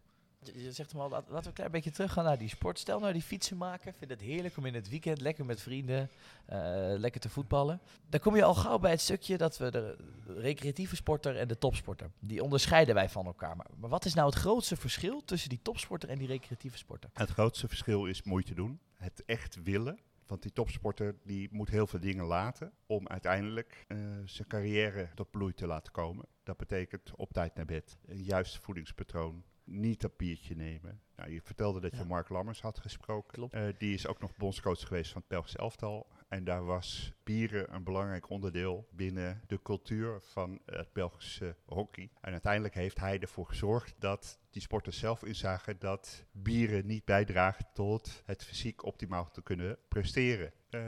Je 0.54 0.72
zegt 0.72 0.92
hem 0.92 1.02
al, 1.02 1.10
laten 1.10 1.42
we 1.42 1.48
een 1.48 1.54
klein 1.54 1.72
beetje 1.72 1.92
teruggaan 1.92 2.24
naar 2.24 2.38
die 2.38 2.50
sport. 2.50 2.80
Stel 2.80 3.00
nou 3.00 3.14
die 3.14 3.22
fietsen 3.22 3.58
maken. 3.58 3.94
Vind 3.94 4.12
het 4.12 4.22
heerlijk 4.22 4.58
om 4.58 4.66
in 4.66 4.74
het 4.74 4.90
weekend 4.90 5.22
lekker 5.22 5.46
met 5.46 5.62
vrienden 5.62 6.10
uh, 6.50 6.58
lekker 6.98 7.22
te 7.22 7.30
voetballen. 7.30 7.80
Dan 8.10 8.20
kom 8.20 8.36
je 8.36 8.44
al 8.44 8.56
gauw 8.56 8.80
bij 8.80 8.92
het 8.92 9.02
stukje 9.02 9.38
dat 9.38 9.58
we 9.58 9.72
de 9.72 9.98
recreatieve 10.26 10.96
sporter 10.96 11.38
en 11.38 11.48
de 11.48 11.58
topsporter. 11.58 12.12
Die 12.20 12.44
onderscheiden 12.44 12.96
wij 12.96 13.10
van 13.10 13.26
elkaar. 13.26 13.56
Maar, 13.56 13.68
maar 13.78 13.90
wat 13.90 14.06
is 14.06 14.14
nou 14.14 14.30
het 14.30 14.38
grootste 14.38 14.76
verschil 14.76 15.24
tussen 15.26 15.50
die 15.50 15.62
topsporter 15.62 16.10
en 16.10 16.18
die 16.18 16.28
recreatieve 16.28 16.78
sporter? 16.78 17.10
Het 17.14 17.30
grootste 17.30 17.68
verschil 17.68 18.06
is 18.06 18.24
moeite 18.24 18.54
doen. 18.54 18.80
Het 18.94 19.24
echt 19.26 19.64
willen. 19.64 20.00
Want 20.28 20.42
die 20.42 20.54
topsporter 20.54 21.16
die 21.24 21.48
moet 21.52 21.70
heel 21.70 21.88
veel 21.88 22.00
dingen 22.00 22.26
laten 22.26 22.72
om 22.86 23.08
uiteindelijk 23.08 23.86
uh, 23.88 23.98
zijn 24.26 24.48
carrière 24.48 25.10
tot 25.16 25.32
bloei 25.32 25.54
te 25.54 25.68
laten 25.68 25.92
komen. 25.92 26.26
Dat 26.44 26.58
betekent 26.58 27.12
op 27.16 27.34
tijd 27.34 27.56
naar 27.56 27.66
bed, 27.66 27.98
een 28.06 28.24
juist 28.24 28.58
voedingspatroon, 28.58 29.44
niet 29.68 30.02
dat 30.02 30.18
biertje 30.18 30.56
nemen. 30.56 31.02
Nou, 31.16 31.32
je 31.32 31.42
vertelde 31.42 31.80
dat 31.80 31.98
je 31.98 32.06
Mark 32.06 32.30
Lammers 32.30 32.62
had 32.62 32.80
gesproken. 32.80 33.50
Uh, 33.52 33.68
die 33.78 33.94
is 33.94 34.08
ook 34.08 34.20
nog 34.20 34.36
bondscoach 34.36 34.88
geweest 34.88 35.12
van 35.12 35.22
het 35.22 35.30
Belgische 35.30 35.58
elftal. 35.58 36.08
En 36.28 36.44
daar 36.44 36.66
was 36.66 37.14
bieren 37.24 37.74
een 37.74 37.84
belangrijk 37.84 38.30
onderdeel 38.30 38.88
binnen 38.92 39.42
de 39.48 39.62
cultuur 39.62 40.22
van 40.22 40.62
het 40.66 40.94
Belgische 40.94 41.56
hockey. 41.66 42.10
En 42.22 42.32
uiteindelijk 42.32 42.74
heeft 42.74 43.00
hij 43.00 43.20
ervoor 43.20 43.48
gezorgd 43.48 43.96
dat 44.00 44.40
die 44.50 44.62
sporters 44.62 45.00
zelf 45.00 45.24
inzagen 45.24 45.80
dat 45.80 46.26
bieren 46.32 46.86
niet 46.86 47.06
bijdraagt 47.06 47.66
tot 47.74 48.22
het 48.26 48.44
fysiek 48.44 48.86
optimaal 48.86 49.32
te 49.32 49.42
kunnen 49.42 49.78
presteren. 49.88 50.52
Uh, 50.70 50.82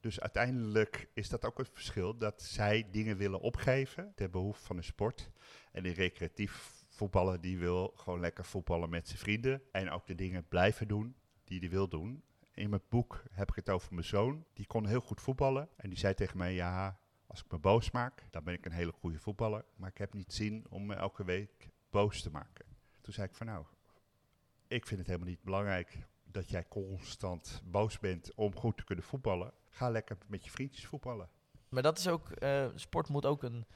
dus 0.00 0.20
uiteindelijk 0.20 1.08
is 1.14 1.28
dat 1.28 1.44
ook 1.44 1.58
het 1.58 1.70
verschil 1.72 2.16
dat 2.16 2.42
zij 2.42 2.88
dingen 2.90 3.16
willen 3.16 3.40
opgeven 3.40 4.12
ter 4.14 4.30
behoefte 4.30 4.66
van 4.66 4.76
de 4.76 4.82
sport. 4.82 5.30
En 5.72 5.84
in 5.84 5.92
recreatief 5.92 6.77
voetballen 6.98 7.40
die 7.40 7.58
wil 7.58 7.92
gewoon 7.96 8.20
lekker 8.20 8.44
voetballen 8.44 8.90
met 8.90 9.08
zijn 9.08 9.18
vrienden. 9.18 9.62
En 9.72 9.90
ook 9.90 10.06
de 10.06 10.14
dingen 10.14 10.48
blijven 10.48 10.88
doen 10.88 11.16
die 11.44 11.58
hij 11.58 11.70
wil 11.70 11.88
doen. 11.88 12.22
In 12.54 12.70
mijn 12.70 12.82
boek 12.88 13.22
heb 13.30 13.48
ik 13.48 13.54
het 13.54 13.70
over 13.70 13.94
mijn 13.94 14.06
zoon. 14.06 14.44
Die 14.52 14.66
kon 14.66 14.86
heel 14.86 15.00
goed 15.00 15.20
voetballen. 15.20 15.68
En 15.76 15.88
die 15.88 15.98
zei 15.98 16.14
tegen 16.14 16.38
mij, 16.38 16.54
ja, 16.54 17.00
als 17.26 17.40
ik 17.40 17.50
me 17.50 17.58
boos 17.58 17.90
maak, 17.90 18.26
dan 18.30 18.44
ben 18.44 18.54
ik 18.54 18.64
een 18.64 18.72
hele 18.72 18.92
goede 18.92 19.18
voetballer. 19.18 19.64
Maar 19.76 19.88
ik 19.88 19.98
heb 19.98 20.14
niet 20.14 20.32
zin 20.32 20.66
om 20.68 20.86
me 20.86 20.94
elke 20.94 21.24
week 21.24 21.68
boos 21.90 22.22
te 22.22 22.30
maken. 22.30 22.64
Toen 23.00 23.12
zei 23.12 23.26
ik 23.26 23.34
van 23.34 23.46
nou, 23.46 23.64
ik 24.66 24.86
vind 24.86 24.98
het 24.98 25.08
helemaal 25.08 25.28
niet 25.28 25.42
belangrijk 25.42 25.98
dat 26.24 26.48
jij 26.48 26.68
constant 26.68 27.62
boos 27.64 27.98
bent 27.98 28.34
om 28.34 28.56
goed 28.56 28.76
te 28.76 28.84
kunnen 28.84 29.04
voetballen. 29.04 29.52
Ga 29.68 29.90
lekker 29.90 30.16
met 30.26 30.44
je 30.44 30.50
vriendjes 30.50 30.86
voetballen. 30.86 31.28
Maar 31.68 31.82
dat 31.82 31.98
is 31.98 32.08
ook, 32.08 32.42
uh, 32.42 32.68
sport 32.74 33.08
moet 33.08 33.26
ook 33.26 33.42
een, 33.42 33.66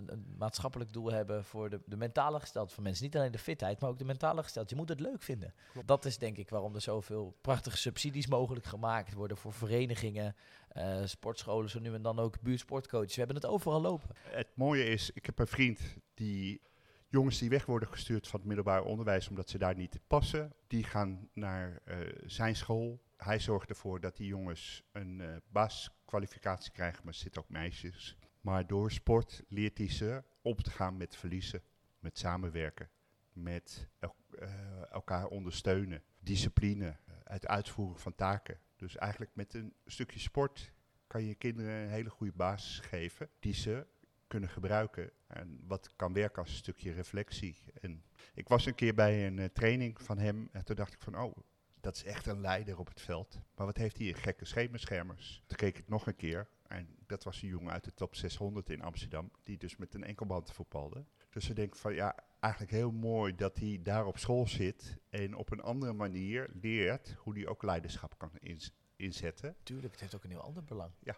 een, 0.00 0.12
een, 0.12 0.34
maatschappelijk 0.38 0.92
doel 0.92 1.12
hebben 1.12 1.44
voor 1.44 1.70
de, 1.70 1.80
de 1.86 1.96
mentale 1.96 2.40
gesteldheid 2.40 2.74
van 2.74 2.82
mensen. 2.82 3.04
Niet 3.04 3.16
alleen 3.16 3.32
de 3.32 3.38
fitheid, 3.38 3.80
maar 3.80 3.90
ook 3.90 3.98
de 3.98 4.04
mentale 4.04 4.42
gesteldheid. 4.42 4.70
Je 4.70 4.76
moet 4.76 4.88
het 4.88 5.00
leuk 5.00 5.22
vinden. 5.22 5.54
Dat 5.84 6.04
is 6.04 6.18
denk 6.18 6.36
ik 6.36 6.50
waarom 6.50 6.74
er 6.74 6.80
zoveel 6.80 7.36
prachtige 7.40 7.76
subsidies 7.76 8.26
mogelijk 8.26 8.66
gemaakt 8.66 9.12
worden 9.12 9.36
voor 9.36 9.52
verenigingen, 9.52 10.36
uh, 10.76 11.00
sportscholen, 11.04 11.70
zo 11.70 11.80
nu 11.80 11.94
en 11.94 12.02
dan 12.02 12.18
ook 12.18 12.40
buurtsportcoaches. 12.40 13.14
We 13.14 13.18
hebben 13.22 13.36
het 13.36 13.46
overal 13.46 13.80
lopen. 13.80 14.08
Het 14.22 14.50
mooie 14.54 14.84
is, 14.84 15.10
ik 15.10 15.26
heb 15.26 15.38
een 15.38 15.46
vriend 15.46 15.80
die 16.14 16.60
jongens 17.08 17.38
die 17.38 17.48
weg 17.48 17.66
worden 17.66 17.88
gestuurd 17.88 18.28
van 18.28 18.38
het 18.38 18.48
middelbaar 18.48 18.82
onderwijs 18.82 19.28
omdat 19.28 19.50
ze 19.50 19.58
daar 19.58 19.76
niet 19.76 20.00
passen, 20.06 20.52
die 20.66 20.84
gaan 20.84 21.28
naar 21.32 21.82
uh, 21.84 21.96
zijn 22.26 22.56
school. 22.56 23.02
Hij 23.16 23.38
zorgt 23.38 23.68
ervoor 23.68 24.00
dat 24.00 24.16
die 24.16 24.26
jongens 24.26 24.82
een 24.92 25.18
uh, 25.18 25.36
basiskwalificatie 25.48 26.72
krijgen, 26.72 27.00
maar 27.04 27.12
er 27.12 27.18
zitten 27.18 27.42
ook 27.42 27.48
meisjes. 27.48 28.16
Maar 28.40 28.66
door 28.66 28.90
sport 28.90 29.42
leert 29.48 29.78
hij 29.78 29.90
ze 29.90 30.24
om 30.42 30.56
te 30.56 30.70
gaan 30.70 30.96
met 30.96 31.16
verliezen, 31.16 31.62
met 31.98 32.18
samenwerken, 32.18 32.90
met 33.32 33.88
el 33.98 34.14
uh, 34.38 34.92
elkaar 34.92 35.26
ondersteunen, 35.26 36.02
discipline, 36.18 36.96
het 37.24 37.46
uitvoeren 37.46 38.00
van 38.00 38.14
taken. 38.14 38.58
Dus 38.76 38.96
eigenlijk 38.96 39.30
met 39.34 39.54
een 39.54 39.74
stukje 39.86 40.18
sport 40.18 40.72
kan 41.06 41.24
je 41.24 41.34
kinderen 41.34 41.72
een 41.72 41.88
hele 41.88 42.10
goede 42.10 42.32
basis 42.32 42.78
geven 42.78 43.28
die 43.38 43.54
ze 43.54 43.86
kunnen 44.26 44.48
gebruiken. 44.48 45.10
En 45.26 45.60
wat 45.66 45.96
kan 45.96 46.12
werken 46.12 46.42
als 46.42 46.56
stukje 46.56 46.92
reflectie. 46.92 47.56
En 47.80 48.04
ik 48.34 48.48
was 48.48 48.66
een 48.66 48.74
keer 48.74 48.94
bij 48.94 49.26
een 49.26 49.36
uh, 49.36 49.44
training 49.44 50.02
van 50.02 50.18
hem 50.18 50.48
en 50.52 50.64
toen 50.64 50.76
dacht 50.76 50.92
ik 50.92 51.02
van, 51.02 51.18
oh, 51.18 51.36
dat 51.80 51.94
is 51.94 52.04
echt 52.04 52.26
een 52.26 52.40
leider 52.40 52.78
op 52.78 52.88
het 52.88 53.00
veld. 53.00 53.40
Maar 53.54 53.66
wat 53.66 53.76
heeft 53.76 53.98
hij 53.98 54.08
een 54.08 54.14
gekke 54.14 54.44
schemerschermers? 54.44 55.42
Toen 55.46 55.56
keek 55.56 55.78
ik 55.78 55.88
nog 55.88 56.06
een 56.06 56.16
keer 56.16 56.48
en 56.70 56.96
dat 57.06 57.24
was 57.24 57.42
een 57.42 57.48
jongen 57.48 57.72
uit 57.72 57.84
de 57.84 57.94
top 57.94 58.14
600 58.14 58.70
in 58.70 58.82
Amsterdam, 58.82 59.30
die 59.42 59.58
dus 59.58 59.76
met 59.76 59.94
een 59.94 60.04
enkelband 60.04 60.52
voetbalde. 60.52 61.04
Dus 61.30 61.48
ik 61.48 61.56
denk 61.56 61.76
van, 61.76 61.94
ja, 61.94 62.14
eigenlijk 62.40 62.72
heel 62.72 62.90
mooi 62.90 63.34
dat 63.34 63.56
hij 63.56 63.80
daar 63.82 64.06
op 64.06 64.18
school 64.18 64.46
zit 64.46 64.96
en 65.08 65.34
op 65.34 65.50
een 65.50 65.60
andere 65.60 65.92
manier 65.92 66.50
leert 66.60 67.14
hoe 67.18 67.34
hij 67.34 67.46
ook 67.46 67.62
leiderschap 67.62 68.18
kan 68.18 68.30
ins 68.38 68.72
inzetten. 68.96 69.56
Tuurlijk, 69.62 69.92
het 69.92 70.00
heeft 70.00 70.14
ook 70.14 70.24
een 70.24 70.30
heel 70.30 70.42
ander 70.42 70.64
belang. 70.64 70.92
Ja. 70.98 71.16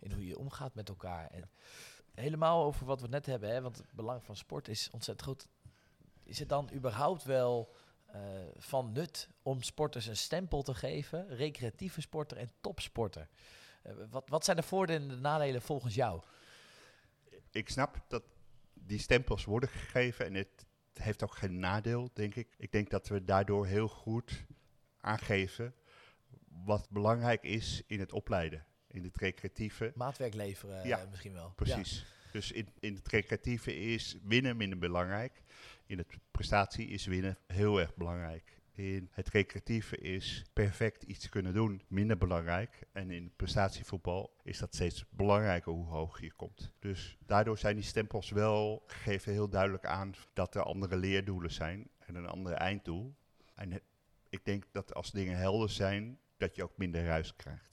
In 0.00 0.12
hoe 0.12 0.26
je 0.26 0.38
omgaat 0.38 0.74
met 0.74 0.88
elkaar. 0.88 1.26
En 1.26 1.50
helemaal 2.14 2.64
over 2.64 2.86
wat 2.86 3.00
we 3.00 3.08
net 3.08 3.26
hebben, 3.26 3.50
hè, 3.50 3.60
want 3.60 3.76
het 3.76 3.92
belang 3.92 4.24
van 4.24 4.36
sport 4.36 4.68
is 4.68 4.90
ontzettend 4.90 5.28
groot. 5.28 5.48
Is 6.22 6.38
het 6.38 6.48
dan 6.48 6.70
überhaupt 6.72 7.24
wel 7.24 7.74
uh, 8.14 8.20
van 8.56 8.92
nut 8.92 9.28
om 9.42 9.62
sporters 9.62 10.06
een 10.06 10.16
stempel 10.16 10.62
te 10.62 10.74
geven? 10.74 11.28
Recreatieve 11.28 12.00
sporter 12.00 12.36
en 12.36 12.52
topsporter. 12.60 13.28
Uh, 13.86 13.92
wat, 14.10 14.28
wat 14.28 14.44
zijn 14.44 14.56
de 14.56 14.62
voordelen 14.62 15.02
en 15.02 15.08
de 15.08 15.16
nadelen 15.16 15.62
volgens 15.62 15.94
jou? 15.94 16.22
Ik 17.50 17.68
snap 17.68 18.04
dat 18.08 18.22
die 18.74 18.98
stempels 18.98 19.44
worden 19.44 19.68
gegeven 19.68 20.26
en 20.26 20.34
het 20.34 20.66
heeft 20.94 21.22
ook 21.22 21.34
geen 21.34 21.58
nadeel, 21.58 22.10
denk 22.12 22.34
ik. 22.34 22.48
Ik 22.56 22.72
denk 22.72 22.90
dat 22.90 23.08
we 23.08 23.24
daardoor 23.24 23.66
heel 23.66 23.88
goed 23.88 24.44
aangeven 25.00 25.74
wat 26.64 26.90
belangrijk 26.90 27.42
is 27.42 27.82
in 27.86 28.00
het 28.00 28.12
opleiden 28.12 28.66
in 28.92 29.04
het 29.04 29.16
recreatieve. 29.16 29.92
Maatwerk 29.94 30.34
leveren 30.34 30.86
ja, 30.86 31.06
misschien 31.10 31.32
wel. 31.32 31.52
Precies. 31.56 31.98
Ja. 31.98 32.30
Dus 32.32 32.52
in, 32.52 32.68
in 32.80 32.94
het 32.94 33.08
recreatieve 33.08 33.76
is 33.76 34.16
winnen 34.22 34.56
minder 34.56 34.78
belangrijk. 34.78 35.42
In 35.86 35.98
het 35.98 36.18
prestatie 36.30 36.88
is 36.88 37.06
winnen 37.06 37.38
heel 37.46 37.80
erg 37.80 37.94
belangrijk. 37.94 38.60
In 38.74 39.08
het 39.10 39.28
recreatieve 39.28 39.96
is 39.96 40.44
perfect 40.52 41.02
iets 41.02 41.28
kunnen 41.28 41.54
doen 41.54 41.82
minder 41.88 42.18
belangrijk. 42.18 42.86
En 42.92 43.10
in 43.10 43.32
prestatievoetbal 43.36 44.36
is 44.42 44.58
dat 44.58 44.74
steeds 44.74 45.04
belangrijker 45.10 45.72
hoe 45.72 45.86
hoog 45.86 46.20
je 46.20 46.32
komt. 46.32 46.72
Dus 46.78 47.18
daardoor 47.26 47.58
zijn 47.58 47.74
die 47.74 47.84
stempels 47.84 48.30
wel, 48.30 48.82
geven 48.86 49.32
heel 49.32 49.48
duidelijk 49.48 49.84
aan 49.86 50.14
dat 50.32 50.54
er 50.54 50.62
andere 50.62 50.96
leerdoelen 50.96 51.52
zijn 51.52 51.88
en 51.98 52.14
een 52.14 52.26
ander 52.26 52.52
einddoel. 52.52 53.14
En 53.54 53.72
het, 53.72 53.82
ik 54.28 54.44
denk 54.44 54.64
dat 54.70 54.94
als 54.94 55.10
dingen 55.10 55.36
helder 55.36 55.70
zijn, 55.70 56.18
dat 56.36 56.56
je 56.56 56.62
ook 56.62 56.76
minder 56.76 57.04
ruis 57.04 57.36
krijgt. 57.36 57.72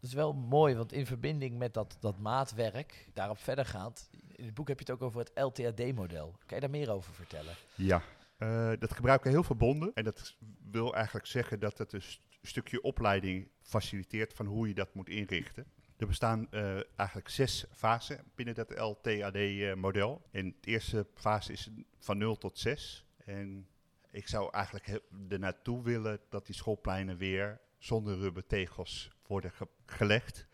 Dat 0.00 0.10
is 0.10 0.14
wel 0.14 0.32
mooi, 0.32 0.74
want 0.74 0.92
in 0.92 1.06
verbinding 1.06 1.58
met 1.58 1.74
dat, 1.74 1.96
dat 2.00 2.18
maatwerk, 2.18 3.10
daarop 3.12 3.38
verder 3.38 3.66
gaat. 3.66 4.08
In 4.36 4.44
het 4.44 4.54
boek 4.54 4.68
heb 4.68 4.78
je 4.78 4.84
het 4.84 4.94
ook 4.94 5.02
over 5.02 5.20
het 5.20 5.30
LTAD-model. 5.34 6.30
Kan 6.46 6.56
je 6.56 6.60
daar 6.60 6.70
meer 6.70 6.90
over 6.90 7.14
vertellen? 7.14 7.54
Ja, 7.74 8.02
uh, 8.38 8.72
dat 8.78 8.94
gebruiken 8.94 9.30
heel 9.30 9.42
veel 9.42 9.56
bonden. 9.56 9.94
En 9.94 10.04
dat 10.04 10.36
wil 10.70 10.94
eigenlijk 10.94 11.26
zeggen 11.26 11.60
dat 11.60 11.78
het 11.78 11.92
een 11.92 12.02
st 12.02 12.26
stukje 12.42 12.82
opleiding 12.82 13.48
faciliteert 13.62 14.34
van 14.34 14.46
hoe 14.46 14.68
je 14.68 14.74
dat 14.74 14.94
moet 14.94 15.08
inrichten. 15.08 15.66
Er 15.96 16.06
bestaan 16.06 16.46
uh, 16.50 16.80
eigenlijk 16.96 17.28
zes 17.28 17.64
fasen 17.70 18.24
binnen 18.34 18.54
dat 18.54 18.78
LTAD-model. 18.78 20.22
Uh, 20.32 20.40
en 20.40 20.56
de 20.60 20.70
eerste 20.70 21.06
fase 21.14 21.52
is 21.52 21.70
van 21.98 22.18
0 22.18 22.36
tot 22.36 22.58
6. 22.58 23.06
En 23.16 23.68
ik 24.10 24.28
zou 24.28 24.52
eigenlijk 24.52 25.02
er 25.28 25.38
naartoe 25.38 25.82
willen 25.82 26.20
dat 26.28 26.46
die 26.46 26.54
schoolpleinen 26.54 27.16
weer 27.16 27.60
zonder 27.78 28.18
rubbertegels 28.18 29.10
worden 29.26 29.52
ge 29.52 29.68
gelegd. 29.86 30.46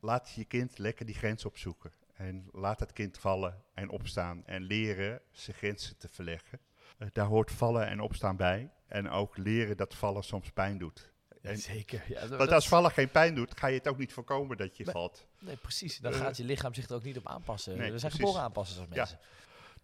Laat 0.00 0.32
je 0.34 0.44
kind 0.44 0.78
lekker 0.78 1.06
die 1.06 1.14
grens 1.14 1.44
opzoeken. 1.44 1.92
En 2.12 2.48
laat 2.52 2.80
het 2.80 2.92
kind 2.92 3.18
vallen 3.18 3.62
en 3.74 3.88
opstaan 3.88 4.46
en 4.46 4.62
leren 4.62 5.20
zijn 5.30 5.56
grenzen 5.56 5.96
te 5.96 6.08
verleggen. 6.08 6.60
Uh, 6.98 7.08
daar 7.12 7.26
hoort 7.26 7.50
vallen 7.50 7.86
en 7.86 8.00
opstaan 8.00 8.36
bij. 8.36 8.70
En 8.86 9.10
ook 9.10 9.36
leren 9.36 9.76
dat 9.76 9.94
vallen 9.94 10.24
soms 10.24 10.50
pijn 10.50 10.78
doet. 10.78 11.14
Zeker. 11.54 12.04
Ja, 12.08 12.28
want 12.28 12.52
als 12.52 12.68
vallen 12.68 12.90
geen 12.90 13.10
pijn 13.10 13.34
doet, 13.34 13.58
ga 13.58 13.66
je 13.66 13.78
het 13.78 13.88
ook 13.88 13.98
niet 13.98 14.12
voorkomen 14.12 14.56
dat 14.56 14.76
je 14.76 14.84
nee, 14.84 14.92
valt. 14.92 15.26
Nee, 15.38 15.56
precies. 15.56 15.98
Dan 15.98 16.12
uh, 16.12 16.18
gaat 16.18 16.36
je 16.36 16.44
lichaam 16.44 16.74
zich 16.74 16.88
er 16.88 16.94
ook 16.94 17.02
niet 17.02 17.16
op 17.16 17.26
aanpassen. 17.26 17.76
Nee, 17.76 17.92
We 17.92 17.98
zijn 17.98 18.12
geboren 18.12 18.40
aanpassen 18.40 18.80
als 18.80 18.88
mensen. 18.88 19.18
Ja. 19.20 19.26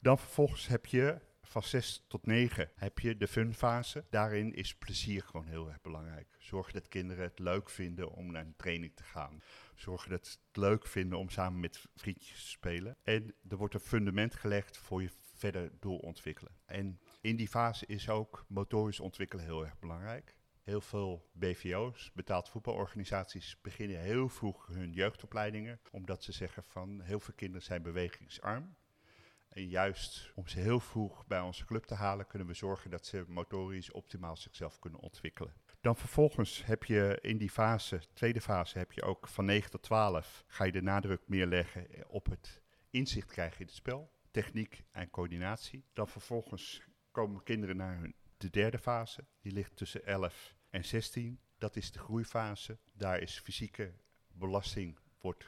Dan 0.01 0.19
vervolgens 0.19 0.67
heb 0.67 0.87
je 0.87 1.21
van 1.43 1.63
6 1.63 2.05
tot 2.09 2.27
9 2.27 2.71
heb 2.75 2.99
je 2.99 3.17
de 3.17 3.29
funfase. 3.29 4.05
Daarin 4.11 4.55
is 4.55 4.75
plezier 4.75 5.23
gewoon 5.23 5.47
heel 5.47 5.69
erg 5.69 5.81
belangrijk. 5.81 6.27
Zorg 6.39 6.73
dat 6.73 6.89
kinderen 6.89 7.25
het 7.25 7.39
leuk 7.39 7.71
vinden 7.71 8.11
om 8.11 8.33
naar 8.33 8.45
een 8.45 8.57
training 8.57 8.97
te 8.97 9.03
gaan. 9.03 9.43
Zorg 9.75 10.07
dat 10.07 10.27
ze 10.27 10.37
het 10.47 10.57
leuk 10.57 10.87
vinden 10.87 11.19
om 11.19 11.31
samen 11.31 11.61
met 11.61 11.85
vriendjes 11.97 12.43
te 12.43 12.49
spelen. 12.49 12.97
En 13.03 13.35
er 13.49 13.57
wordt 13.57 13.75
een 13.75 13.81
fundament 13.81 14.35
gelegd 14.35 14.77
voor 14.77 15.03
je 15.03 15.11
verder 15.43 15.71
doorontwikkelen. 15.81 16.53
En 16.67 17.01
in 17.21 17.37
die 17.37 17.49
fase 17.49 17.87
is 17.87 18.09
ook 18.09 18.45
motorisch 18.49 19.01
ontwikkelen 19.01 19.45
heel 19.45 19.65
erg 19.65 19.79
belangrijk. 19.79 20.37
Heel 20.63 20.81
veel 20.81 21.31
BVO's, 21.33 22.11
betaald 22.15 22.49
voetbalorganisaties, 22.49 23.61
beginnen 23.63 24.01
heel 24.01 24.29
vroeg 24.29 24.67
hun 24.67 24.93
jeugdopleidingen. 24.93 25.81
Omdat 25.91 26.23
ze 26.23 26.33
zeggen 26.33 26.63
van 26.63 27.01
heel 27.01 27.21
veel 27.21 27.35
kinderen 27.35 27.63
zijn 27.63 27.83
bewegingsarm. 27.83 28.75
En 29.49 29.69
juist 29.69 30.33
om 30.35 30.49
ze 30.49 30.61
heel 30.61 30.81
vroeg 30.81 31.27
bij 31.27 31.41
onze 31.41 31.65
club 31.65 31.85
te 31.85 31.95
halen, 31.95 32.27
kunnen 32.27 32.49
we 32.49 32.55
zorgen 32.55 32.91
dat 32.91 33.07
ze 33.07 33.25
motorisch 33.27 33.91
optimaal 33.91 34.37
zichzelf 34.37 34.79
kunnen 34.79 35.01
ontwikkelen. 35.01 35.55
Dan 35.81 35.97
vervolgens 35.97 36.65
heb 36.65 36.85
je 36.85 37.19
in 37.21 37.39
die 37.39 37.51
fase, 37.51 38.01
tweede 38.13 38.41
fase, 38.41 38.79
heb 38.79 38.93
je 38.93 39.03
ook 39.03 39.29
van 39.29 39.45
9 39.45 39.71
tot 39.71 39.83
12, 39.83 40.45
ga 40.47 40.65
je 40.65 40.73
de 40.73 40.83
nadruk 40.83 41.21
meer 41.27 41.47
leggen 41.47 41.87
op 42.09 42.27
het 42.27 42.63
inzicht 42.91 43.31
krijgen 43.31 43.61
in 43.61 43.67
het 43.67 43.75
spel, 43.75 44.12
techniek 44.33 44.85
en 44.91 45.11
coördinatie. 45.11 45.85
Dan 45.93 46.09
vervolgens 46.09 46.83
komen 47.11 47.43
kinderen 47.43 47.77
naar 47.77 47.99
hun, 47.99 48.15
de 48.37 48.51
derde 48.51 48.79
fase, 48.79 49.27
die 49.41 49.53
ligt 49.53 49.77
tussen 49.77 50.07
11 50.07 50.57
en 50.71 50.85
16. 50.85 51.41
Dat 51.59 51.77
is 51.77 51.93
de 51.93 51.99
groeifase. 51.99 52.79
Daar 52.93 53.21
is 53.21 53.39
fysieke 53.39 53.95
belasting 54.33 54.99
wordt 55.21 55.45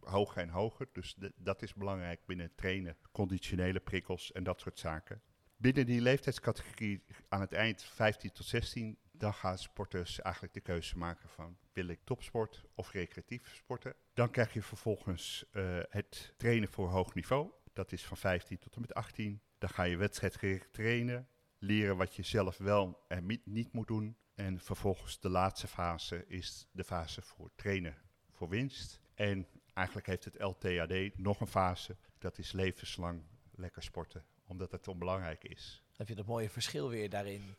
hoger 0.00 0.42
en 0.42 0.48
hoger. 0.48 0.88
Dus 0.92 1.16
dat 1.36 1.62
is 1.62 1.74
belangrijk 1.74 2.26
binnen 2.26 2.54
trainen. 2.54 2.96
Conditionele 3.12 3.80
prikkels 3.80 4.32
en 4.32 4.44
dat 4.44 4.60
soort 4.60 4.78
zaken. 4.78 5.22
Binnen 5.56 5.86
die 5.86 6.00
leeftijdscategorie 6.00 7.04
aan 7.28 7.40
het 7.40 7.52
eind 7.52 7.82
15 7.82 8.32
tot 8.32 8.46
16, 8.46 8.98
dan 9.12 9.34
gaan 9.34 9.58
sporters 9.58 10.20
eigenlijk 10.20 10.54
de 10.54 10.60
keuze 10.60 10.98
maken 10.98 11.28
van 11.28 11.56
wil 11.72 11.86
ik 11.86 12.00
topsport 12.04 12.64
of 12.74 12.90
recreatief 12.90 13.54
sporten. 13.54 13.94
Dan 14.14 14.30
krijg 14.30 14.52
je 14.52 14.62
vervolgens 14.62 15.44
uh, 15.52 15.80
het 15.88 16.34
trainen 16.36 16.68
voor 16.68 16.88
hoog 16.88 17.14
niveau. 17.14 17.50
Dat 17.72 17.92
is 17.92 18.04
van 18.04 18.16
15 18.16 18.58
tot 18.58 18.74
en 18.74 18.80
met 18.80 18.94
18. 18.94 19.42
Dan 19.58 19.68
ga 19.68 19.82
je 19.82 19.96
wedstrijdgericht 19.96 20.72
trainen, 20.72 21.28
leren 21.58 21.96
wat 21.96 22.14
je 22.14 22.22
zelf 22.22 22.58
wel 22.58 23.04
en 23.08 23.40
niet 23.44 23.72
moet 23.72 23.86
doen. 23.86 24.16
En 24.34 24.60
vervolgens 24.60 25.20
de 25.20 25.28
laatste 25.28 25.68
fase 25.68 26.26
is 26.26 26.68
de 26.72 26.84
fase 26.84 27.22
voor 27.22 27.50
trainen 27.54 27.96
voor 28.30 28.48
winst. 28.48 29.00
En 29.14 29.46
eigenlijk 29.74 30.06
heeft 30.06 30.24
het 30.24 30.40
LTAD 30.40 31.16
nog 31.16 31.40
een 31.40 31.46
fase. 31.46 31.96
Dat 32.18 32.38
is 32.38 32.52
levenslang 32.52 33.22
lekker 33.50 33.82
sporten, 33.82 34.24
omdat 34.46 34.72
het 34.72 34.88
onbelangrijk 34.88 35.44
is. 35.44 35.82
Heb 35.96 36.08
je 36.08 36.14
dat 36.14 36.26
mooie 36.26 36.50
verschil 36.50 36.88
weer 36.88 37.10
daarin? 37.10 37.56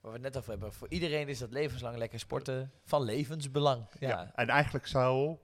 Waar 0.00 0.12
we 0.12 0.18
het 0.18 0.22
net 0.22 0.36
over 0.36 0.50
hebben. 0.50 0.72
Voor 0.72 0.88
iedereen 0.88 1.28
is 1.28 1.38
dat 1.38 1.50
levenslang 1.50 1.96
lekker 1.96 2.18
sporten 2.18 2.72
van 2.84 3.02
levensbelang. 3.02 3.86
Ja, 3.98 4.08
ja 4.08 4.32
en 4.34 4.48
eigenlijk 4.48 4.86
zou, 4.86 5.38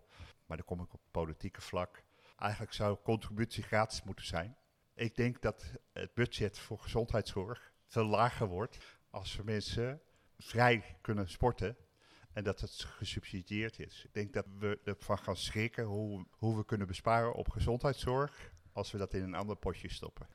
maar 0.46 0.56
dan 0.56 0.66
kom 0.66 0.80
ik 0.80 0.92
op 0.92 1.00
politieke 1.10 1.60
vlak, 1.60 2.02
eigenlijk 2.42 2.72
zou 2.72 2.98
contributie 3.02 3.62
gratis 3.62 4.02
moeten 4.02 4.26
zijn. 4.26 4.56
Ik 4.94 5.16
denk 5.16 5.42
dat 5.42 5.72
het 5.92 6.14
budget 6.14 6.58
voor 6.58 6.78
gezondheidszorg 6.78 7.72
veel 7.86 8.04
lager 8.04 8.46
wordt 8.46 8.78
als 9.10 9.36
we 9.36 9.44
mensen 9.44 10.00
vrij 10.38 10.96
kunnen 11.00 11.28
sporten. 11.28 11.76
En 12.32 12.44
dat 12.44 12.60
het 12.60 12.84
gesubsidieerd 12.84 13.78
is. 13.78 14.04
Ik 14.04 14.14
denk 14.14 14.32
dat 14.32 14.46
we 14.58 14.80
ervan 14.84 15.18
gaan 15.18 15.36
schrikken 15.36 15.84
hoe, 15.84 16.26
hoe 16.30 16.56
we 16.56 16.64
kunnen 16.64 16.86
besparen 16.86 17.34
op 17.34 17.48
gezondheidszorg. 17.48 18.52
als 18.72 18.90
we 18.90 18.98
dat 18.98 19.14
in 19.14 19.22
een 19.22 19.34
ander 19.34 19.56
potje 19.56 19.88
stoppen. 19.88 20.28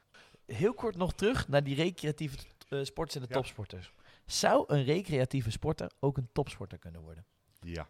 Heel 0.45 0.74
kort 0.74 0.95
nog 0.95 1.14
terug 1.14 1.47
naar 1.47 1.64
die 1.64 1.76
recreatieve 1.76 2.38
uh, 2.70 2.84
sporters 2.84 3.16
en 3.16 3.28
de 3.28 3.34
topsporters. 3.34 3.93
Zou 4.26 4.64
een 4.68 4.84
recreatieve 4.84 5.51
sporter 5.51 5.91
ook 5.99 6.18
een 6.18 6.30
topsporter 6.32 6.78
kunnen 6.78 7.01
worden? 7.01 7.26
Ja. 7.60 7.89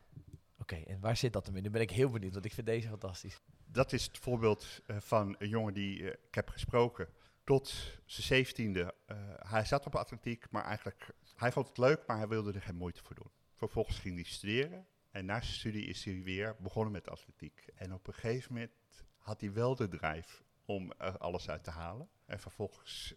Oké, 0.57 0.76
en 0.76 0.99
waar 0.99 1.18
zit 1.18 1.34
dat 1.34 1.45
hem 1.45 1.55
in? 1.55 1.63
Nu 1.63 1.70
ben 1.70 1.82
ik 1.82 1.91
heel 1.91 2.09
benieuwd, 2.09 2.34
want 2.34 2.45
ik 2.45 2.53
vind 2.53 2.68
deze 2.68 2.88
fantastisch. 2.88 3.41
Dat 3.68 3.93
is 3.93 4.05
het 4.05 4.18
voorbeeld 4.18 4.82
uh, 4.88 4.97
van 4.99 5.36
een 5.39 5.49
jongen 5.49 5.74
die 5.74 5.99
uh, 5.99 6.07
ik 6.07 6.36
heb 6.36 6.49
gesproken. 6.49 7.07
Tot 7.43 7.68
zijn 8.05 8.26
zeventiende. 8.28 8.93
hij 9.38 9.65
zat 9.65 9.86
op 9.86 9.95
atletiek, 9.95 10.45
maar 10.49 10.63
eigenlijk... 10.63 11.09
Hij 11.36 11.51
vond 11.51 11.68
het 11.68 11.78
leuk, 11.78 12.07
maar 12.07 12.18
hij 12.18 12.28
wilde 12.28 12.53
er 12.53 12.61
geen 12.61 12.76
moeite 12.76 13.03
voor 13.03 13.15
doen. 13.15 13.32
Vervolgens 13.55 13.99
ging 13.99 14.15
hij 14.15 14.24
studeren. 14.24 14.88
En 15.11 15.26
na 15.26 15.41
zijn 15.41 15.53
studie 15.53 15.86
is 15.86 16.03
hij 16.03 16.24
weer 16.24 16.55
begonnen 16.59 16.91
met 16.91 17.09
atletiek. 17.09 17.68
En 17.76 17.93
op 17.93 18.07
een 18.07 18.13
gegeven 18.13 18.53
moment 18.53 18.72
had 19.18 19.41
hij 19.41 19.53
wel 19.53 19.76
de 19.76 19.88
drijf 19.88 20.43
om 20.65 20.93
er 20.97 21.18
alles 21.18 21.49
uit 21.49 21.63
te 21.63 21.72
halen. 21.72 22.09
En 22.26 22.39
vervolgens 22.39 23.15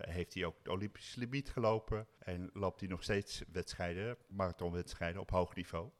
heeft 0.00 0.34
hij 0.34 0.44
ook 0.44 0.58
het 0.58 0.68
Olympische 0.68 1.18
limiet 1.18 1.50
gelopen. 1.50 2.06
En 2.18 2.50
loopt 2.52 2.80
hij 2.80 2.88
nog 2.88 3.02
steeds 3.02 3.42
wedstrijden, 3.52 4.16
marathonwedstrijden 4.28 5.20
op 5.20 5.30
hoog 5.30 5.54
niveau. 5.54 5.90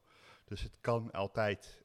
Dus 0.45 0.61
het 0.61 0.77
kan 0.81 1.11
altijd. 1.11 1.81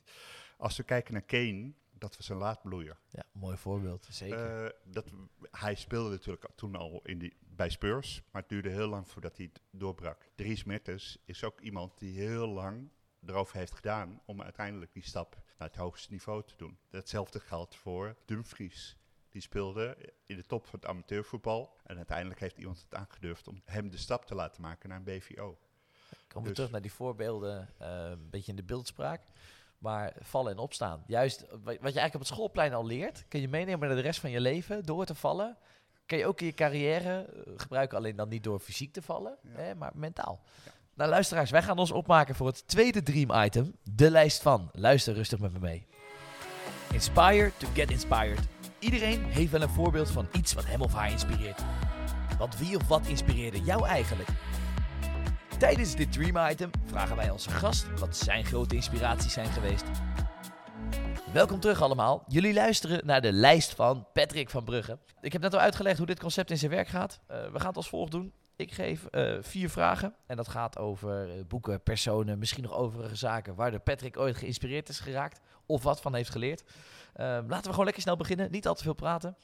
Als 0.56 0.76
we 0.76 0.82
kijken 0.82 1.12
naar 1.12 1.22
Kane, 1.22 1.72
dat 1.98 2.16
was 2.16 2.28
een 2.28 2.36
laadbloeier. 2.36 2.98
Ja, 3.08 3.24
mooi 3.32 3.56
voorbeeld, 3.56 4.06
zeker. 4.10 4.64
Uh, 4.64 4.70
dat, 4.84 5.12
hij 5.50 5.74
speelde 5.74 6.10
natuurlijk 6.10 6.48
toen 6.54 6.76
al 6.76 7.00
in 7.04 7.18
die, 7.18 7.36
bij 7.40 7.68
Spurs, 7.68 8.22
maar 8.30 8.42
het 8.42 8.50
duurde 8.50 8.68
heel 8.68 8.88
lang 8.88 9.08
voordat 9.08 9.36
hij 9.36 9.50
doorbrak. 9.70 10.28
Dries 10.34 10.64
Mertens 10.64 11.18
is 11.24 11.44
ook 11.44 11.60
iemand 11.60 11.98
die 11.98 12.18
heel 12.18 12.48
lang 12.48 12.90
erover 13.26 13.56
heeft 13.56 13.74
gedaan 13.74 14.20
om 14.24 14.42
uiteindelijk 14.42 14.92
die 14.92 15.02
stap 15.02 15.42
naar 15.58 15.68
het 15.68 15.76
hoogste 15.76 16.12
niveau 16.12 16.42
te 16.44 16.54
doen. 16.56 16.78
Hetzelfde 16.90 17.40
geldt 17.40 17.76
voor 17.76 18.16
Dumfries. 18.24 18.96
Die 19.28 19.40
speelde 19.40 20.12
in 20.26 20.36
de 20.36 20.46
top 20.46 20.66
van 20.66 20.78
het 20.78 20.88
amateurvoetbal. 20.88 21.76
En 21.84 21.96
uiteindelijk 21.96 22.40
heeft 22.40 22.58
iemand 22.58 22.80
het 22.80 22.94
aangedurfd 22.94 23.48
om 23.48 23.62
hem 23.64 23.90
de 23.90 23.96
stap 23.96 24.24
te 24.24 24.34
laten 24.34 24.62
maken 24.62 24.88
naar 24.88 24.98
een 24.98 25.04
BVO. 25.04 25.58
Komen 26.28 26.42
we 26.42 26.42
dus 26.42 26.54
terug 26.54 26.70
naar 26.70 26.80
die 26.80 26.92
voorbeelden, 26.92 27.74
uh, 27.82 28.10
een 28.10 28.30
beetje 28.30 28.50
in 28.50 28.56
de 28.56 28.64
beeldspraak. 28.64 29.22
Maar 29.78 30.12
vallen 30.20 30.52
en 30.52 30.58
opstaan. 30.58 31.02
Juist 31.06 31.40
wat 31.50 31.74
je 31.74 31.80
eigenlijk 31.80 32.14
op 32.14 32.20
het 32.20 32.28
schoolplein 32.28 32.74
al 32.74 32.86
leert, 32.86 33.24
kun 33.28 33.40
je 33.40 33.48
meenemen 33.48 33.88
naar 33.88 33.96
de 33.96 34.02
rest 34.02 34.20
van 34.20 34.30
je 34.30 34.40
leven 34.40 34.84
door 34.84 35.04
te 35.04 35.14
vallen. 35.14 35.56
Kun 36.06 36.18
je 36.18 36.26
ook 36.26 36.40
in 36.40 36.46
je 36.46 36.54
carrière 36.54 37.24
eh, 37.24 37.52
gebruiken, 37.56 37.98
alleen 37.98 38.16
dan 38.16 38.28
niet 38.28 38.44
door 38.44 38.58
fysiek 38.58 38.92
te 38.92 39.02
vallen, 39.02 39.36
hè, 39.48 39.74
maar 39.74 39.92
mentaal. 39.94 40.40
Ja. 40.64 40.70
Nou, 40.98 41.10
luisteraars, 41.10 41.50
wij 41.50 41.62
gaan 41.62 41.78
ons 41.78 41.90
opmaken 41.90 42.34
voor 42.34 42.46
het 42.46 42.68
tweede 42.68 43.02
dream 43.02 43.44
item, 43.44 43.74
de 43.82 44.10
lijst 44.10 44.42
van. 44.42 44.68
Luister 44.72 45.14
rustig 45.14 45.38
met 45.38 45.52
me 45.52 45.58
mee. 45.58 45.86
Inspire 46.92 47.52
to 47.56 47.68
get 47.74 47.90
inspired. 47.90 48.48
Iedereen 48.78 49.24
heeft 49.24 49.50
wel 49.50 49.62
een 49.62 49.68
voorbeeld 49.68 50.10
van 50.10 50.28
iets 50.32 50.52
wat 50.54 50.66
hem 50.66 50.80
of 50.80 50.92
haar 50.92 51.10
inspireert. 51.10 51.62
Want 52.38 52.58
wie 52.58 52.76
of 52.76 52.88
wat 52.88 53.06
inspireerde 53.06 53.60
jou 53.60 53.86
eigenlijk? 53.86 54.28
Tijdens 55.58 55.96
dit 55.96 56.12
Dream 56.12 56.50
Item 56.50 56.70
vragen 56.84 57.16
wij 57.16 57.30
onze 57.30 57.50
gast 57.50 57.98
wat 57.98 58.16
zijn 58.16 58.44
grote 58.44 58.74
inspiraties 58.74 59.32
zijn 59.32 59.46
geweest. 59.46 59.84
Welkom 61.32 61.60
terug 61.60 61.82
allemaal. 61.82 62.24
Jullie 62.28 62.54
luisteren 62.54 63.06
naar 63.06 63.20
de 63.20 63.32
lijst 63.32 63.74
van 63.74 64.06
Patrick 64.12 64.50
van 64.50 64.64
Brugge. 64.64 64.98
Ik 65.20 65.32
heb 65.32 65.42
net 65.42 65.54
al 65.54 65.60
uitgelegd 65.60 65.98
hoe 65.98 66.06
dit 66.06 66.20
concept 66.20 66.50
in 66.50 66.58
zijn 66.58 66.70
werk 66.70 66.88
gaat. 66.88 67.20
Uh, 67.30 67.36
we 67.52 67.58
gaan 67.58 67.66
het 67.66 67.76
als 67.76 67.88
volgt 67.88 68.12
doen. 68.12 68.32
Ik 68.56 68.72
geef 68.72 69.06
uh, 69.10 69.36
vier 69.40 69.70
vragen 69.70 70.14
en 70.26 70.36
dat 70.36 70.48
gaat 70.48 70.78
over 70.78 71.28
uh, 71.28 71.44
boeken, 71.48 71.82
personen, 71.82 72.38
misschien 72.38 72.62
nog 72.62 72.74
overige 72.74 73.16
zaken 73.16 73.54
waar 73.54 73.70
de 73.70 73.78
Patrick 73.78 74.18
ooit 74.18 74.36
geïnspireerd 74.36 74.88
is 74.88 75.00
geraakt 75.00 75.40
of 75.66 75.82
wat 75.82 76.00
van 76.00 76.14
heeft 76.14 76.30
geleerd. 76.30 76.64
Ehm, 77.14 77.46
laten 77.48 77.64
we 77.64 77.70
gewoon 77.70 77.84
lekker 77.84 78.02
snel 78.02 78.16
beginnen. 78.16 78.50
Niet 78.50 78.66
al 78.66 78.74
te 78.74 78.82
veel 78.82 78.94
praten. 78.94 79.36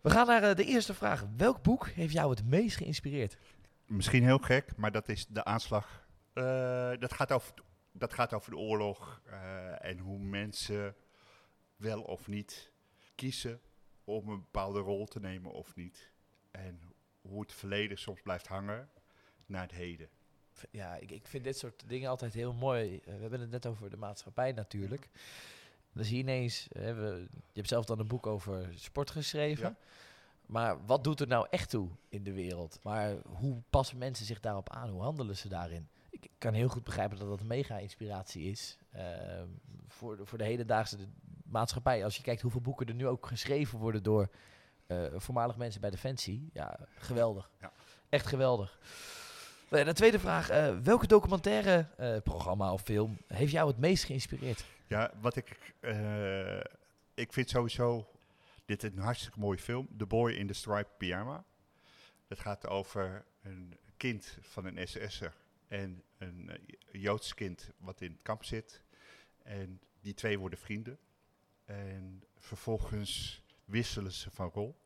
We 0.00 0.10
gaan 0.10 0.26
naar 0.26 0.54
de 0.54 0.64
eerste 0.64 0.94
vraag. 0.94 1.24
Welk 1.36 1.62
boek 1.62 1.88
heeft 1.88 2.12
jou 2.12 2.30
het 2.30 2.44
meest 2.44 2.76
geïnspireerd? 2.76 3.36
Misschien 3.90 4.24
heel 4.24 4.38
gek, 4.38 4.76
maar 4.76 4.92
dat 4.92 5.08
is 5.08 5.26
de 5.26 5.44
aanslag. 5.44 6.06
Uh, 6.34 6.92
dat, 6.98 7.12
gaat 7.12 7.32
over, 7.32 7.54
dat 7.92 8.14
gaat 8.14 8.32
over 8.32 8.50
de 8.50 8.56
oorlog 8.56 9.22
uh, 9.26 9.84
en 9.84 9.98
hoe 9.98 10.18
mensen 10.18 10.94
wel 11.76 12.02
of 12.02 12.28
niet 12.28 12.72
kiezen 13.14 13.60
om 14.04 14.28
een 14.28 14.40
bepaalde 14.40 14.78
rol 14.78 15.06
te 15.06 15.20
nemen 15.20 15.52
of 15.52 15.76
niet. 15.76 16.10
En 16.50 16.80
hoe 17.20 17.40
het 17.40 17.52
verleden 17.52 17.98
soms 17.98 18.20
blijft 18.22 18.46
hangen 18.46 18.88
naar 19.46 19.62
het 19.62 19.72
heden. 19.72 20.08
Ja, 20.70 20.96
ik, 20.96 21.10
ik 21.10 21.26
vind 21.26 21.44
dit 21.44 21.58
soort 21.58 21.88
dingen 21.88 22.10
altijd 22.10 22.34
heel 22.34 22.52
mooi. 22.52 23.00
we 23.04 23.10
hebben 23.10 23.40
het 23.40 23.50
net 23.50 23.66
over 23.66 23.90
de 23.90 23.96
maatschappij 23.96 24.52
natuurlijk. 24.52 25.08
Dan 25.92 26.04
zie 26.04 26.16
je 26.16 26.22
ineens, 26.22 26.68
we, 26.72 27.26
je 27.30 27.52
hebt 27.52 27.68
zelf 27.68 27.84
dan 27.84 27.98
een 27.98 28.06
boek 28.06 28.26
over 28.26 28.68
sport 28.74 29.10
geschreven. 29.10 29.76
Maar 30.50 30.86
wat 30.86 31.04
doet 31.04 31.20
er 31.20 31.26
nou 31.26 31.46
echt 31.50 31.70
toe 31.70 31.88
in 32.08 32.22
de 32.22 32.32
wereld? 32.32 32.78
Maar 32.82 33.16
hoe 33.26 33.62
passen 33.70 33.98
mensen 33.98 34.26
zich 34.26 34.40
daarop 34.40 34.70
aan? 34.70 34.88
Hoe 34.88 35.02
handelen 35.02 35.36
ze 35.36 35.48
daarin? 35.48 35.88
Ik 36.10 36.30
kan 36.38 36.52
heel 36.52 36.68
goed 36.68 36.84
begrijpen 36.84 37.18
dat 37.18 37.28
dat 37.28 37.40
een 37.40 37.46
mega 37.46 37.78
inspiratie 37.78 38.50
is 38.50 38.78
uh, 38.96 39.02
voor, 39.88 40.16
de, 40.16 40.26
voor 40.26 40.38
de 40.38 40.44
hedendaagse 40.44 40.96
maatschappij. 41.44 42.04
Als 42.04 42.16
je 42.16 42.22
kijkt 42.22 42.42
hoeveel 42.42 42.60
boeken 42.60 42.86
er 42.86 42.94
nu 42.94 43.06
ook 43.06 43.26
geschreven 43.26 43.78
worden 43.78 44.02
door 44.02 44.28
uh, 44.86 45.04
voormalig 45.16 45.56
mensen 45.56 45.80
bij 45.80 45.90
Defensie. 45.90 46.50
Ja, 46.52 46.78
geweldig. 46.98 47.50
Ja. 47.60 47.72
Echt 48.08 48.26
geweldig. 48.26 48.78
De 49.68 49.92
tweede 49.92 50.18
vraag. 50.18 50.50
Uh, 50.50 50.78
welke 50.78 51.06
documentaire, 51.06 51.86
programma 52.24 52.72
of 52.72 52.82
film 52.82 53.18
heeft 53.26 53.52
jou 53.52 53.68
het 53.68 53.78
meest 53.78 54.04
geïnspireerd? 54.04 54.64
Ja, 54.86 55.10
wat 55.20 55.36
ik. 55.36 55.74
Ik 57.14 57.32
vind 57.32 57.48
sowieso. 57.48 58.06
Dit 58.70 58.82
een 58.82 58.98
hartstikke 58.98 59.38
mooie 59.38 59.58
film. 59.58 59.88
The 59.96 60.06
Boy 60.06 60.32
in 60.32 60.46
the 60.46 60.52
Striped 60.52 60.98
Pyjama. 60.98 61.44
Het 62.26 62.38
gaat 62.38 62.66
over 62.66 63.24
een 63.42 63.78
kind 63.96 64.38
van 64.40 64.64
een 64.64 64.88
SS'er 64.88 65.34
en 65.68 66.02
een 66.18 66.50
uh, 66.50 67.02
Joods 67.02 67.34
kind 67.34 67.70
wat 67.78 68.00
in 68.00 68.10
het 68.10 68.22
kamp 68.22 68.44
zit. 68.44 68.82
En 69.42 69.80
die 70.00 70.14
twee 70.14 70.38
worden 70.38 70.58
vrienden. 70.58 70.98
En 71.64 72.24
vervolgens 72.36 73.42
wisselen 73.64 74.12
ze 74.12 74.30
van 74.30 74.50
rol. 74.50 74.80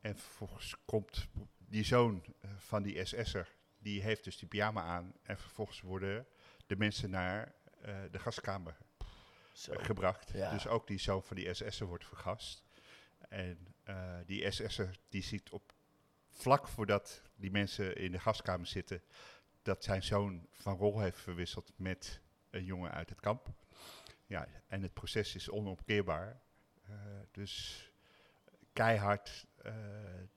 En 0.00 0.18
vervolgens 0.18 0.76
komt 0.84 1.28
die 1.58 1.84
zoon 1.84 2.24
uh, 2.44 2.50
van 2.56 2.82
die 2.82 3.04
SS'er, 3.04 3.54
die 3.78 4.02
heeft 4.02 4.24
dus 4.24 4.38
die 4.38 4.48
pyjama 4.48 4.82
aan. 4.82 5.12
En 5.22 5.38
vervolgens 5.38 5.80
worden 5.80 6.26
de 6.66 6.76
mensen 6.76 7.10
naar 7.10 7.54
uh, 7.86 7.96
de 8.10 8.18
gaskamer 8.18 8.76
zo. 9.52 9.72
gebracht. 9.76 10.32
Dus 10.32 10.66
ook 10.66 10.86
die 10.86 10.98
zoon 10.98 11.22
van 11.22 11.36
die 11.36 11.54
SS'er 11.54 11.86
wordt 11.86 12.06
vergast. 12.06 12.64
En 13.34 13.66
uh, 13.88 14.16
die 14.26 14.50
SS'er 14.50 14.98
die 15.08 15.22
ziet 15.22 15.50
op 15.50 15.72
vlak 16.30 16.68
voordat 16.68 17.22
die 17.36 17.50
mensen 17.50 17.96
in 17.96 18.12
de 18.12 18.18
gaskamer 18.18 18.66
zitten, 18.66 19.02
dat 19.62 19.84
zijn 19.84 20.02
zoon 20.02 20.46
van 20.52 20.76
rol 20.76 21.00
heeft 21.00 21.20
verwisseld 21.20 21.72
met 21.76 22.20
een 22.50 22.64
jongen 22.64 22.90
uit 22.90 23.08
het 23.08 23.20
kamp. 23.20 23.52
Ja, 24.26 24.48
en 24.66 24.82
het 24.82 24.92
proces 24.92 25.34
is 25.34 25.50
onomkeerbaar. 25.50 26.42
Uh, 26.90 26.96
dus 27.30 27.84
keihard 28.72 29.46
uh, 29.66 29.74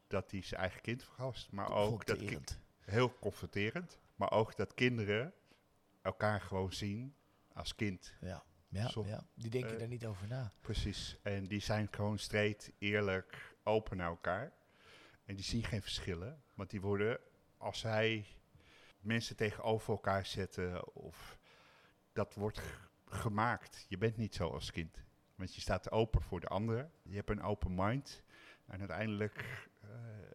dat 0.07 0.31
hij 0.31 0.41
zijn 0.41 0.61
eigen 0.61 0.81
kind 0.81 1.03
vergast. 1.03 1.51
Maar 1.51 1.71
ook 1.71 2.05
dat 2.05 2.19
heel 2.79 3.13
confronterend. 3.19 3.99
Maar 4.15 4.31
ook 4.31 4.55
dat 4.55 4.73
kinderen 4.73 5.33
elkaar 6.01 6.41
gewoon 6.41 6.73
zien 6.73 7.15
als 7.53 7.75
kind. 7.75 8.13
Ja. 8.21 8.43
Ja, 8.77 9.03
ja. 9.05 9.27
die 9.33 9.49
denken 9.49 9.75
uh, 9.75 9.81
er 9.81 9.87
niet 9.87 10.05
over 10.05 10.27
na. 10.27 10.51
Precies. 10.61 11.17
En 11.21 11.43
die 11.43 11.59
zijn 11.59 11.87
gewoon 11.91 12.19
straight, 12.19 12.71
eerlijk, 12.77 13.55
open 13.63 13.97
naar 13.97 14.09
elkaar. 14.09 14.51
En 15.25 15.35
die 15.35 15.43
zien 15.43 15.63
geen 15.63 15.81
verschillen. 15.81 16.41
Want 16.53 16.69
die 16.69 16.81
worden, 16.81 17.19
als 17.57 17.79
zij 17.79 18.25
mensen 18.99 19.35
tegenover 19.35 19.93
elkaar 19.93 20.25
zetten, 20.25 20.95
of 20.95 21.39
dat 22.13 22.33
wordt 22.33 22.61
gemaakt. 23.05 23.85
Je 23.89 23.97
bent 23.97 24.17
niet 24.17 24.35
zo 24.35 24.49
als 24.49 24.71
kind. 24.71 25.03
Want 25.35 25.55
je 25.55 25.61
staat 25.61 25.91
open 25.91 26.21
voor 26.21 26.39
de 26.39 26.47
ander. 26.47 26.89
Je 27.03 27.15
hebt 27.15 27.29
een 27.29 27.41
open 27.41 27.75
mind. 27.75 28.23
En 28.65 28.79
uiteindelijk 28.79 29.67
uh, 29.83 29.89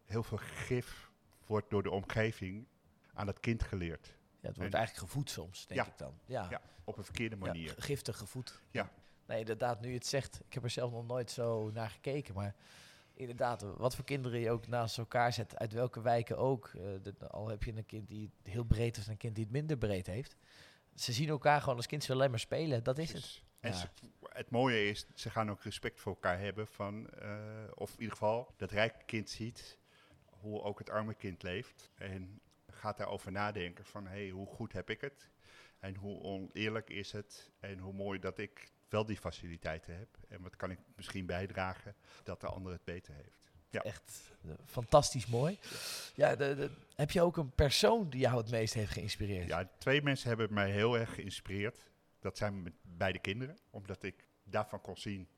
heel 0.04 0.22
veel 0.22 0.38
gif 0.38 1.10
wordt 1.46 1.70
door 1.70 1.82
de 1.82 1.90
omgeving 1.90 2.66
aan 3.12 3.26
dat 3.26 3.40
kind 3.40 3.62
geleerd. 3.62 4.16
Ja, 4.42 4.48
het 4.48 4.56
wordt 4.56 4.74
eigenlijk 4.74 5.06
gevoed 5.06 5.30
soms, 5.30 5.66
denk 5.66 5.86
ik 5.86 5.98
dan. 5.98 6.18
Ja. 6.26 6.46
ja, 6.50 6.60
op 6.84 6.98
een 6.98 7.04
verkeerde 7.04 7.36
manier. 7.36 7.68
Ja, 7.68 7.82
giftig 7.82 8.16
gevoed. 8.16 8.60
Ja. 8.70 8.90
Nee, 9.26 9.38
inderdaad, 9.38 9.80
nu 9.80 9.88
je 9.88 9.94
het 9.94 10.06
zegt, 10.06 10.40
ik 10.46 10.54
heb 10.54 10.62
er 10.62 10.70
zelf 10.70 10.92
nog 10.92 11.06
nooit 11.06 11.30
zo 11.30 11.70
naar 11.70 11.90
gekeken, 11.90 12.34
maar 12.34 12.54
inderdaad, 13.14 13.62
wat 13.62 13.94
voor 13.94 14.04
kinderen 14.04 14.40
je 14.40 14.50
ook 14.50 14.66
naast 14.66 14.98
elkaar 14.98 15.32
zet, 15.32 15.58
uit 15.58 15.72
welke 15.72 16.00
wijken 16.00 16.38
ook. 16.38 16.72
Uh, 16.76 17.30
al 17.30 17.48
heb 17.48 17.62
je 17.62 17.76
een 17.76 17.86
kind 17.86 18.08
die 18.08 18.30
het 18.42 18.52
heel 18.52 18.64
breed 18.64 18.96
is 18.96 19.04
en 19.04 19.10
een 19.10 19.16
kind 19.16 19.34
die 19.34 19.44
het 19.44 19.52
minder 19.52 19.76
breed 19.76 20.06
heeft. 20.06 20.36
Ze 20.94 21.12
zien 21.12 21.28
elkaar 21.28 21.60
gewoon 21.60 21.76
als 21.76 21.86
kind 21.86 22.10
alleen 22.10 22.30
maar 22.30 22.38
spelen, 22.38 22.82
dat 22.82 22.98
is 22.98 23.12
het. 23.12 23.42
En 23.60 23.74
het 24.28 24.50
mooie 24.50 24.88
is, 24.88 25.06
ze 25.14 25.30
gaan 25.30 25.50
ook 25.50 25.62
respect 25.62 26.00
voor 26.00 26.12
elkaar 26.12 26.38
hebben 26.38 26.66
van, 26.66 27.08
uh, 27.22 27.38
of 27.74 27.92
in 27.92 28.00
ieder 28.00 28.12
geval 28.12 28.54
dat 28.56 28.70
rijke 28.70 29.04
kind 29.04 29.30
ziet 29.30 29.78
hoe 30.24 30.62
ook 30.62 30.78
het 30.78 30.90
arme 30.90 31.14
kind 31.14 31.42
leeft. 31.42 31.90
En 31.94 32.40
gaat 32.82 32.96
daarover 32.96 33.32
nadenken 33.32 33.84
van 33.84 34.06
hé, 34.06 34.10
hey, 34.10 34.28
hoe 34.28 34.46
goed 34.46 34.72
heb 34.72 34.90
ik 34.90 35.00
het? 35.00 35.28
En 35.78 35.94
hoe 35.94 36.22
oneerlijk 36.22 36.90
is 36.90 37.12
het? 37.12 37.50
En 37.60 37.78
hoe 37.78 37.92
mooi 37.92 38.18
dat 38.18 38.38
ik 38.38 38.72
wel 38.88 39.06
die 39.06 39.16
faciliteiten 39.16 39.98
heb. 39.98 40.08
En 40.28 40.42
wat 40.42 40.56
kan 40.56 40.70
ik 40.70 40.78
misschien 40.96 41.26
bijdragen 41.26 41.94
dat 42.22 42.40
de 42.40 42.46
ander 42.46 42.72
het 42.72 42.84
beter 42.84 43.14
heeft. 43.14 43.52
Ja. 43.70 43.82
Echt 43.82 44.36
uh, 44.44 44.52
fantastisch 44.64 45.26
mooi. 45.26 45.58
Ja, 46.14 46.36
de, 46.36 46.54
de, 46.54 46.70
heb 46.94 47.10
je 47.10 47.22
ook 47.22 47.36
een 47.36 47.50
persoon 47.50 48.10
die 48.10 48.20
jou 48.20 48.36
het 48.36 48.50
meest 48.50 48.74
heeft 48.74 48.92
geïnspireerd? 48.92 49.48
Ja, 49.48 49.70
twee 49.78 50.02
mensen 50.02 50.28
hebben 50.28 50.52
mij 50.52 50.70
heel 50.70 50.98
erg 50.98 51.14
geïnspireerd. 51.14 51.90
Dat 52.20 52.36
zijn 52.36 52.62
mijn 52.62 52.76
beide 52.82 53.18
kinderen, 53.18 53.58
omdat 53.70 54.02
ik 54.02 54.26
daarvan 54.44 54.80
kon 54.80 54.96
zien 54.96 55.28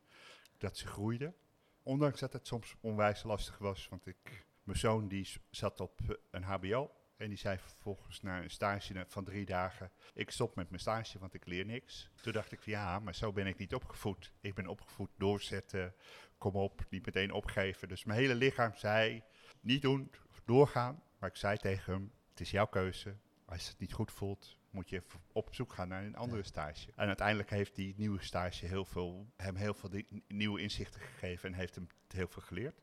dat 0.59 0.77
ze 0.77 0.87
groeiden. 0.87 1.35
Ondanks 1.83 2.21
dat 2.21 2.33
het 2.33 2.47
soms 2.47 2.75
onwijs 2.81 3.23
lastig 3.23 3.59
was, 3.59 3.89
want 3.89 4.07
ik, 4.07 4.47
mijn 4.63 4.79
zoon 4.79 5.09
die 5.09 5.29
zat 5.51 5.81
op 5.81 6.01
een 6.31 6.43
hbo 6.43 6.91
en 7.17 7.29
die 7.29 7.39
zei 7.39 7.59
vervolgens 7.59 8.23
na 8.23 8.43
een 8.43 8.51
stage 8.51 9.05
van 9.09 9.25
drie 9.25 9.45
dagen, 9.45 9.91
ik 10.15 10.31
stop 10.31 10.57
met 10.57 10.69
mijn 10.69 10.81
stage, 10.81 11.19
want 11.19 11.35
ik 11.35 11.47
leer 11.47 11.65
niks. 11.65 12.11
Toen 12.23 12.33
dacht 12.33 12.53
ik, 12.53 12.61
ja, 12.65 12.99
maar 12.99 13.15
zo 13.15 13.33
ben 13.33 13.47
ik 13.47 13.59
niet 13.59 13.75
opgevoed. 13.75 14.33
Ik 14.41 14.55
ben 14.55 14.67
opgevoed 14.67 15.11
doorzetten, 15.19 15.95
kom 16.39 16.55
op, 16.55 16.85
niet 16.89 17.07
meteen 17.07 17.33
opgeven. 17.33 17.89
Dus 17.89 18.05
mijn 18.05 18.19
hele 18.19 18.35
lichaam 18.35 18.77
zei, 18.77 19.23
niet 19.61 19.83
doen, 19.83 20.11
doorgaan. 20.45 21.03
Maar 21.19 21.29
ik 21.29 21.37
zei 21.37 21.57
tegen 21.57 21.93
hem, 21.93 22.13
het 22.31 22.41
is 22.41 22.51
jouw 22.51 22.67
keuze. 22.67 23.17
Als 23.45 23.63
je 23.63 23.69
het 23.69 23.79
niet 23.79 23.93
goed 23.93 24.13
voelt, 24.13 24.59
moet 24.71 24.89
je 24.89 25.03
op 25.33 25.55
zoek 25.55 25.73
gaan 25.73 25.89
naar 25.89 26.05
een 26.05 26.17
andere 26.17 26.43
stage. 26.43 26.93
En 26.97 27.07
uiteindelijk 27.07 27.51
heeft 27.51 27.75
die 27.75 27.95
nieuwe 27.97 28.23
stage 28.23 28.67
heel 28.67 28.85
veel, 28.85 29.33
hem 29.37 29.57
heel 29.57 29.75
veel 29.75 29.91
nieuwe 30.29 30.61
inzichten 30.61 31.01
gegeven 31.01 31.53
en 31.53 31.59
heeft 31.59 31.75
hem 31.75 31.87
heel 32.09 32.29
veel 32.29 32.43
geleerd. 32.43 32.81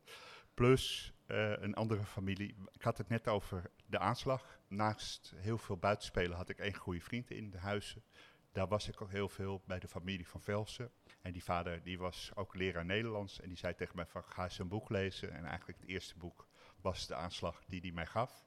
Plus 0.53 1.13
uh, 1.31 1.51
een 1.63 1.73
andere 1.73 2.03
familie. 2.03 2.55
Ik 2.71 2.81
had 2.81 2.97
het 2.97 3.09
net 3.09 3.27
over 3.27 3.71
de 3.85 3.99
aanslag. 3.99 4.59
Naast 4.67 5.33
heel 5.35 5.57
veel 5.57 5.77
buitenspelen 5.77 6.37
had 6.37 6.49
ik 6.49 6.59
één 6.59 6.75
goede 6.75 7.01
vriend 7.01 7.31
in 7.31 7.49
de 7.49 7.57
huizen. 7.57 8.03
Daar 8.51 8.67
was 8.67 8.87
ik 8.87 9.01
ook 9.01 9.11
heel 9.11 9.29
veel 9.29 9.61
bij 9.65 9.79
de 9.79 9.87
familie 9.87 10.27
van 10.27 10.41
Velsen. 10.41 10.91
En 11.21 11.31
die 11.31 11.43
vader 11.43 11.83
die 11.83 11.99
was 11.99 12.31
ook 12.35 12.55
leraar 12.55 12.85
Nederlands. 12.85 13.41
En 13.41 13.47
die 13.47 13.57
zei 13.57 13.75
tegen 13.75 13.95
mij 13.95 14.05
van 14.05 14.23
ga 14.23 14.43
eens 14.43 14.59
een 14.59 14.67
boek 14.67 14.89
lezen. 14.89 15.31
En 15.31 15.45
eigenlijk 15.45 15.79
het 15.79 15.89
eerste 15.89 16.17
boek 16.17 16.47
was 16.81 17.07
de 17.07 17.15
aanslag 17.15 17.61
die 17.67 17.81
hij 17.81 17.91
mij 17.91 18.05
gaf. 18.05 18.45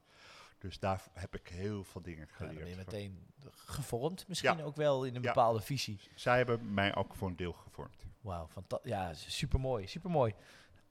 Dus 0.59 0.79
daar 0.79 1.03
heb 1.13 1.35
ik 1.35 1.49
heel 1.49 1.85
veel 1.85 2.03
dingen 2.03 2.29
geleerd. 2.29 2.55
Ja, 2.55 2.61
ben 2.61 2.71
je 2.71 2.77
meteen 2.77 3.33
gevormd, 3.51 4.29
misschien 4.29 4.63
ook 4.63 4.77
wel 4.77 5.05
in 5.05 5.15
een 5.15 5.23
bepaalde 5.23 5.61
visie. 5.61 6.01
Zij 6.15 6.37
hebben 6.37 6.75
mij 6.75 6.95
ook 6.95 7.15
voor 7.15 7.29
een 7.29 7.37
deel 7.37 7.53
gevormd. 7.53 8.07
Wauw, 8.21 8.49
ja, 8.83 9.15
supermooi, 9.15 9.87
supermooi. 9.87 10.35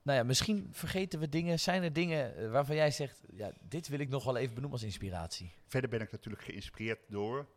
Nou 0.04 0.18
ja, 0.18 0.24
misschien 0.24 0.68
vergeten 0.72 1.20
we 1.20 1.28
dingen. 1.28 1.60
Zijn 1.60 1.82
er 1.82 1.92
dingen 1.92 2.36
eh, 2.36 2.50
waarvan 2.50 2.76
jij 2.76 2.90
zegt, 2.90 3.20
ja, 3.32 3.52
dit 3.60 3.88
wil 3.88 3.98
ik 3.98 4.08
nog 4.08 4.24
wel 4.24 4.36
even 4.36 4.54
benoemen 4.54 4.78
als 4.78 4.86
inspiratie? 4.86 5.54
Verder 5.66 5.90
ben 5.90 6.00
ik 6.00 6.12
natuurlijk 6.12 6.44
geïnspireerd 6.44 7.00
door 7.08 7.48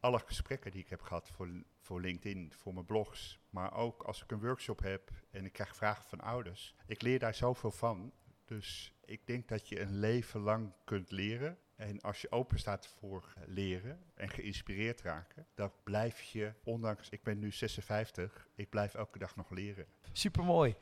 alle 0.00 0.18
gesprekken 0.18 0.70
die 0.70 0.80
ik 0.80 0.88
heb 0.88 1.00
gehad 1.00 1.28
voor, 1.28 1.48
voor 1.80 2.00
LinkedIn, 2.00 2.52
voor 2.56 2.74
mijn 2.74 2.86
blogs. 2.86 3.38
Maar 3.50 3.74
ook 3.74 4.02
als 4.02 4.22
ik 4.22 4.30
een 4.30 4.40
workshop 4.40 4.80
heb 4.80 5.10
en 5.30 5.44
ik 5.44 5.52
krijg 5.52 5.76
vragen 5.76 6.04
van 6.04 6.20
ouders. 6.20 6.74
Ik 6.86 7.02
leer 7.02 7.18
daar 7.18 7.34
zoveel 7.34 7.70
van. 7.70 8.12
Dus 8.44 8.94
ik 9.04 9.26
denk 9.26 9.48
dat 9.48 9.68
je 9.68 9.80
een 9.80 9.98
leven 9.98 10.40
lang 10.40 10.72
kunt 10.84 11.10
leren. 11.10 11.58
En 11.78 12.00
als 12.00 12.20
je 12.20 12.30
open 12.30 12.58
staat 12.58 12.86
voor 12.86 13.32
leren 13.46 13.98
en 14.14 14.28
geïnspireerd 14.28 15.02
raken, 15.02 15.46
dan 15.54 15.72
blijf 15.84 16.22
je, 16.22 16.52
ondanks 16.64 17.08
ik 17.08 17.22
ben 17.22 17.38
nu 17.38 17.52
56, 17.52 18.48
ik 18.54 18.68
blijf 18.68 18.94
elke 18.94 19.18
dag 19.18 19.36
nog 19.36 19.50
leren. 19.50 19.86
Supermooi. 20.12 20.74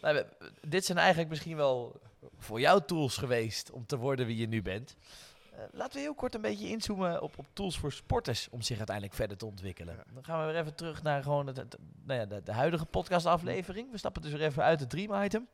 Nou, 0.00 0.24
dit 0.60 0.84
zijn 0.84 0.98
eigenlijk 0.98 1.28
misschien 1.28 1.56
wel 1.56 2.00
voor 2.36 2.60
jou 2.60 2.84
tools 2.84 3.16
geweest 3.16 3.70
om 3.70 3.86
te 3.86 3.96
worden 3.96 4.26
wie 4.26 4.36
je 4.36 4.48
nu 4.48 4.62
bent. 4.62 4.96
Uh, 5.52 5.60
laten 5.72 5.94
we 5.94 6.00
heel 6.00 6.14
kort 6.14 6.34
een 6.34 6.40
beetje 6.40 6.68
inzoomen 6.68 7.22
op, 7.22 7.38
op 7.38 7.46
tools 7.52 7.78
voor 7.78 7.92
sporters 7.92 8.48
om 8.50 8.62
zich 8.62 8.76
uiteindelijk 8.76 9.16
verder 9.16 9.36
te 9.36 9.46
ontwikkelen. 9.46 10.04
Dan 10.14 10.24
gaan 10.24 10.40
we 10.40 10.52
weer 10.52 10.60
even 10.60 10.74
terug 10.74 11.02
naar 11.02 11.22
gewoon 11.22 11.46
het, 11.46 11.76
nou 12.04 12.20
ja, 12.20 12.26
de, 12.26 12.42
de, 12.42 12.52
huidige 12.52 12.86
podcastaflevering. 12.86 13.90
We 13.90 13.98
stappen 13.98 14.22
dus 14.22 14.32
weer 14.32 14.42
even 14.42 14.62
uit 14.62 14.80
het 14.80 14.90
dream 14.90 15.22
item. 15.22 15.48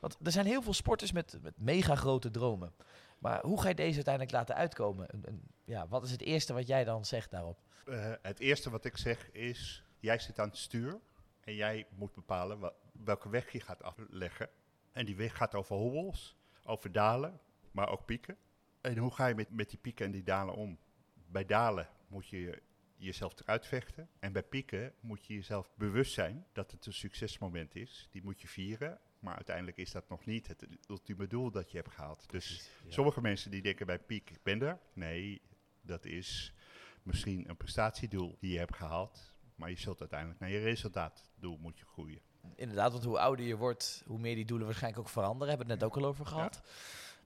Want 0.00 0.16
er 0.22 0.32
zijn 0.32 0.46
heel 0.46 0.62
veel 0.62 0.74
sporters 0.74 1.12
met, 1.12 1.38
met 1.42 1.54
mega 1.56 1.94
grote 1.94 2.30
dromen. 2.30 2.72
Maar 3.20 3.42
hoe 3.42 3.60
ga 3.60 3.68
je 3.68 3.74
deze 3.74 3.94
uiteindelijk 3.94 4.34
laten 4.34 4.54
uitkomen? 4.54 5.08
En, 5.08 5.42
ja, 5.64 5.88
wat 5.88 6.04
is 6.04 6.10
het 6.10 6.20
eerste 6.20 6.52
wat 6.52 6.66
jij 6.66 6.84
dan 6.84 7.04
zegt 7.04 7.30
daarop? 7.30 7.58
Uh, 7.86 8.12
het 8.22 8.38
eerste 8.38 8.70
wat 8.70 8.84
ik 8.84 8.96
zeg 8.96 9.30
is, 9.30 9.84
jij 9.98 10.18
zit 10.18 10.38
aan 10.38 10.48
het 10.48 10.56
stuur 10.56 11.00
en 11.40 11.54
jij 11.54 11.86
moet 11.96 12.14
bepalen 12.14 12.72
welke 12.92 13.28
weg 13.28 13.52
je 13.52 13.60
gaat 13.60 13.82
afleggen. 13.82 14.48
En 14.92 15.06
die 15.06 15.16
weg 15.16 15.36
gaat 15.36 15.54
over 15.54 15.76
hobbels, 15.76 16.36
over 16.64 16.92
dalen, 16.92 17.40
maar 17.70 17.88
ook 17.88 18.04
pieken. 18.04 18.36
En 18.80 18.96
hoe 18.96 19.14
ga 19.14 19.26
je 19.26 19.34
met, 19.34 19.50
met 19.50 19.70
die 19.70 19.78
pieken 19.78 20.06
en 20.06 20.12
die 20.12 20.22
dalen 20.22 20.54
om? 20.54 20.78
Bij 21.26 21.44
dalen 21.44 21.88
moet 22.08 22.28
je 22.28 22.62
jezelf 22.96 23.40
eruit 23.40 23.66
vechten. 23.66 24.08
En 24.18 24.32
bij 24.32 24.42
pieken 24.42 24.94
moet 25.00 25.26
je 25.26 25.34
jezelf 25.34 25.70
bewust 25.74 26.12
zijn 26.12 26.46
dat 26.52 26.70
het 26.70 26.86
een 26.86 26.92
succesmoment 26.92 27.74
is. 27.74 28.08
Die 28.10 28.22
moet 28.22 28.40
je 28.40 28.48
vieren. 28.48 28.98
Maar 29.20 29.34
uiteindelijk 29.34 29.76
is 29.76 29.90
dat 29.92 30.08
nog 30.08 30.24
niet 30.24 30.46
het 30.46 30.66
ultieme 30.88 31.26
doel 31.26 31.50
dat 31.50 31.70
je 31.70 31.76
hebt 31.76 31.90
gehaald. 31.90 32.30
Dus 32.30 32.70
sommige 32.88 33.20
mensen 33.20 33.50
die 33.50 33.62
denken 33.62 33.86
bij 33.86 33.98
piek, 33.98 34.30
ik 34.30 34.42
ben 34.42 34.62
er. 34.62 34.78
Nee, 34.92 35.40
dat 35.80 36.04
is 36.04 36.54
misschien 37.02 37.48
een 37.48 37.56
prestatiedoel 37.56 38.36
die 38.40 38.52
je 38.52 38.58
hebt 38.58 38.76
gehaald. 38.76 39.34
Maar 39.54 39.70
je 39.70 39.78
zult 39.78 40.00
uiteindelijk 40.00 40.40
naar 40.40 40.50
je 40.50 40.58
resultaatdoel 40.58 41.56
moet 41.56 41.78
je 41.78 41.84
groeien. 41.84 42.20
Inderdaad, 42.54 42.92
want 42.92 43.04
hoe 43.04 43.18
ouder 43.18 43.46
je 43.46 43.56
wordt, 43.56 44.02
hoe 44.06 44.18
meer 44.18 44.34
die 44.34 44.44
doelen 44.44 44.66
waarschijnlijk 44.66 45.02
ook 45.02 45.12
veranderen. 45.12 45.48
Hebben 45.48 45.66
we 45.66 45.72
het 45.72 45.82
net 45.82 45.90
ook 45.90 46.02
al 46.02 46.08
over 46.08 46.26
gehad. 46.26 46.62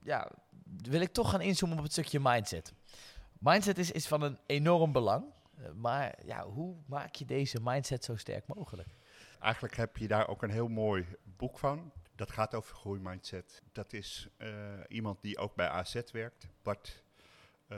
Ja. 0.03 0.19
ja, 0.19 0.31
wil 0.89 1.01
ik 1.01 1.13
toch 1.13 1.29
gaan 1.29 1.41
inzoomen 1.41 1.77
op 1.77 1.83
het 1.83 1.91
stukje 1.91 2.19
mindset. 2.21 2.73
Mindset 3.39 3.77
is, 3.77 3.91
is 3.91 4.07
van 4.07 4.21
een 4.21 4.39
enorm 4.45 4.91
belang. 4.91 5.25
Eh, 5.57 5.71
maar 5.71 6.15
ja, 6.25 6.45
hoe 6.45 6.75
maak 6.85 7.15
je 7.15 7.25
deze 7.25 7.59
mindset 7.61 8.03
zo 8.03 8.15
sterk 8.15 8.47
mogelijk? 8.47 8.89
Eigenlijk 9.45 9.75
heb 9.75 9.97
je 9.97 10.07
daar 10.07 10.27
ook 10.27 10.43
een 10.43 10.49
heel 10.49 10.67
mooi 10.67 11.05
boek 11.23 11.59
van. 11.59 11.91
Dat 12.15 12.31
gaat 12.31 12.55
over 12.55 12.75
groeimindset. 12.75 13.61
Dat 13.71 13.93
is 13.93 14.27
uh, 14.37 14.49
iemand 14.87 15.21
die 15.21 15.37
ook 15.37 15.55
bij 15.55 15.67
AZ 15.67 16.01
werkt. 16.11 16.47
Bart 16.61 17.03
uh, 17.69 17.77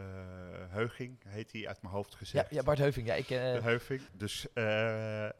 Heuging 0.68 1.18
heet 1.28 1.51
hij 1.51 1.68
uit 1.68 1.82
mijn 1.82 1.93
hoofd 1.93 2.15
gezegd. 2.15 2.49
Ja, 2.49 2.55
ja 2.55 2.63
Bart 2.63 2.78
Heuving. 2.78 3.07
Ja, 3.07 3.13
ik, 3.13 3.30
uh... 3.30 3.38
Heuving. 3.39 4.01
Dus 4.13 4.45
uh, 4.53 4.63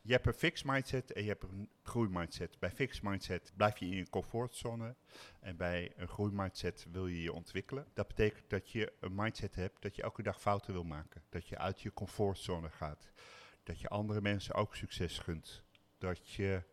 je 0.02 0.12
hebt 0.12 0.26
een 0.26 0.34
fixed 0.34 0.66
mindset 0.66 1.14
en 1.14 1.22
je 1.22 1.30
hebt 1.30 1.44
een 1.44 1.70
groeimindset. 1.84 2.60
Bij 2.60 2.72
fixed 2.72 3.04
mindset 3.04 3.52
blijf 3.56 3.78
je 3.78 3.86
in 3.86 3.96
je 3.96 4.10
comfortzone. 4.10 4.96
En 5.40 5.58
bij 5.58 5.94
een 5.96 6.08
groeimindset 6.08 6.86
wil 6.92 7.08
je 7.08 7.22
je 7.22 7.34
ontwikkelen. 7.34 7.88
Dat 7.94 8.08
betekent 8.08 8.50
dat 8.50 8.72
je 8.72 8.94
een 9.00 9.16
mindset 9.16 9.56
hebt 9.56 9.82
dat 9.82 9.96
je 9.96 10.02
elke 10.02 10.24
dag 10.24 10.42
fouten 10.42 10.74
wil 10.74 10.84
maken. 10.84 11.24
Dat 11.30 11.48
je 11.48 11.58
uit 11.58 11.82
je 11.82 11.94
comfortzone 11.94 12.70
gaat. 12.70 13.12
Dat 13.64 13.80
je 13.80 13.88
andere 13.88 14.22
mensen 14.22 14.56
ook 14.56 14.76
succes 14.76 15.20
gunt. 15.20 15.66
Dat 15.98 16.30
je 16.30 16.64